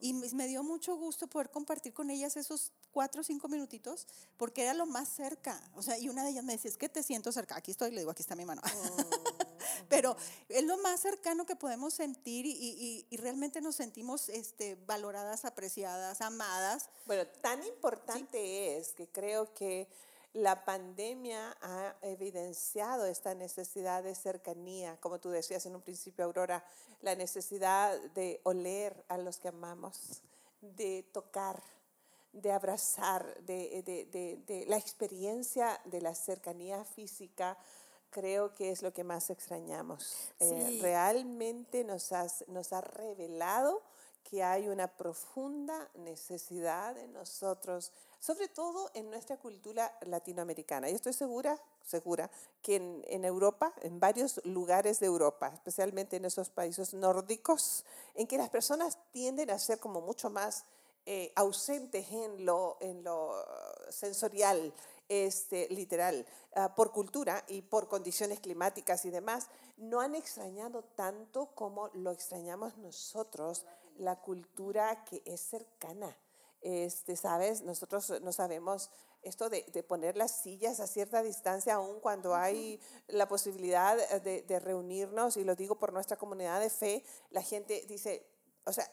Y 0.00 0.12
me 0.14 0.46
dio 0.46 0.62
mucho 0.62 0.94
gusto 0.96 1.26
poder 1.28 1.50
compartir 1.50 1.92
con 1.92 2.08
ellas 2.10 2.36
esos 2.36 2.72
cuatro 2.92 3.20
o 3.20 3.24
cinco 3.24 3.48
minutitos, 3.48 4.06
porque 4.36 4.62
era 4.62 4.72
lo 4.74 4.86
más 4.86 5.08
cerca. 5.08 5.60
O 5.74 5.82
sea, 5.82 5.98
y 5.98 6.08
una 6.08 6.22
de 6.24 6.30
ellas 6.30 6.44
me 6.44 6.52
decía, 6.52 6.70
es 6.70 6.76
que 6.76 6.88
te 6.88 7.02
siento 7.02 7.30
cerca. 7.32 7.56
Aquí 7.56 7.72
estoy, 7.72 7.90
le 7.90 8.00
digo, 8.00 8.10
aquí 8.12 8.22
está 8.22 8.36
mi 8.36 8.44
mano. 8.44 8.62
Pero 9.88 10.16
es 10.48 10.64
lo 10.64 10.76
más 10.78 11.00
cercano 11.00 11.46
que 11.46 11.56
podemos 11.56 11.94
sentir 11.94 12.46
y, 12.46 12.50
y- 12.52 13.06
y 13.10 13.16
realmente 13.16 13.60
nos 13.60 13.76
sentimos 13.76 14.28
este, 14.28 14.74
valoradas, 14.86 15.44
apreciadas, 15.44 16.20
amadas. 16.20 16.88
Bueno, 17.06 17.26
tan 17.40 17.62
importante 17.64 18.76
es 18.76 18.92
que 18.92 19.08
creo 19.08 19.52
que 19.54 19.88
la 20.34 20.64
pandemia 20.64 21.56
ha 21.62 21.96
evidenciado 22.02 23.06
esta 23.06 23.34
necesidad 23.34 24.02
de 24.02 24.14
cercanía, 24.14 24.98
como 25.00 25.18
tú 25.18 25.30
decías 25.30 25.64
en 25.66 25.74
un 25.74 25.82
principio, 25.82 26.24
Aurora, 26.26 26.62
la 27.00 27.14
necesidad 27.14 27.98
de 28.14 28.40
oler 28.44 29.04
a 29.08 29.16
los 29.16 29.38
que 29.38 29.48
amamos, 29.48 30.22
de 30.60 31.02
tocar, 31.12 31.62
de 32.32 32.52
abrazar, 32.52 33.24
de, 33.44 33.82
de- 33.84 34.04
de- 34.04 34.36
de 34.46 34.66
la 34.66 34.76
experiencia 34.76 35.80
de 35.86 36.02
la 36.02 36.14
cercanía 36.14 36.84
física. 36.84 37.56
Creo 38.10 38.54
que 38.54 38.70
es 38.70 38.82
lo 38.82 38.92
que 38.92 39.04
más 39.04 39.30
extrañamos. 39.30 40.30
Eh, 40.40 40.66
Sí. 40.68 40.80
realmente 40.80 41.84
nos, 41.84 42.12
has- 42.12 42.44
nos 42.48 42.72
ha 42.72 42.80
revelado 42.80 43.82
que 44.24 44.42
hay 44.42 44.68
una 44.68 44.88
profunda 44.88 45.88
necesidad 45.94 46.94
de 46.94 47.08
nosotros 47.08 47.92
sobre 48.20 48.48
todo 48.48 48.90
en 48.94 49.08
nuestra 49.10 49.36
cultura 49.36 49.96
latinoamericana. 50.02 50.88
Yo 50.90 50.96
estoy 50.96 51.12
segura, 51.12 51.56
segura 51.86 52.28
que 52.62 52.74
en, 52.76 53.04
en, 53.06 53.24
Europa, 53.24 53.72
en 53.82 54.00
varios 54.00 54.44
lugares 54.44 54.98
de 54.98 55.06
Europa, 55.06 55.52
especialmente 55.54 56.16
en 56.16 56.24
esos 56.24 56.50
países 56.50 56.94
nórdicos, 56.94 57.84
en 58.16 58.26
que 58.26 58.36
las 58.36 58.50
personas 58.50 58.98
tienden 59.12 59.50
a 59.50 59.58
ser 59.60 59.78
como 59.78 60.00
mucho 60.00 60.30
más 60.30 60.64
eh, 61.06 61.32
ausentes 61.36 62.10
en 62.10 62.44
lo, 62.44 62.76
en 62.80 63.04
lo 63.04 63.36
sensorial, 63.88 64.74
este, 65.08 65.68
literal, 65.70 66.26
uh, 66.56 66.74
por 66.74 66.92
cultura 66.92 67.44
y 67.48 67.62
por 67.62 67.88
condiciones 67.88 68.40
climáticas 68.40 69.04
y 69.04 69.10
demás, 69.10 69.48
no 69.76 70.00
han 70.00 70.14
extrañado 70.14 70.84
tanto 70.84 71.54
como 71.54 71.88
lo 71.94 72.10
extrañamos 72.10 72.76
nosotros, 72.78 73.66
la 73.96 74.20
cultura 74.20 75.04
que 75.04 75.22
es 75.24 75.40
cercana. 75.40 76.16
Este, 76.60 77.16
¿Sabes? 77.16 77.62
Nosotros 77.62 78.20
no 78.20 78.32
sabemos 78.32 78.90
esto 79.22 79.48
de, 79.48 79.62
de, 79.72 79.82
poner 79.82 80.16
las 80.16 80.42
sillas 80.42 80.80
a 80.80 80.86
cierta 80.86 81.22
distancia, 81.22 81.74
aun 81.74 82.00
cuando 82.00 82.34
hay 82.34 82.80
la 83.08 83.28
posibilidad 83.28 83.96
de, 84.20 84.42
de, 84.42 84.60
reunirnos, 84.60 85.36
y 85.36 85.44
lo 85.44 85.54
digo 85.54 85.78
por 85.78 85.92
nuestra 85.92 86.16
comunidad 86.16 86.60
de 86.60 86.70
fe, 86.70 87.04
la 87.30 87.42
gente 87.42 87.84
dice, 87.88 88.26
o 88.64 88.72
sea, 88.72 88.90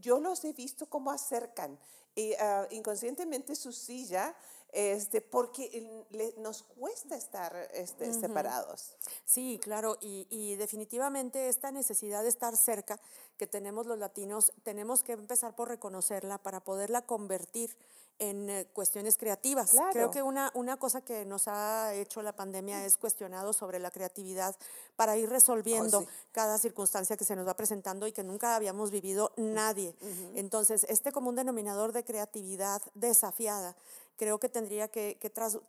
yo 0.00 0.20
los 0.20 0.44
he 0.44 0.52
visto 0.52 0.88
cómo 0.88 1.10
acercan 1.10 1.78
y, 2.14 2.32
uh, 2.32 2.66
inconscientemente 2.70 3.54
su 3.54 3.72
silla 3.72 4.34
este, 4.72 5.20
porque 5.20 6.04
le, 6.10 6.34
nos 6.38 6.62
cuesta 6.62 7.16
estar 7.16 7.54
este, 7.72 8.08
uh 8.08 8.12
-huh. 8.12 8.20
separados. 8.20 8.96
Sí, 9.24 9.58
claro, 9.62 9.96
y, 10.00 10.26
y, 10.30 10.56
definitivamente 10.56 11.48
esta 11.48 11.70
necesidad 11.70 12.22
de 12.22 12.28
estar 12.28 12.56
cerca 12.56 13.00
que 13.36 13.46
tenemos 13.46 13.86
los 13.86 13.98
latinos, 13.98 14.52
tenemos 14.62 15.02
que 15.02 15.12
empezar 15.12 15.54
por 15.54 15.68
reconocerla 15.68 16.38
para 16.38 16.60
poderla 16.60 17.02
convertir 17.06 17.76
en 18.18 18.50
eh, 18.50 18.66
cuestiones 18.72 19.16
creativas. 19.16 19.70
Claro. 19.70 19.92
Creo 19.92 20.10
que 20.10 20.22
una, 20.22 20.50
una 20.54 20.76
cosa 20.76 21.00
que 21.00 21.24
nos 21.24 21.46
ha 21.46 21.94
hecho 21.94 22.20
la 22.22 22.34
pandemia 22.34 22.84
es 22.84 22.96
cuestionado 22.96 23.52
sobre 23.52 23.78
la 23.78 23.90
creatividad 23.90 24.56
para 24.96 25.16
ir 25.16 25.28
resolviendo 25.28 25.98
Oh, 25.98 26.02
sí. 26.02 26.08
cada 26.32 26.58
circunstancia 26.58 27.16
que 27.16 27.24
se 27.24 27.36
nos 27.36 27.46
va 27.46 27.54
presentando 27.54 28.06
y 28.06 28.12
que 28.12 28.24
nunca 28.24 28.56
habíamos 28.56 28.90
vivido 28.90 29.32
nadie. 29.36 29.94
Entonces, 30.34 30.84
este 30.88 31.12
común 31.12 31.36
denominador 31.36 31.92
de 31.92 32.04
creatividad 32.04 32.82
desafiada 32.94 33.76
creo 34.18 34.38
que 34.38 34.48
tendría 34.50 34.88
que, 34.88 35.16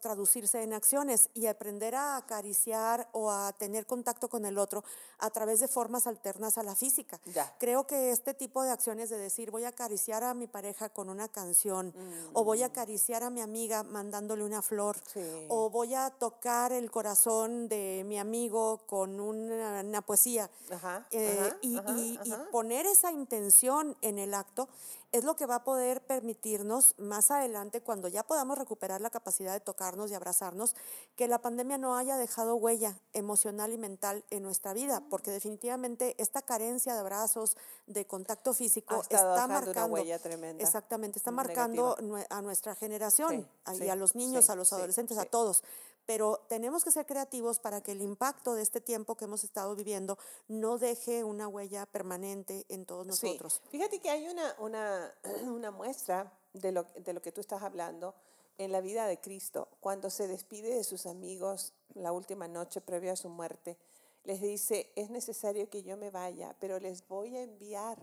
traducirse 0.00 0.62
en 0.62 0.72
acciones 0.74 1.30
y 1.34 1.46
aprender 1.46 1.94
a 1.94 2.16
acariciar 2.16 3.08
o 3.12 3.30
a 3.30 3.52
tener 3.52 3.86
contacto 3.86 4.28
con 4.28 4.44
el 4.44 4.58
otro 4.58 4.84
a 5.18 5.30
través 5.30 5.60
de 5.60 5.68
formas 5.68 6.06
alternas 6.06 6.58
a 6.58 6.62
la 6.62 6.74
física. 6.74 7.20
Ya. 7.26 7.54
Creo 7.58 7.86
que 7.86 8.10
este 8.10 8.34
tipo 8.34 8.62
de 8.62 8.70
acciones 8.70 9.08
de 9.08 9.18
decir 9.18 9.50
voy 9.50 9.64
a 9.64 9.68
acariciar 9.68 10.24
a 10.24 10.34
mi 10.34 10.46
pareja 10.48 10.88
con 10.88 11.08
una 11.08 11.28
canción 11.28 11.94
o 12.34 12.44
voy 12.44 12.62
a 12.62 12.66
acariciar 12.66 13.22
a 13.22 13.30
mi 13.30 13.40
amiga 13.40 13.82
mandándole 13.84 14.44
una 14.44 14.60
flor 14.62 14.90
Mm. 14.90 15.00
Sí. 15.12 15.46
o 15.48 15.70
voy 15.70 15.94
a 15.94 16.10
tocar 16.10 16.72
el 16.72 16.90
corazón 16.90 17.68
de 17.68 18.02
mi 18.06 18.18
amigo 18.18 18.78
con 18.86 19.20
una, 19.20 19.80
una 19.80 20.02
poesía 20.02 20.50
Ajá, 20.70 21.06
eh, 21.12 21.38
ajá, 21.40 21.56
y, 21.62 21.78
ajá, 21.78 21.92
y- 21.96 22.18
y 22.24 22.32
ajá. 22.32 22.48
poner 22.50 22.86
esa 22.86 23.12
intención 23.12 23.96
en 24.02 24.18
el 24.18 24.34
acto 24.34 24.68
es 25.12 25.24
lo 25.24 25.34
que 25.34 25.46
va 25.46 25.56
a 25.56 25.64
poder 25.64 26.00
permitirnos 26.06 26.94
más 26.98 27.30
adelante, 27.30 27.80
cuando 27.80 28.06
ya 28.08 28.22
podamos 28.24 28.56
recuperar 28.56 29.00
la 29.00 29.10
capacidad 29.10 29.52
de 29.52 29.60
tocarnos 29.60 30.10
y 30.10 30.14
abrazarnos, 30.14 30.76
que 31.16 31.26
la 31.26 31.40
pandemia 31.40 31.78
no 31.78 31.96
haya 31.96 32.16
dejado 32.16 32.54
huella 32.54 32.96
emocional 33.12 33.72
y 33.72 33.78
mental 33.78 34.24
en 34.30 34.42
nuestra 34.44 34.72
vida, 34.72 35.02
porque 35.10 35.30
definitivamente 35.32 36.14
esta 36.18 36.42
carencia 36.42 36.94
de 36.94 37.00
abrazos, 37.00 37.56
de 37.86 38.06
contacto 38.06 38.54
físico, 38.54 38.94
Ha 38.94 39.00
está 39.00 39.16
dejando 39.34 39.44
una 39.54 39.60
marcando, 39.66 39.94
huella 39.94 40.18
tremenda. 40.20 40.62
exactamente, 40.62 41.18
está 41.18 41.32
marcando 41.32 41.96
a 42.30 42.42
nuestra 42.42 42.74
generación 42.76 43.30
Sí, 43.30 43.46
a- 43.64 43.74
y 43.84 43.88
a 43.88 43.96
los 43.96 44.14
niños, 44.14 44.46
sí, 44.46 44.52
a 44.52 44.54
los 44.54 44.72
adolescentes, 44.72 45.18
a 45.18 45.24
todos. 45.24 45.64
Pero 46.06 46.44
tenemos 46.48 46.82
que 46.84 46.90
ser 46.90 47.06
creativos 47.06 47.58
para 47.60 47.80
que 47.82 47.92
el 47.92 48.02
impacto 48.02 48.54
de 48.54 48.62
este 48.62 48.80
tiempo 48.80 49.16
que 49.16 49.26
hemos 49.26 49.44
estado 49.44 49.74
viviendo 49.76 50.18
no 50.48 50.78
deje 50.78 51.22
una 51.24 51.46
huella 51.46 51.86
permanente 51.86 52.64
en 52.68 52.84
todos 52.86 53.16
Sí. 53.18 53.26
nosotros. 53.26 53.62
Fíjate 53.70 54.00
que 54.00 54.10
hay 54.10 54.28
una, 54.28 54.56
una, 54.58 55.14
una 55.44 55.70
muestra 55.70 56.32
de 56.52 56.72
lo, 56.72 56.84
de 56.96 57.12
lo 57.12 57.22
que 57.22 57.30
tú 57.32 57.40
estás 57.40 57.62
hablando 57.62 58.14
en 58.58 58.72
la 58.72 58.80
vida 58.80 59.06
de 59.06 59.20
Cristo. 59.20 59.68
Cuando 59.80 60.10
se 60.10 60.26
despide 60.26 60.74
de 60.74 60.84
sus 60.84 61.06
amigos 61.06 61.72
la 61.94 62.12
última 62.12 62.48
noche 62.48 62.80
previa 62.80 63.12
a 63.12 63.16
su 63.16 63.28
muerte, 63.28 63.78
les 64.24 64.40
dice, 64.40 64.92
es 64.96 65.10
necesario 65.10 65.70
que 65.70 65.82
yo 65.82 65.96
me 65.96 66.10
vaya, 66.10 66.54
pero 66.60 66.78
les 66.78 67.06
voy 67.08 67.36
a 67.36 67.42
enviar 67.42 67.98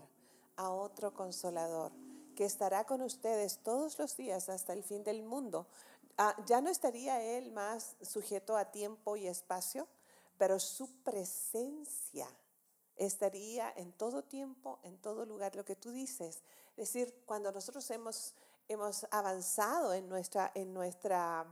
a 0.56 0.70
otro 0.70 1.14
consolador 1.14 1.92
que 2.34 2.44
estará 2.44 2.84
con 2.84 3.02
ustedes 3.02 3.58
todos 3.62 3.98
los 3.98 4.16
días 4.16 4.48
hasta 4.48 4.72
el 4.72 4.82
fin 4.82 5.04
del 5.04 5.22
mundo. 5.22 5.66
Ah, 6.20 6.34
ya 6.46 6.60
no 6.60 6.68
estaría 6.68 7.22
él 7.22 7.52
más 7.52 7.94
sujeto 8.02 8.56
a 8.56 8.72
tiempo 8.72 9.16
y 9.16 9.28
espacio, 9.28 9.86
pero 10.36 10.58
su 10.58 11.02
presencia 11.04 12.28
estaría 12.96 13.72
en 13.76 13.92
todo 13.92 14.24
tiempo, 14.24 14.80
en 14.82 14.98
todo 14.98 15.24
lugar, 15.24 15.54
lo 15.54 15.64
que 15.64 15.76
tú 15.76 15.92
dices. 15.92 16.42
Es 16.76 16.92
decir, 16.92 17.22
cuando 17.24 17.52
nosotros 17.52 17.88
hemos, 17.92 18.34
hemos 18.66 19.06
avanzado 19.12 19.94
en 19.94 20.08
nuestra, 20.08 20.50
en 20.56 20.74
nuestra 20.74 21.46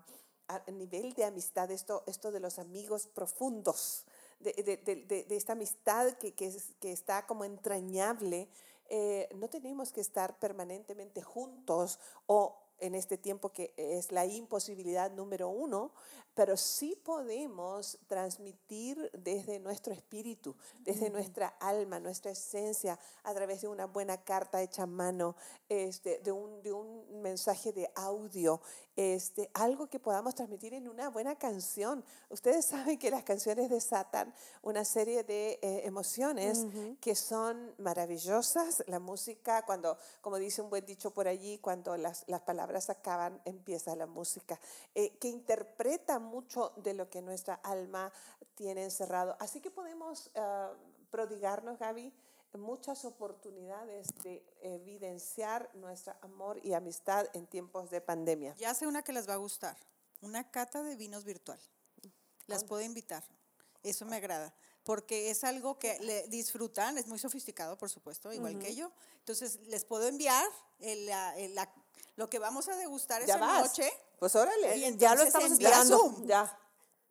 nivel 0.72 1.12
de 1.14 1.24
amistad, 1.24 1.70
esto, 1.70 2.02
esto 2.06 2.32
de 2.32 2.40
los 2.40 2.58
amigos 2.58 3.06
profundos, 3.06 4.04
de, 4.40 5.26
esta 5.30 5.52
amistad 5.52 6.12
que, 6.14 6.34
que 6.34 6.92
está 6.92 7.24
como 7.24 7.44
entrañable, 7.44 8.48
eh, 8.88 9.28
no 9.36 9.48
tenemos 9.48 9.92
que 9.92 10.00
estar 10.00 10.38
permanentemente 10.40 11.22
juntos 11.22 12.00
o 12.26 12.65
en 12.80 12.94
este 12.94 13.18
tiempo 13.18 13.52
que 13.52 13.72
es 13.76 14.12
la 14.12 14.26
imposibilidad 14.26 15.10
número 15.10 15.48
uno, 15.48 15.92
pero 16.36 16.54
sí 16.58 17.00
podemos 17.02 17.98
transmitir 18.08 19.10
desde 19.14 19.58
nuestro 19.58 19.94
espíritu, 19.94 20.54
desde 20.80 21.08
nuestra 21.08 21.48
alma, 21.60 21.98
nuestra 21.98 22.30
esencia, 22.30 22.98
a 23.24 23.32
través 23.32 23.62
de 23.62 23.68
una 23.68 23.86
buena 23.86 24.22
carta 24.22 24.60
hecha 24.60 24.82
a 24.82 24.86
mano, 24.86 25.34
este, 25.70 26.18
de, 26.18 26.32
un, 26.32 26.62
de 26.62 26.74
un 26.74 27.22
mensaje 27.22 27.72
de 27.72 27.90
audio, 27.94 28.60
este, 28.96 29.50
algo 29.54 29.86
que 29.88 29.98
podamos 29.98 30.34
transmitir 30.34 30.74
en 30.74 30.88
una 30.88 31.08
buena 31.08 31.36
canción. 31.36 32.04
Ustedes 32.28 32.66
saben 32.66 32.98
que 32.98 33.10
las 33.10 33.24
canciones 33.24 33.70
desatan 33.70 34.34
una 34.60 34.84
serie 34.84 35.24
de 35.24 35.58
eh, 35.62 35.82
emociones 35.84 36.66
que 37.00 37.14
son 37.14 37.74
maravillosas. 37.78 38.84
La 38.88 38.98
música, 38.98 39.64
cuando, 39.64 39.96
como 40.20 40.36
dice 40.36 40.60
un 40.60 40.68
buen 40.68 40.84
dicho 40.84 41.12
por 41.12 41.28
allí, 41.28 41.56
cuando 41.58 41.96
las, 41.96 42.24
las 42.26 42.42
palabras 42.42 42.65
acaban, 42.90 43.40
empieza 43.44 43.94
la 43.96 44.06
música, 44.06 44.58
eh, 44.94 45.16
que 45.18 45.28
interpreta 45.28 46.18
mucho 46.18 46.72
de 46.76 46.94
lo 46.94 47.08
que 47.08 47.22
nuestra 47.22 47.54
alma 47.54 48.12
tiene 48.54 48.84
encerrado. 48.84 49.36
Así 49.38 49.60
que 49.60 49.70
podemos 49.70 50.30
ah, 50.34 50.72
prodigarnos, 51.10 51.78
Gaby, 51.78 52.12
muchas 52.54 53.04
oportunidades 53.04 54.08
de 54.22 54.44
evidenciar 54.60 55.70
nuestro 55.74 56.14
amor 56.22 56.58
y 56.64 56.72
amistad 56.72 57.26
en 57.34 57.46
tiempos 57.46 57.90
de 57.90 58.00
pandemia. 58.00 58.54
Ya 58.56 58.72
sé 58.74 58.86
una 58.86 59.02
que 59.02 59.12
les 59.12 59.28
va 59.28 59.34
a 59.34 59.38
gustar. 59.38 59.76
Una 60.22 60.50
cata 60.50 60.82
de 60.82 60.96
vinos 60.96 61.24
virtual. 61.24 61.60
Las 62.46 62.64
puedo 62.64 62.82
invitar. 62.82 63.24
Eso 63.82 64.06
me 64.06 64.16
agrada. 64.16 64.54
Porque 64.84 65.30
es 65.30 65.42
algo 65.44 65.78
que 65.78 65.98
le 65.98 66.28
disfrutan, 66.28 66.96
es 66.96 67.08
muy 67.08 67.18
sofisticado, 67.18 67.76
por 67.76 67.90
supuesto, 67.90 68.32
igual 68.32 68.58
que 68.58 68.74
yo. 68.74 68.92
Entonces, 69.18 69.60
les 69.66 69.84
puedo 69.84 70.06
enviar 70.06 70.46
el- 70.78 71.06
la- 71.06 71.36
el- 71.36 71.54
la- 71.54 71.72
lo 72.16 72.28
que 72.28 72.38
vamos 72.38 72.68
a 72.68 72.76
degustar 72.76 73.22
esa 73.22 73.36
vas. 73.38 73.62
noche. 73.68 73.90
Pues 74.18 74.34
órale. 74.36 74.76
Y 74.78 74.96
ya 74.96 75.14
lo 75.14 75.22
estamos 75.22 75.50
esperando. 75.52 75.98
Zoom. 75.98 76.26
Ya. 76.26 76.58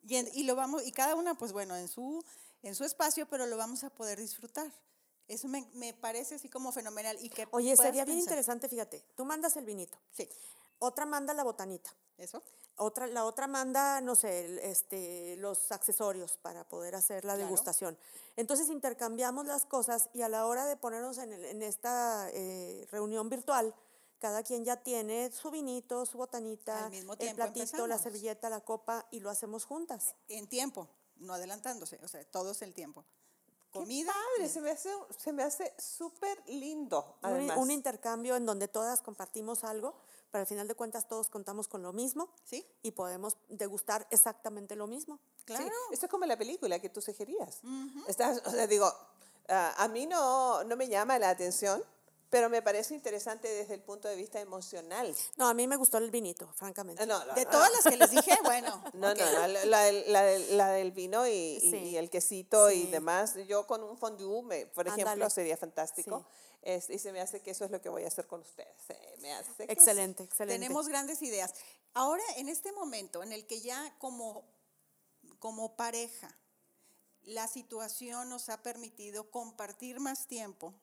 Y, 0.02 0.16
en- 0.16 0.30
y 0.34 0.44
lo 0.44 0.54
vamos, 0.54 0.84
y 0.86 0.92
cada 0.92 1.14
una, 1.14 1.34
pues 1.36 1.52
bueno, 1.52 1.74
en 1.76 1.88
su, 1.88 2.24
en 2.62 2.74
su 2.74 2.84
espacio, 2.84 3.26
pero 3.28 3.46
lo 3.46 3.56
vamos 3.56 3.82
a 3.84 3.90
poder 3.90 4.18
disfrutar. 4.20 4.70
Eso 5.28 5.48
me, 5.48 5.68
me 5.74 5.92
parece 5.94 6.36
así 6.36 6.48
como 6.48 6.70
fenomenal. 6.72 7.16
Y 7.20 7.28
que 7.30 7.48
Oye, 7.50 7.76
sería 7.76 8.04
bien 8.04 8.18
pensar. 8.18 8.22
interesante, 8.32 8.68
fíjate, 8.68 9.04
tú 9.16 9.24
mandas 9.24 9.56
el 9.56 9.64
vinito, 9.64 9.98
Sí, 10.12 10.28
otra 10.78 11.06
manda 11.06 11.34
la 11.34 11.42
botanita, 11.42 11.92
eso. 12.18 12.42
otra, 12.76 13.06
la 13.08 13.24
otra 13.24 13.48
manda, 13.48 14.00
no 14.00 14.14
sé, 14.14 14.60
este, 14.70 15.34
los 15.38 15.72
accesorios 15.72 16.36
para 16.36 16.62
poder 16.68 16.94
hacer 16.94 17.24
la 17.24 17.32
Claro. 17.34 17.44
degustación. 17.48 17.98
Entonces 18.36 18.68
intercambiamos 18.68 19.46
las 19.46 19.64
cosas 19.66 20.08
y 20.14 20.22
a 20.22 20.28
la 20.28 20.46
hora 20.46 20.66
de 20.66 20.76
ponernos 20.76 21.18
en, 21.18 21.32
el- 21.32 21.44
en 21.46 21.62
esta 21.62 22.28
eh, 22.32 22.86
reunión 22.92 23.28
virtual, 23.28 23.74
cada 24.18 24.42
quien 24.42 24.64
ya 24.64 24.76
tiene 24.76 25.30
su 25.30 25.50
vinito, 25.50 26.06
su 26.06 26.18
botanita, 26.18 26.90
el 26.92 27.04
platito, 27.04 27.36
la 27.36 27.46
empezamos. 27.46 28.00
servilleta, 28.00 28.48
la 28.50 28.60
copa 28.60 29.06
y 29.10 29.20
lo 29.20 29.30
hacemos 29.30 29.64
juntas. 29.64 30.14
En 30.28 30.46
tiempo, 30.48 30.88
no 31.16 31.34
adelantándose, 31.34 31.98
o 32.02 32.08
sea, 32.08 32.24
todo 32.24 32.52
es 32.52 32.62
el 32.62 32.74
tiempo. 32.74 33.04
Qué 33.72 33.80
Comida. 33.80 34.12
padre, 34.12 34.48
se 34.48 34.60
me 34.60 34.70
hace, 34.70 34.90
se 35.18 35.32
me 35.32 35.42
hace 35.42 35.74
súper 35.78 36.42
lindo. 36.46 37.18
Un, 37.22 37.30
Además. 37.30 37.56
un 37.58 37.70
intercambio 37.70 38.36
en 38.36 38.46
donde 38.46 38.68
todas 38.68 39.02
compartimos 39.02 39.64
algo, 39.64 39.94
pero 40.30 40.40
al 40.40 40.46
final 40.46 40.66
de 40.66 40.74
cuentas 40.74 41.08
todos 41.08 41.28
contamos 41.28 41.68
con 41.68 41.82
lo 41.82 41.92
mismo 41.92 42.30
Sí, 42.44 42.66
y 42.82 42.92
podemos 42.92 43.36
degustar 43.48 44.06
exactamente 44.10 44.76
lo 44.76 44.86
mismo. 44.86 45.18
Sí, 45.38 45.44
claro. 45.44 45.70
esto 45.92 46.06
es 46.06 46.10
como 46.10 46.24
la 46.24 46.38
película 46.38 46.78
que 46.78 46.88
tú 46.88 47.02
sugerías. 47.02 47.60
Estás, 48.08 48.40
o 48.46 48.50
sea, 48.50 48.66
digo, 48.66 48.90
ah, 49.48 49.74
a 49.76 49.88
mí 49.88 50.06
no, 50.06 50.64
no 50.64 50.76
me 50.76 50.88
llama 50.88 51.18
la 51.18 51.30
atención 51.30 51.82
Pero 52.28 52.50
me 52.50 52.60
parece 52.60 52.92
interesante 52.94 53.46
desde 53.48 53.74
el 53.74 53.80
punto 53.82 54.08
de 54.08 54.16
vista 54.16 54.40
emocional. 54.40 55.14
No, 55.36 55.48
a 55.48 55.54
mí 55.54 55.66
me 55.68 55.76
gustó 55.76 55.98
el 55.98 56.10
vinito, 56.10 56.52
francamente. 56.54 57.06
No, 57.06 57.24
no, 57.24 57.34
De 57.34 57.44
no. 57.44 57.50
todas 57.50 57.70
las 57.70 57.84
que 57.84 57.96
les 57.96 58.10
dije, 58.10 58.32
bueno. 58.44 58.82
No, 58.94 59.12
ok. 59.12 59.18
no, 59.18 59.24
no, 59.32 59.46
la, 59.48 59.64
la 59.64 59.82
del- 59.84 60.12
la 60.12 60.38
la 60.56 60.68
del 60.72 60.90
vino 60.90 61.26
y, 61.26 61.30
y- 61.30 61.70
Sí. 61.70 61.76
y 61.76 61.96
el 61.96 62.10
quesito 62.10 62.70
y 62.70 62.82
Sí. 62.86 62.90
demás. 62.90 63.34
Yo 63.46 63.66
con 63.66 63.82
un 63.84 63.96
fondue, 63.96 64.42
me- 64.42 64.66
por 64.66 64.86
ejemplo, 64.88 65.10
Ándale. 65.12 65.30
sería 65.30 65.56
fantástico. 65.56 66.26
Es- 66.62 66.90
y 66.90 66.98
se 66.98 67.12
me 67.12 67.20
hace 67.20 67.40
que 67.42 67.52
eso 67.52 67.64
es 67.64 67.70
lo 67.70 67.80
que 67.80 67.88
voy 67.88 68.02
a 68.02 68.08
hacer 68.08 68.26
con 68.26 68.40
ustedes. 68.40 68.74
Se 68.86 68.98
me 69.20 69.32
hace 69.32 69.52
que 69.58 69.66
sí. 69.66 69.72
Excelente, 69.72 70.24
excelente. 70.24 70.58
Tenemos 70.60 70.88
grandes 70.88 71.22
ideas. 71.22 71.54
Ahora, 71.94 72.24
en 72.38 72.48
este 72.48 72.72
momento 72.72 73.22
en 73.22 73.30
el 73.32 73.46
que 73.46 73.60
ya 73.60 73.94
como, 73.98 74.42
como 75.38 75.76
pareja, 75.76 76.36
la 77.22 77.46
situación 77.46 78.28
nos 78.28 78.48
ha 78.48 78.62
permitido 78.64 79.30
compartir 79.30 80.00
más 80.00 80.26
tiempo, 80.26 80.74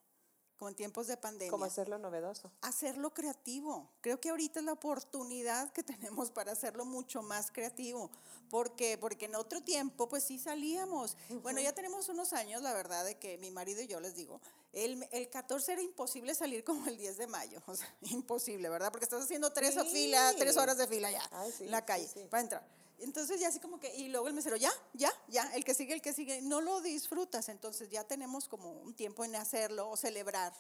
como 0.64 0.70
en 0.70 0.76
tiempos 0.76 1.08
de 1.08 1.18
pandemia. 1.18 1.52
¿Cómo 1.52 1.66
hacerlo 1.66 1.98
novedoso? 1.98 2.50
hacerlo 2.62 3.14
creativo. 3.14 3.90
Creo 4.00 4.22
que 4.22 4.30
ahorita 4.30 4.60
es 4.62 4.66
la 4.66 4.72
oportunidad 4.72 5.74
que 5.74 5.84
tenemos 6.24 6.32
para 6.32 6.54
hacerlo 6.54 6.86
mucho 6.86 7.22
más 7.22 7.52
creativo. 7.52 8.10
¿Por 8.50 8.74
qué? 8.74 8.98
Porque 8.98 9.26
en 9.26 9.36
otro 9.36 9.62
tiempo, 9.62 10.08
pues 10.08 10.24
sí 10.24 10.40
salíamos. 10.40 11.18
Bueno, 11.42 11.60
ya 11.60 11.74
tenemos 11.74 12.08
unos 12.08 12.32
años, 12.32 12.62
la 12.62 12.72
verdad, 12.74 13.04
de 13.04 13.16
que 13.20 13.38
mi 13.40 13.52
marido 13.52 13.82
y 13.82 13.88
yo 13.88 14.00
les 14.00 14.16
digo, 14.16 14.40
el, 14.72 15.06
el 15.12 15.30
14 15.30 15.74
era 15.74 15.82
imposible 15.82 16.34
salir 16.34 16.64
como 16.64 16.88
el 16.88 16.96
10 16.98 17.18
de 17.18 17.28
mayo. 17.28 17.62
O 17.68 17.76
sea, 17.76 17.94
imposible, 18.12 18.70
¿verdad? 18.70 18.90
Porque 18.90 19.04
estás 19.04 19.22
haciendo 19.22 19.52
tres 19.52 19.74
Sí. 19.74 19.90
filas, 19.92 20.38
tres 20.38 20.56
horas 20.56 20.78
de 20.78 20.88
fila 20.88 21.12
ya 21.12 21.28
Ay, 21.34 21.52
sí, 21.52 21.66
en 21.66 21.72
la 21.72 21.84
calle 21.84 22.08
sí. 22.08 22.22
para 22.30 22.42
entrar. 22.44 22.66
Entonces 23.04 23.40
ya 23.40 23.48
así 23.50 23.60
como 23.60 23.80
que, 23.80 23.94
y 23.96 24.10
luego 24.10 24.28
el 24.28 24.34
mesero, 24.34 24.56
ya, 24.56 24.72
ya, 24.94 25.12
ya, 25.28 25.44
el 25.56 25.64
que 25.64 25.74
sigue, 25.74 25.94
el 25.94 26.02
que 26.02 26.14
sigue, 26.14 26.42
no 26.42 26.62
lo 26.62 26.82
disfrutas. 26.82 27.50
Entonces 27.50 27.90
ya 27.90 28.04
tenemos 28.06 28.48
como 28.48 28.72
un 28.72 28.94
tiempo 28.96 29.24
en 29.26 29.36
hacerlo 29.36 29.90
o 29.90 29.98
celebrar 29.98 30.54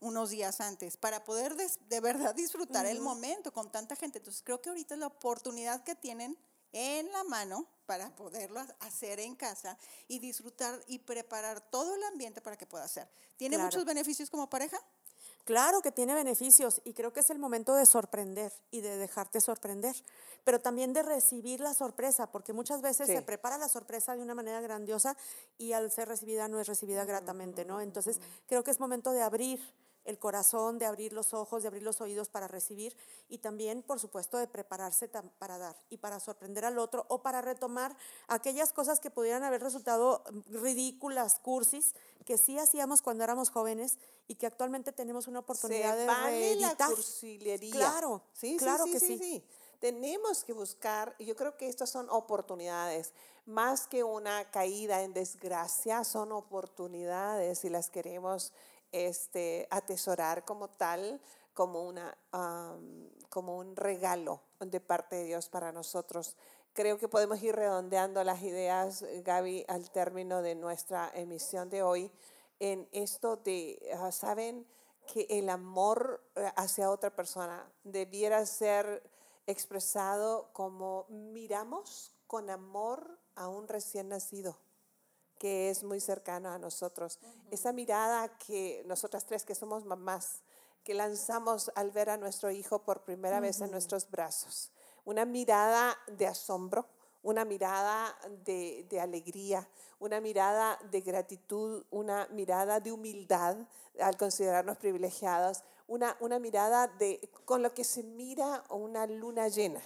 unos 0.00 0.30
días 0.30 0.60
antes 0.60 0.96
para 0.96 1.22
poder 1.24 1.54
de 1.54 2.00
verdad 2.00 2.34
disfrutar 2.34 2.86
el 2.86 3.00
momento 3.00 3.52
con 3.52 3.70
tanta 3.70 3.94
gente. 3.96 4.18
Entonces 4.18 4.42
creo 4.42 4.60
que 4.60 4.68
ahorita 4.68 4.94
es 4.94 5.00
la 5.00 5.06
oportunidad 5.06 5.84
que 5.84 5.94
tienen 5.94 6.36
en 6.72 7.12
la 7.12 7.22
mano 7.24 7.68
para 7.86 8.14
poderlo 8.16 8.58
ha- 8.60 8.76
hacer 8.80 9.20
en 9.20 9.36
casa 9.36 9.76
y 10.08 10.18
disfrutar 10.18 10.82
y 10.88 10.98
preparar 10.98 11.60
todo 11.70 11.94
el 11.94 12.02
ambiente 12.04 12.40
para 12.40 12.56
que 12.56 12.66
pueda 12.66 12.84
hacer. 12.84 13.08
¿Tiene 13.36 13.56
Claro. 13.56 13.66
muchos 13.68 13.84
beneficios 13.84 14.28
como 14.30 14.48
pareja? 14.50 14.78
Claro 15.44 15.82
que 15.82 15.90
tiene 15.90 16.14
beneficios 16.14 16.80
y 16.84 16.92
creo 16.94 17.12
que 17.12 17.20
es 17.20 17.30
el 17.30 17.38
momento 17.40 17.74
de 17.74 17.84
sorprender 17.84 18.52
y 18.70 18.80
de 18.80 18.96
dejarte 18.96 19.40
sorprender, 19.40 19.96
pero 20.44 20.60
también 20.60 20.92
de 20.92 21.02
recibir 21.02 21.58
la 21.60 21.74
sorpresa, 21.74 22.30
porque 22.30 22.52
muchas 22.52 22.80
veces 22.80 23.08
Sí. 23.08 23.14
se 23.14 23.22
prepara 23.22 23.58
la 23.58 23.68
sorpresa 23.68 24.14
de 24.14 24.22
una 24.22 24.34
manera 24.36 24.60
grandiosa 24.60 25.16
y 25.58 25.72
al 25.72 25.90
ser 25.90 26.08
recibida 26.08 26.46
no 26.46 26.60
es 26.60 26.68
recibida 26.68 27.04
gratamente, 27.04 27.64
¿no? 27.64 27.80
Entonces 27.80 28.20
creo 28.46 28.62
que 28.62 28.70
es 28.70 28.78
momento 28.78 29.10
de 29.10 29.22
abrir 29.22 29.60
el 30.04 30.18
corazón, 30.18 30.78
de 30.78 30.86
abrir 30.86 31.12
los 31.12 31.34
ojos, 31.34 31.62
de 31.62 31.68
abrir 31.68 31.82
los 31.82 32.00
oídos 32.00 32.28
para 32.28 32.48
recibir 32.48 32.96
y 33.28 33.38
también, 33.38 33.82
por 33.82 34.00
supuesto, 34.00 34.38
de 34.38 34.46
prepararse 34.46 35.08
para 35.08 35.58
dar 35.58 35.76
y 35.90 35.98
para 35.98 36.20
sorprender 36.20 36.64
al 36.64 36.78
otro 36.78 37.06
o 37.08 37.22
para 37.22 37.40
retomar 37.40 37.96
aquellas 38.28 38.72
cosas 38.72 39.00
que 39.00 39.10
pudieran 39.10 39.44
haber 39.44 39.62
resultado 39.62 40.24
mm, 40.30 40.62
ridículas, 40.62 41.38
cursis, 41.38 41.94
que 42.24 42.38
sí 42.38 42.58
hacíamos 42.58 43.02
cuando 43.02 43.24
éramos 43.24 43.50
jóvenes 43.50 43.98
y 44.28 44.34
que 44.36 44.46
actualmente 44.46 44.92
tenemos 44.92 45.28
una 45.28 45.40
oportunidad 45.40 45.94
Se 45.94 46.00
de 46.00 46.06
vale 46.06 46.56
la 46.56 46.76
cursilería. 46.76 47.72
Claro, 47.72 48.22
sí, 48.32 48.52
sí, 48.52 48.56
claro 48.58 48.84
sí, 48.84 48.92
que 48.92 49.00
sí, 49.00 49.18
sí. 49.18 49.44
Tenemos 49.80 50.44
que 50.44 50.52
buscar, 50.52 51.14
y 51.18 51.24
yo 51.24 51.34
creo 51.34 51.56
que 51.56 51.68
estas 51.68 51.90
son 51.90 52.08
oportunidades, 52.08 53.12
más 53.46 53.88
que 53.88 54.04
una 54.04 54.48
caída 54.50 55.02
en 55.02 55.12
desgracia, 55.12 56.04
son 56.04 56.30
oportunidades 56.30 57.64
y 57.64 57.68
las 57.70 57.90
queremos 57.90 58.52
este, 58.92 59.66
atesorar 59.70 60.44
como 60.44 60.68
tal, 60.68 61.20
como, 61.54 61.82
una, 61.82 62.16
am, 62.30 63.10
como 63.28 63.58
un 63.58 63.76
regalo 63.76 64.40
de 64.60 64.80
parte 64.80 65.16
de 65.16 65.24
Dios 65.24 65.48
para 65.48 65.72
nosotros. 65.72 66.36
Creo 66.72 66.98
que 66.98 67.08
podemos 67.08 67.42
ir 67.42 67.54
redondeando 67.54 68.22
las 68.24 68.42
ideas, 68.42 69.04
Gaby, 69.24 69.64
al 69.68 69.90
término 69.90 70.40
de 70.40 70.54
nuestra 70.54 71.10
emisión 71.14 71.68
de 71.68 71.82
hoy, 71.82 72.10
en 72.60 72.88
esto 72.92 73.36
de, 73.36 73.78
ah, 73.98 74.12
¿saben? 74.12 74.66
que 75.06 75.26
el 75.28 75.50
amor 75.50 76.22
eh, 76.36 76.50
hacia 76.56 76.90
otra 76.90 77.10
persona 77.10 77.70
debiera 77.84 78.44
ser 78.46 79.02
expresado 79.46 80.48
como 80.52 81.06
miramos 81.08 82.14
con 82.26 82.48
amor 82.50 83.18
a 83.34 83.48
un 83.48 83.68
recién 83.68 84.08
nacido 84.08 84.56
que 85.42 85.70
es 85.70 85.82
muy 85.82 85.98
cercano 85.98 86.50
a 86.50 86.58
nosotros. 86.60 87.18
Esa 87.50 87.72
mirada 87.72 88.28
que 88.38 88.84
nosotras 88.86 89.26
tres 89.26 89.44
que 89.44 89.56
somos 89.56 89.84
mamás, 89.84 90.38
que 90.84 90.94
lanzamos 90.94 91.72
al 91.74 91.90
ver 91.90 92.10
a 92.10 92.16
nuestro 92.16 92.52
hijo 92.52 92.84
por 92.84 93.02
primera 93.02 93.40
vez 93.40 93.60
en 93.60 93.72
nuestros 93.72 94.08
brazos. 94.08 94.70
Una 95.04 95.24
mirada 95.24 95.98
de 96.06 96.28
asombro, 96.28 96.86
una 97.24 97.44
mirada 97.44 98.16
de, 98.44 98.86
de 98.88 99.00
alegría, 99.00 99.68
una 99.98 100.20
mirada 100.20 100.78
de 100.92 101.00
gratitud, 101.00 101.86
una 101.90 102.28
mirada 102.30 102.78
de 102.78 102.92
humildad 102.92 103.56
al 104.00 104.16
considerarnos 104.16 104.76
privilegiados, 104.76 105.64
una, 105.88 106.16
una 106.20 106.38
mirada 106.38 106.86
de, 106.86 107.28
con 107.44 107.64
lo 107.64 107.74
que 107.74 107.82
se 107.82 108.04
mira 108.04 108.62
una 108.70 109.08
luna 109.08 109.48
llena, 109.48 109.82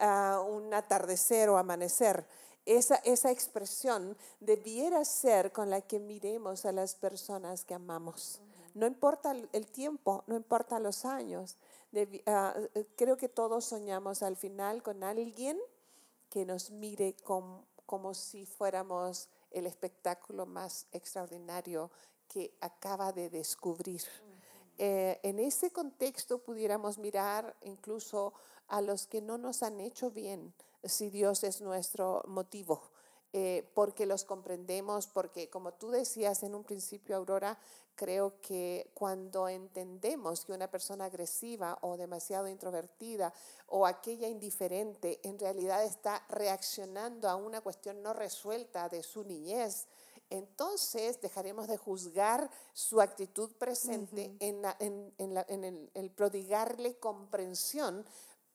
ah, 0.00 0.44
un 0.46 0.74
atardecer 0.74 1.48
o 1.48 1.56
amanecer. 1.56 2.26
Esa, 2.68 2.96
esa 2.96 3.30
expresión 3.30 4.14
debiera 4.40 5.02
ser 5.06 5.52
con 5.52 5.70
la 5.70 5.80
que 5.80 5.98
miremos 5.98 6.66
a 6.66 6.72
las 6.72 6.94
personas 6.94 7.64
que 7.64 7.72
amamos. 7.72 8.40
No 8.74 8.86
importa 8.86 9.32
el 9.52 9.66
tiempo, 9.68 10.22
no 10.26 10.36
importa 10.36 10.78
los 10.78 11.06
años. 11.06 11.56
Debi- 11.92 12.22
ah, 12.26 12.54
eh, 12.74 12.84
creo 12.94 13.16
que 13.16 13.30
todos 13.30 13.64
soñamos 13.64 14.22
al 14.22 14.36
final 14.36 14.82
con 14.82 15.02
alguien 15.02 15.58
que 16.28 16.44
nos 16.44 16.70
mire 16.70 17.14
com- 17.24 17.62
como 17.86 18.12
si 18.12 18.44
fuéramos 18.44 19.28
el 19.50 19.64
espectáculo 19.66 20.44
más 20.44 20.86
extraordinario 20.92 21.90
que 22.28 22.52
acaba 22.60 23.12
de 23.12 23.30
descubrir. 23.30 24.02
Eh, 24.76 25.18
en 25.22 25.38
ese 25.38 25.70
contexto 25.70 26.38
pudiéramos 26.38 26.98
mirar 26.98 27.56
incluso 27.62 28.34
a 28.68 28.82
los 28.82 29.06
que 29.06 29.22
no 29.22 29.38
nos 29.38 29.62
han 29.62 29.80
hecho 29.80 30.10
bien, 30.10 30.52
si 30.88 31.10
Dios 31.10 31.44
es 31.44 31.60
nuestro 31.60 32.22
motivo, 32.26 32.82
eh, 33.32 33.68
porque 33.74 34.06
los 34.06 34.24
comprendemos, 34.24 35.06
porque 35.06 35.50
como 35.50 35.72
tú 35.74 35.90
decías 35.90 36.42
en 36.42 36.54
un 36.54 36.64
principio, 36.64 37.16
Aurora, 37.16 37.58
creo 37.94 38.40
que 38.40 38.90
cuando 38.94 39.48
entendemos 39.48 40.44
que 40.44 40.52
una 40.52 40.70
persona 40.70 41.06
agresiva 41.06 41.76
o 41.82 41.96
demasiado 41.96 42.46
introvertida 42.48 43.34
o 43.66 43.86
aquella 43.86 44.28
indiferente 44.28 45.18
en 45.24 45.38
realidad 45.38 45.84
está 45.84 46.24
reaccionando 46.28 47.28
a 47.28 47.34
una 47.36 47.60
cuestión 47.60 48.02
no 48.02 48.12
resuelta 48.12 48.88
de 48.88 49.02
su 49.02 49.24
niñez, 49.24 49.86
entonces 50.30 51.20
dejaremos 51.20 51.66
de 51.68 51.76
juzgar 51.78 52.50
su 52.72 53.00
actitud 53.00 53.50
presente 53.58 54.36
en, 54.40 54.62
la- 54.62 54.76
en- 54.78 55.12
en 55.18 55.34
la- 55.34 55.46
en 55.48 55.64
el, 55.64 55.90
el 55.94 56.10
prodigarle 56.10 56.98
comprensión 56.98 58.04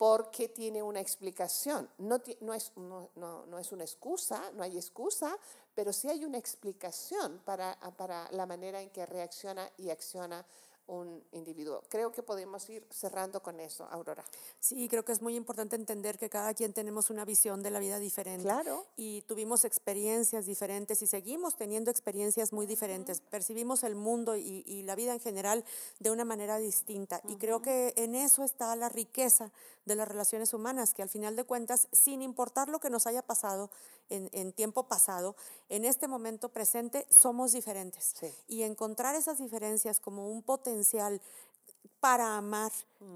porque 0.04 0.50
tiene 0.50 0.84
una 0.84 1.00
explicación. 1.00 1.90
No, 2.00 2.22
no, 2.42 2.54
es, 2.54 2.74
no, 2.76 3.10
no- 3.16 3.46
no 3.46 3.58
es 3.58 3.72
una 3.72 3.86
excusa, 3.86 4.52
no 4.52 4.62
hay 4.62 4.76
excusa, 4.76 5.38
pero 5.74 5.94
sí 5.94 6.10
hay 6.10 6.26
una 6.26 6.38
explicación 6.38 7.40
para, 7.46 7.80
para 7.96 8.30
la 8.34 8.46
manera 8.46 8.82
en 8.82 8.90
que 8.90 9.06
reacciona 9.06 9.70
y 9.78 9.92
acciona 9.92 10.46
un 10.88 11.24
individuo. 11.32 11.82
Creo 11.88 12.12
que 12.12 12.22
podemos 12.22 12.70
ir 12.70 12.86
cerrando 12.92 13.42
con 13.42 13.62
eso, 13.62 13.86
Aurora. 13.86 14.26
Sí, 14.60 14.90
creo 14.90 15.06
que 15.06 15.14
es 15.14 15.22
muy 15.22 15.38
importante 15.38 15.78
entender 15.78 16.18
que 16.18 16.30
cada 16.30 16.54
quien 16.54 16.74
tenemos 16.74 17.10
una 17.10 17.24
visión 17.24 17.64
de 17.64 17.72
la 17.72 17.80
vida 17.80 18.00
diferente. 18.00 18.44
Claro. 18.44 18.86
Y 18.98 19.22
tuvimos 19.22 19.64
experiencias 19.64 20.46
diferentes 20.46 21.02
y 21.02 21.08
seguimos 21.08 21.56
teniendo 21.56 21.90
experiencias 21.90 22.52
muy 22.52 22.66
diferentes. 22.66 23.22
Percibimos 23.22 23.84
el 23.84 23.96
mundo 23.96 24.36
y, 24.36 24.64
y 24.68 24.84
la 24.84 24.96
vida 24.96 25.14
en 25.14 25.22
general 25.22 25.64
de 26.00 26.12
una 26.12 26.26
manera 26.26 26.58
distinta. 26.58 27.22
Y 27.30 27.38
creo 27.38 27.62
que 27.62 27.94
en 27.96 28.14
eso 28.14 28.44
está 28.44 28.76
la 28.76 28.90
riqueza 28.90 29.54
de 29.86 29.96
las 29.96 30.08
relaciones 30.08 30.54
humanas, 30.54 30.94
que 30.94 31.02
al 31.02 31.10
final 31.10 31.36
de 31.36 31.44
cuentas, 31.44 31.88
sin 31.92 32.22
importar 32.22 32.70
lo 32.70 32.80
que 32.80 32.90
nos 32.90 33.08
haya 33.08 33.22
pasado 33.22 33.70
en, 34.10 34.30
en 34.32 34.54
tiempo 34.54 34.88
pasado, 34.88 35.36
en 35.70 35.86
este 35.86 36.08
momento 36.08 36.50
presente 36.50 37.06
somos 37.10 37.52
diferentes. 37.52 38.14
Sí. 38.20 38.34
Y 38.48 38.64
encontrar 38.64 39.16
esas 39.16 39.38
diferencias 39.38 40.00
como 40.00 40.30
un 40.30 40.42
potencial 40.42 41.22
para 42.00 42.38
amar 42.38 42.72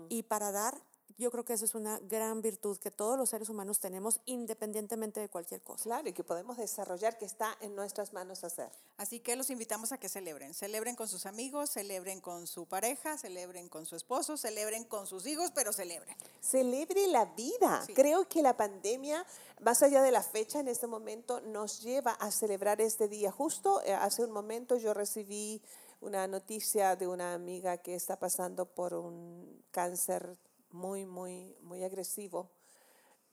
y 0.09 0.24
para 0.24 0.51
dar, 0.51 0.82
yo 1.18 1.32
creo 1.32 1.43
que 1.43 1.53
eso 1.53 1.65
es 1.65 1.74
una 1.74 1.99
gran 1.99 2.41
virtud 2.41 2.78
que 2.78 2.91
todos 2.91 3.18
los 3.18 3.30
seres 3.30 3.49
humanos 3.49 3.80
tenemos 3.80 4.22
independientemente 4.26 5.20
de 5.20 5.30
cualquier 5.30 5.61
cosa. 5.61 5.84
Claro, 5.84 6.07
y 6.07 6.13
que 6.13 6.24
podemos 6.24 6.57
desarrollar, 6.57 7.18
que 7.18 7.26
está 7.26 7.57
en 7.61 7.76
nuestras 7.76 8.13
manos 8.13 8.43
hacer. 8.43 8.70
Así 8.97 9.20
que 9.20 9.36
los 9.36 9.49
invitamos 9.49 9.91
a 9.91 9.97
que 9.97 10.09
celebren. 10.09 10.53
Celebren 10.53 10.95
con 10.95 11.07
sus 11.07 11.26
amigos, 11.26 11.72
celebren 11.72 12.22
con 12.22 12.45
su 12.45 12.68
pareja, 12.68 13.18
celebren 13.18 13.68
con 13.68 13.86
su 13.86 13.95
esposo, 13.95 14.38
celebren 14.38 14.84
con 14.84 15.07
sus 15.07 15.26
hijos, 15.26 15.51
pero 15.55 15.74
celebren. 15.74 16.15
Celebre 16.39 17.07
la 17.07 17.26
vida. 17.26 17.84
Sí. 17.86 17.93
Creo 17.93 18.28
que 18.28 18.43
la 18.43 18.55
pandemia, 18.55 19.26
más 19.61 19.82
allá 19.82 20.03
de 20.03 20.11
la 20.11 20.22
fecha 20.22 20.59
en 20.59 20.68
este 20.68 20.86
momento, 20.86 21.41
nos 21.41 21.82
lleva 21.82 22.11
a 22.11 22.30
celebrar 22.30 22.80
este 22.80 23.07
día. 23.07 23.32
Justo 23.32 23.82
eh, 23.84 23.93
hace 23.93 24.24
un 24.24 24.32
momento 24.32 24.78
yo 24.78 24.93
recibí 24.93 25.61
una 25.99 26.28
noticia 26.28 26.95
de 26.95 27.07
una 27.07 27.34
amiga 27.34 27.78
que 27.78 27.95
está 27.95 28.20
pasando 28.20 28.65
por 28.65 28.93
un 28.93 29.63
cáncer 29.72 30.38
muy, 30.78 31.05
muy, 31.05 31.57
muy 31.61 31.84
agresivo. 31.84 32.49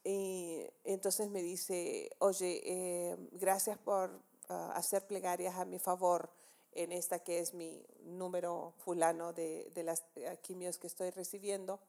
Y 0.02 0.66
entonces 0.82 1.30
me 1.30 1.42
dice, 1.42 2.10
oye, 2.18 2.60
eh, 2.64 3.16
gracias 3.32 3.78
por 3.78 4.20
ah, 4.48 4.72
hacer 4.74 5.06
plegarias 5.06 5.54
a 5.56 5.64
mi 5.64 5.78
favor 5.78 6.30
en 6.72 6.90
esta 6.90 7.20
que 7.20 7.38
es 7.38 7.54
mi 7.54 7.86
número 8.02 8.74
fulano 8.78 9.32
de, 9.32 9.70
de 9.74 9.82
las 9.84 10.02
quimios 10.42 10.78
que 10.78 10.88
estoy 10.88 11.10
recibiendo. 11.10 11.80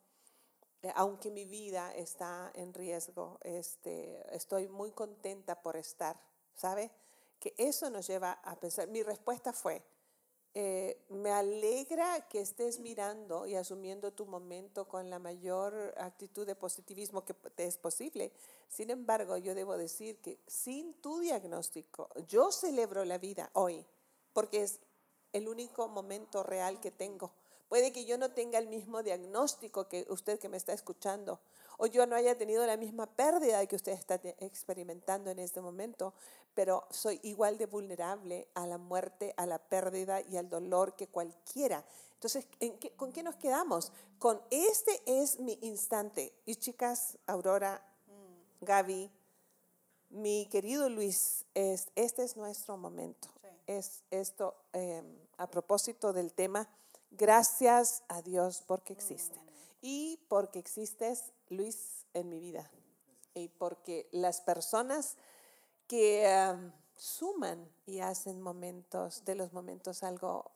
Eh, 0.84 0.92
aunque 0.96 1.32
mi 1.32 1.46
vida 1.46 1.94
está 1.96 2.52
en 2.54 2.74
riesgo, 2.74 3.40
este, 3.42 4.24
estoy 4.36 4.68
muy 4.68 4.92
contenta 4.92 5.62
por 5.62 5.76
estar, 5.78 6.16
¿sabe? 6.54 6.92
Que 7.40 7.56
eso 7.58 7.90
nos 7.90 8.06
lleva 8.08 8.34
a 8.44 8.56
pensar. 8.60 8.88
Mi 8.88 9.02
respuesta 9.02 9.52
fue, 9.52 9.82
me 11.10 11.32
alegra 11.32 12.28
que 12.28 12.42
estés 12.42 12.80
mirando 12.80 13.46
y 13.46 13.56
asumiendo 13.56 14.12
tu 14.12 14.26
momento 14.26 14.88
con 14.88 15.10
la 15.10 15.20
mayor 15.20 15.94
actitud 15.98 16.46
de 16.46 16.56
positivismo 16.56 17.24
que 17.24 17.34
te 17.34 17.66
es 17.66 17.78
posible. 17.78 18.32
Sin 18.68 18.90
embargo, 18.90 19.38
yo 19.38 19.56
debo 19.56 19.78
decir 19.78 20.18
que 20.18 20.40
sin 20.48 20.94
tu 20.96 21.20
diagnóstico, 21.20 22.10
yo 22.28 22.52
celebro 22.52 23.06
la 23.06 23.18
vida 23.18 23.50
hoy, 23.54 23.86
porque 24.34 24.64
es 24.64 24.80
el 25.34 25.48
único 25.48 25.88
momento 25.88 26.44
real 26.44 26.80
que 26.80 26.92
tengo. 26.92 27.32
Puede 27.68 27.92
que 27.92 28.06
yo 28.06 28.18
no 28.18 28.32
tenga 28.32 28.60
el 28.60 28.68
mismo 28.68 29.04
diagnóstico 29.04 29.88
que 29.88 30.06
usted 30.10 30.40
que 30.40 30.50
me 30.50 30.58
está 30.58 30.74
escuchando, 30.74 31.40
o 31.78 31.86
yo 31.88 32.06
no 32.06 32.16
haya 32.16 32.38
tenido 32.38 32.66
la 32.66 32.78
misma 32.78 33.06
pérdida 33.06 33.66
que 33.66 33.76
usted 33.76 33.92
está 33.92 34.16
experimentando 34.40 35.30
en 35.30 35.40
este 35.40 35.62
momento, 35.62 36.14
pero 36.54 36.86
soy 36.90 37.20
igual 37.24 37.58
de 37.58 37.66
vulnerable 37.66 38.48
a 38.54 38.66
la 38.66 38.78
muerte, 38.78 39.34
a 39.38 39.46
la 39.46 39.60
pérdida 39.60 40.22
y 40.22 40.38
al 40.38 40.50
dolor 40.50 40.96
que 40.96 41.08
cualquiera. 41.08 41.84
Entonces, 42.14 42.48
¿con 42.96 43.12
qué 43.12 43.24
nos 43.24 43.36
quedamos? 43.36 43.92
Con 44.20 44.42
este 44.50 45.02
es 45.06 45.40
mi 45.40 45.58
instante. 45.62 46.34
Y 46.46 46.56
chicas, 46.56 47.18
Aurora, 47.28 47.82
Gaby, 48.62 49.12
mi 50.10 50.48
querido 50.50 50.90
Luis, 50.90 51.46
es, 51.54 51.90
este 51.96 52.24
es 52.24 52.38
nuestro 52.38 52.78
momento. 52.78 53.28
Es 53.68 54.04
esto 54.12 54.56
em, 54.74 55.06
a 55.38 55.48
propósito 55.50 56.14
del 56.14 56.32
tema, 56.32 56.68
gracias 57.12 58.04
a 58.08 58.22
Dios 58.22 58.64
porque 58.66 58.94
existe. 58.94 59.45
Y 59.88 60.18
porque 60.30 60.58
existes, 60.58 61.32
Luis, 61.48 62.08
en 62.16 62.28
mi 62.28 62.40
vida. 62.40 62.72
Y 63.36 63.50
porque 63.50 64.10
las 64.12 64.42
personas 64.42 65.16
que 65.88 66.28
suman 66.98 67.70
y 67.86 68.00
hacen 68.00 68.42
momentos, 68.42 69.24
de 69.26 69.36
los 69.36 69.54
momentos 69.54 70.02
algo 70.02 70.50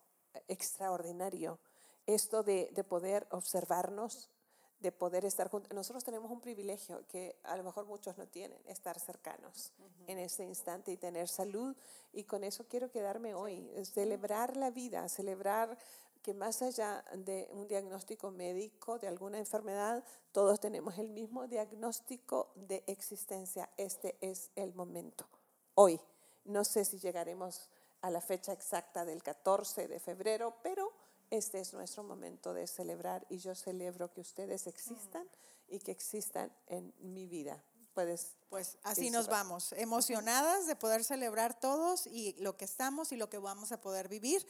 extraordinario. 0.47 1.59
Esto 2.07 2.41
de, 2.41 2.71
de 2.73 2.83
poder 2.83 3.27
observarnos, 3.29 4.31
de 4.79 4.91
poder 4.91 5.25
estar 5.25 5.47
juntos. 5.47 5.71
Nosotros 5.75 6.03
tenemos 6.03 6.31
un 6.31 6.41
privilegio 6.41 7.05
que 7.07 7.35
a 7.43 7.55
lo 7.55 7.63
mejor 7.63 7.85
muchos 7.85 8.17
no 8.17 8.25
tienen, 8.27 8.59
estar 8.65 8.99
cercanos 8.99 9.73
en 10.07 10.17
ese 10.17 10.43
instante 10.43 10.91
y 10.91 10.97
tener 10.97 11.27
salud. 11.27 11.75
Y 12.13 12.23
con 12.23 12.43
eso 12.43 12.65
quiero 12.67 12.89
quedarme 12.89 13.35
hoy, 13.35 13.69
celebrar 13.85 14.57
la 14.57 14.71
vida, 14.71 15.07
celebrar 15.07 15.77
que 16.21 16.33
más 16.33 16.61
allá 16.61 17.03
de 17.13 17.47
un 17.51 17.67
diagnóstico 17.67 18.31
médico 18.31 18.99
de 18.99 19.07
alguna 19.07 19.37
enfermedad, 19.37 20.03
todos 20.31 20.59
tenemos 20.59 20.97
el 20.97 21.09
mismo 21.09 21.47
diagnóstico 21.47 22.51
de 22.55 22.83
existencia. 22.87 23.69
Este 23.77 24.17
es 24.21 24.51
el 24.55 24.73
momento, 24.73 25.27
hoy. 25.75 25.99
No 26.45 26.63
sé 26.63 26.83
si 26.85 26.97
llegaremos 26.99 27.69
a 28.01 28.09
la 28.09 28.21
fecha 28.21 28.53
exacta 28.53 29.05
del 29.05 29.21
14 29.21 29.87
de 29.87 29.99
febrero, 29.99 30.55
pero 30.63 30.91
este 31.29 31.59
es 31.59 31.73
nuestro 31.73 32.03
momento 32.03 32.53
de 32.53 32.65
celebrar 32.65 33.25
y 33.29 33.37
yo 33.37 33.53
celebro 33.53 34.11
que 34.11 34.21
ustedes 34.21 34.65
existan 34.67 35.27
y 35.67 35.79
que 35.79 35.91
existan 35.91 36.51
en 36.67 36.93
mi 36.99 37.27
vida. 37.27 37.63
Puedes 37.93 38.35
pues 38.49 38.77
así 38.83 39.11
nos 39.11 39.27
vamos, 39.27 39.73
emocionadas 39.73 40.65
de 40.65 40.75
poder 40.75 41.03
celebrar 41.03 41.59
todos 41.59 42.07
y 42.07 42.33
lo 42.39 42.57
que 42.57 42.65
estamos 42.65 43.11
y 43.11 43.15
lo 43.15 43.29
que 43.29 43.37
vamos 43.37 43.71
a 43.71 43.79
poder 43.79 44.07
vivir 44.07 44.45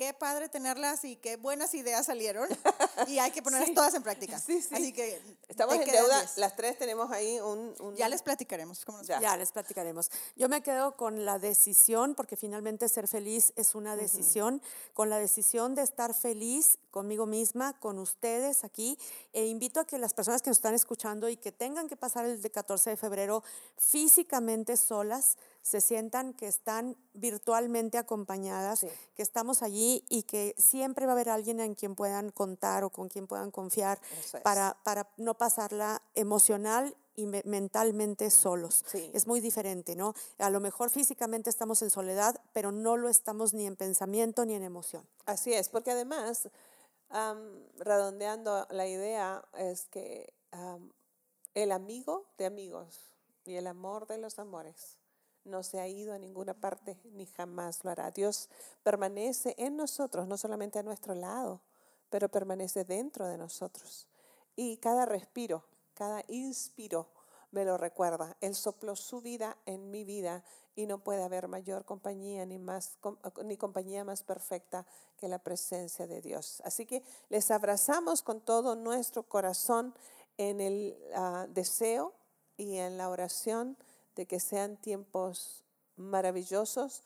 qué 0.00 0.14
padre 0.14 0.48
tenerlas 0.48 1.04
y 1.04 1.16
qué 1.16 1.36
buenas 1.36 1.74
ideas 1.74 2.06
salieron 2.06 2.48
y 3.06 3.18
hay 3.18 3.32
que 3.32 3.42
ponerlas 3.42 3.74
todas 3.74 3.92
en 3.92 4.02
práctica. 4.02 4.36
Así 4.36 4.94
que 4.94 5.20
estamos 5.46 5.74
en 5.74 5.84
deuda, 5.84 6.24
las 6.36 6.56
tres 6.56 6.78
tenemos 6.78 7.10
ahí 7.10 7.38
un, 7.38 7.74
Ya 7.96 8.08
les 8.08 8.22
platicaremos. 8.22 8.82
ya. 9.06 9.36
les 9.36 9.52
platicaremos. 9.52 10.10
Yo 10.36 10.48
me 10.48 10.62
quedo 10.62 10.96
con 10.96 11.26
la 11.26 11.38
decisión, 11.38 12.14
porque 12.14 12.36
finalmente 12.36 12.88
ser 12.88 13.08
feliz 13.08 13.52
es 13.56 13.74
una 13.74 13.94
decisión, 13.94 14.62
con 14.94 15.10
la 15.10 15.18
decisión 15.18 15.74
de 15.74 15.82
estar 15.82 16.14
feliz 16.14 16.78
conmigo 16.90 17.26
misma, 17.26 17.78
con 17.78 17.98
ustedes 17.98 18.64
aquí, 18.64 18.98
e 19.34 19.48
invito 19.48 19.80
a 19.80 19.84
que 19.84 19.98
las 19.98 20.14
personas 20.14 20.40
que 20.40 20.48
nos 20.48 20.56
están 20.56 20.74
escuchando 20.74 21.28
y 21.28 21.36
que 21.36 21.52
tengan 21.52 21.90
que 21.90 21.96
pasar 21.96 22.24
el 22.24 22.40
14 22.50 22.88
de 22.88 22.96
febrero 22.96 23.44
físicamente 23.76 24.78
solas, 24.78 25.36
se 25.62 25.80
sientan 25.80 26.32
que 26.34 26.46
están 26.46 26.96
virtualmente 27.12 27.98
acompañadas, 27.98 28.86
que 29.14 29.22
estamos 29.22 29.62
allí 29.62 30.04
y 30.08 30.22
que 30.24 30.54
siempre 30.58 31.06
va 31.06 31.12
a 31.12 31.14
haber 31.14 31.28
alguien 31.28 31.60
en 31.60 31.74
quien 31.74 31.94
puedan 31.94 32.30
contar 32.30 32.84
o 32.84 32.90
con 32.90 33.08
quien 33.08 33.26
puedan 33.26 33.50
confiar 33.50 34.00
para, 34.42 34.76
para 34.84 35.08
no 35.16 35.34
pasarla 35.34 36.02
emocional 36.14 36.96
y 37.14 37.26
mentalmente 37.26 38.30
solos. 38.30 38.84
Es 39.12 39.26
muy 39.26 39.40
diferente, 39.40 39.94
¿no? 39.94 40.14
A 40.38 40.50
lo 40.50 40.60
mejor 40.60 40.90
físicamente 40.90 41.50
estamos 41.50 41.82
en 41.82 41.90
soledad, 41.90 42.40
pero 42.52 42.72
no 42.72 42.96
lo 42.96 43.08
estamos 43.08 43.52
ni 43.52 43.66
en 43.66 43.76
pensamiento 43.76 44.46
ni 44.46 44.54
en 44.54 44.62
emoción. 44.62 45.06
Así 45.26 45.52
es, 45.52 45.68
porque 45.68 45.90
además, 45.90 46.48
redondeando 47.78 48.66
la 48.70 48.86
idea, 48.86 49.44
es 49.58 49.86
que 49.86 50.32
el 51.54 51.72
amigo 51.72 52.26
de 52.38 52.46
amigos 52.46 53.12
y 53.44 53.56
el 53.56 53.66
amor 53.66 54.06
de 54.06 54.18
los 54.18 54.38
amores 54.38 54.99
no 55.44 55.62
se 55.62 55.80
ha 55.80 55.88
ido 55.88 56.12
a 56.12 56.18
ninguna 56.18 56.54
parte 56.54 56.98
ni 57.12 57.26
jamás 57.26 57.84
lo 57.84 57.90
hará. 57.90 58.10
Dios 58.10 58.48
permanece 58.82 59.54
en 59.58 59.76
nosotros, 59.76 60.26
no 60.26 60.36
solamente 60.36 60.78
a 60.78 60.82
nuestro 60.82 61.14
lado, 61.14 61.60
pero 62.08 62.28
permanece 62.28 62.84
dentro 62.84 63.26
de 63.26 63.38
nosotros. 63.38 64.06
Y 64.56 64.76
cada 64.78 65.06
respiro, 65.06 65.64
cada 65.94 66.22
inspiro 66.28 67.08
me 67.50 67.64
lo 67.64 67.76
recuerda. 67.76 68.36
Él 68.40 68.54
sopló 68.54 68.96
su 68.96 69.20
vida 69.20 69.56
en 69.66 69.90
mi 69.90 70.04
vida 70.04 70.44
y 70.76 70.86
no 70.86 70.98
puede 70.98 71.22
haber 71.22 71.48
mayor 71.48 71.84
compañía 71.84 72.46
ni, 72.46 72.58
más, 72.58 72.98
ni 73.44 73.56
compañía 73.56 74.04
más 74.04 74.22
perfecta 74.22 74.86
que 75.16 75.28
la 75.28 75.38
presencia 75.38 76.06
de 76.06 76.20
Dios. 76.20 76.62
Así 76.64 76.86
que 76.86 77.02
les 77.28 77.50
abrazamos 77.50 78.22
con 78.22 78.40
todo 78.40 78.76
nuestro 78.76 79.24
corazón 79.24 79.94
en 80.38 80.60
el 80.60 80.96
ah, 81.14 81.46
deseo 81.48 82.14
y 82.56 82.76
en 82.76 82.96
la 82.96 83.08
oración 83.08 83.76
de 84.20 84.26
que 84.26 84.38
sean 84.38 84.76
tiempos 84.76 85.64
maravillosos 85.96 87.02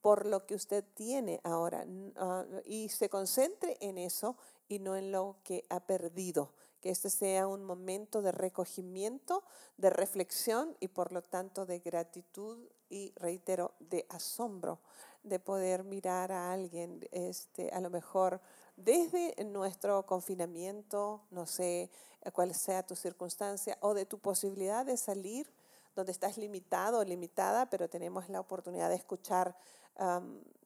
por 0.00 0.24
lo 0.24 0.46
que 0.46 0.54
usted 0.54 0.82
tiene 0.94 1.38
ahora 1.44 1.84
ah, 2.16 2.46
y 2.64 2.88
se 2.88 3.10
concentre 3.10 3.76
en 3.80 3.98
eso 3.98 4.38
y 4.66 4.78
no 4.78 4.96
en 4.96 5.12
lo 5.12 5.36
que 5.44 5.66
ha 5.68 5.80
perdido. 5.80 6.54
Que 6.80 6.88
este 6.88 7.10
sea 7.10 7.46
un 7.46 7.62
momento 7.62 8.22
de 8.22 8.32
recogimiento, 8.32 9.44
de 9.76 9.90
reflexión 9.90 10.74
y 10.80 10.88
por 10.88 11.12
lo 11.12 11.20
tanto 11.20 11.66
de 11.66 11.80
gratitud 11.80 12.56
y 12.88 13.12
reitero, 13.16 13.74
de 13.78 14.06
asombro 14.08 14.80
de 15.24 15.38
poder 15.38 15.84
mirar 15.84 16.32
a 16.32 16.52
alguien, 16.52 17.06
este, 17.10 17.68
a 17.70 17.80
lo 17.80 17.90
mejor 17.90 18.40
desde 18.76 19.34
nuestro 19.44 20.06
confinamiento, 20.06 21.20
no 21.30 21.46
sé 21.46 21.90
cuál 22.32 22.54
sea 22.54 22.86
tu 22.86 22.96
circunstancia, 22.96 23.76
o 23.80 23.92
de 23.92 24.06
tu 24.06 24.18
posibilidad 24.18 24.86
de 24.86 24.96
salir 24.96 25.50
donde 25.96 26.12
estás 26.12 26.36
limitado 26.36 27.00
o 27.00 27.04
limitada, 27.04 27.68
pero 27.68 27.88
tenemos 27.88 28.28
la 28.28 28.38
oportunidad 28.38 28.90
de 28.90 28.94
escuchar 28.94 29.56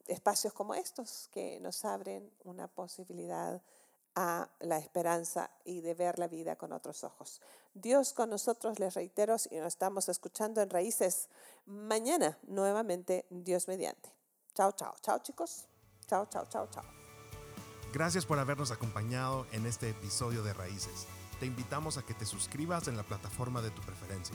espacios 0.07 0.53
como 0.53 0.75
estos 0.75 1.29
que 1.33 1.61
nos 1.61 1.85
abren 1.85 2.31
una 2.45 2.67
posibilidad 2.67 3.63
a 4.17 4.49
la 4.59 4.77
esperanza 4.77 5.51
y 5.65 5.81
de 5.83 5.95
ver 5.95 6.19
la 6.19 6.27
vida 6.27 6.57
con 6.57 6.73
otros 6.73 7.05
ojos. 7.05 7.41
Dios 7.75 8.13
con 8.13 8.29
nosotros, 8.29 8.81
les 8.81 8.95
reitero, 8.95 9.37
y 9.51 9.57
nos 9.59 9.69
estamos 9.69 10.09
escuchando 10.09 10.61
en 10.61 10.69
Raíces 10.69 11.29
mañana, 11.65 12.37
nuevamente, 12.43 13.25
Dios 13.31 13.69
mediante. 13.69 14.13
Chao, 14.55 14.73
chao, 14.73 14.95
chao 15.01 15.21
chicos. 15.21 15.67
Chao, 16.09 16.27
chao, 16.27 16.45
chao, 16.49 16.69
chao. 16.69 16.85
Gracias 17.93 18.27
por 18.27 18.41
habernos 18.41 18.73
acompañado 18.73 19.47
en 19.53 19.65
este 19.65 19.91
episodio 19.91 20.43
de 20.43 20.53
Raíces. 20.55 21.07
Te 21.39 21.47
invitamos 21.47 21.97
a 21.97 22.03
que 22.03 22.15
te 22.15 22.27
suscribas 22.27 22.89
en 22.89 22.97
la 22.97 23.05
plataforma 23.05 23.63
de 23.63 23.71
tu 23.71 23.81
preferencia 23.83 24.35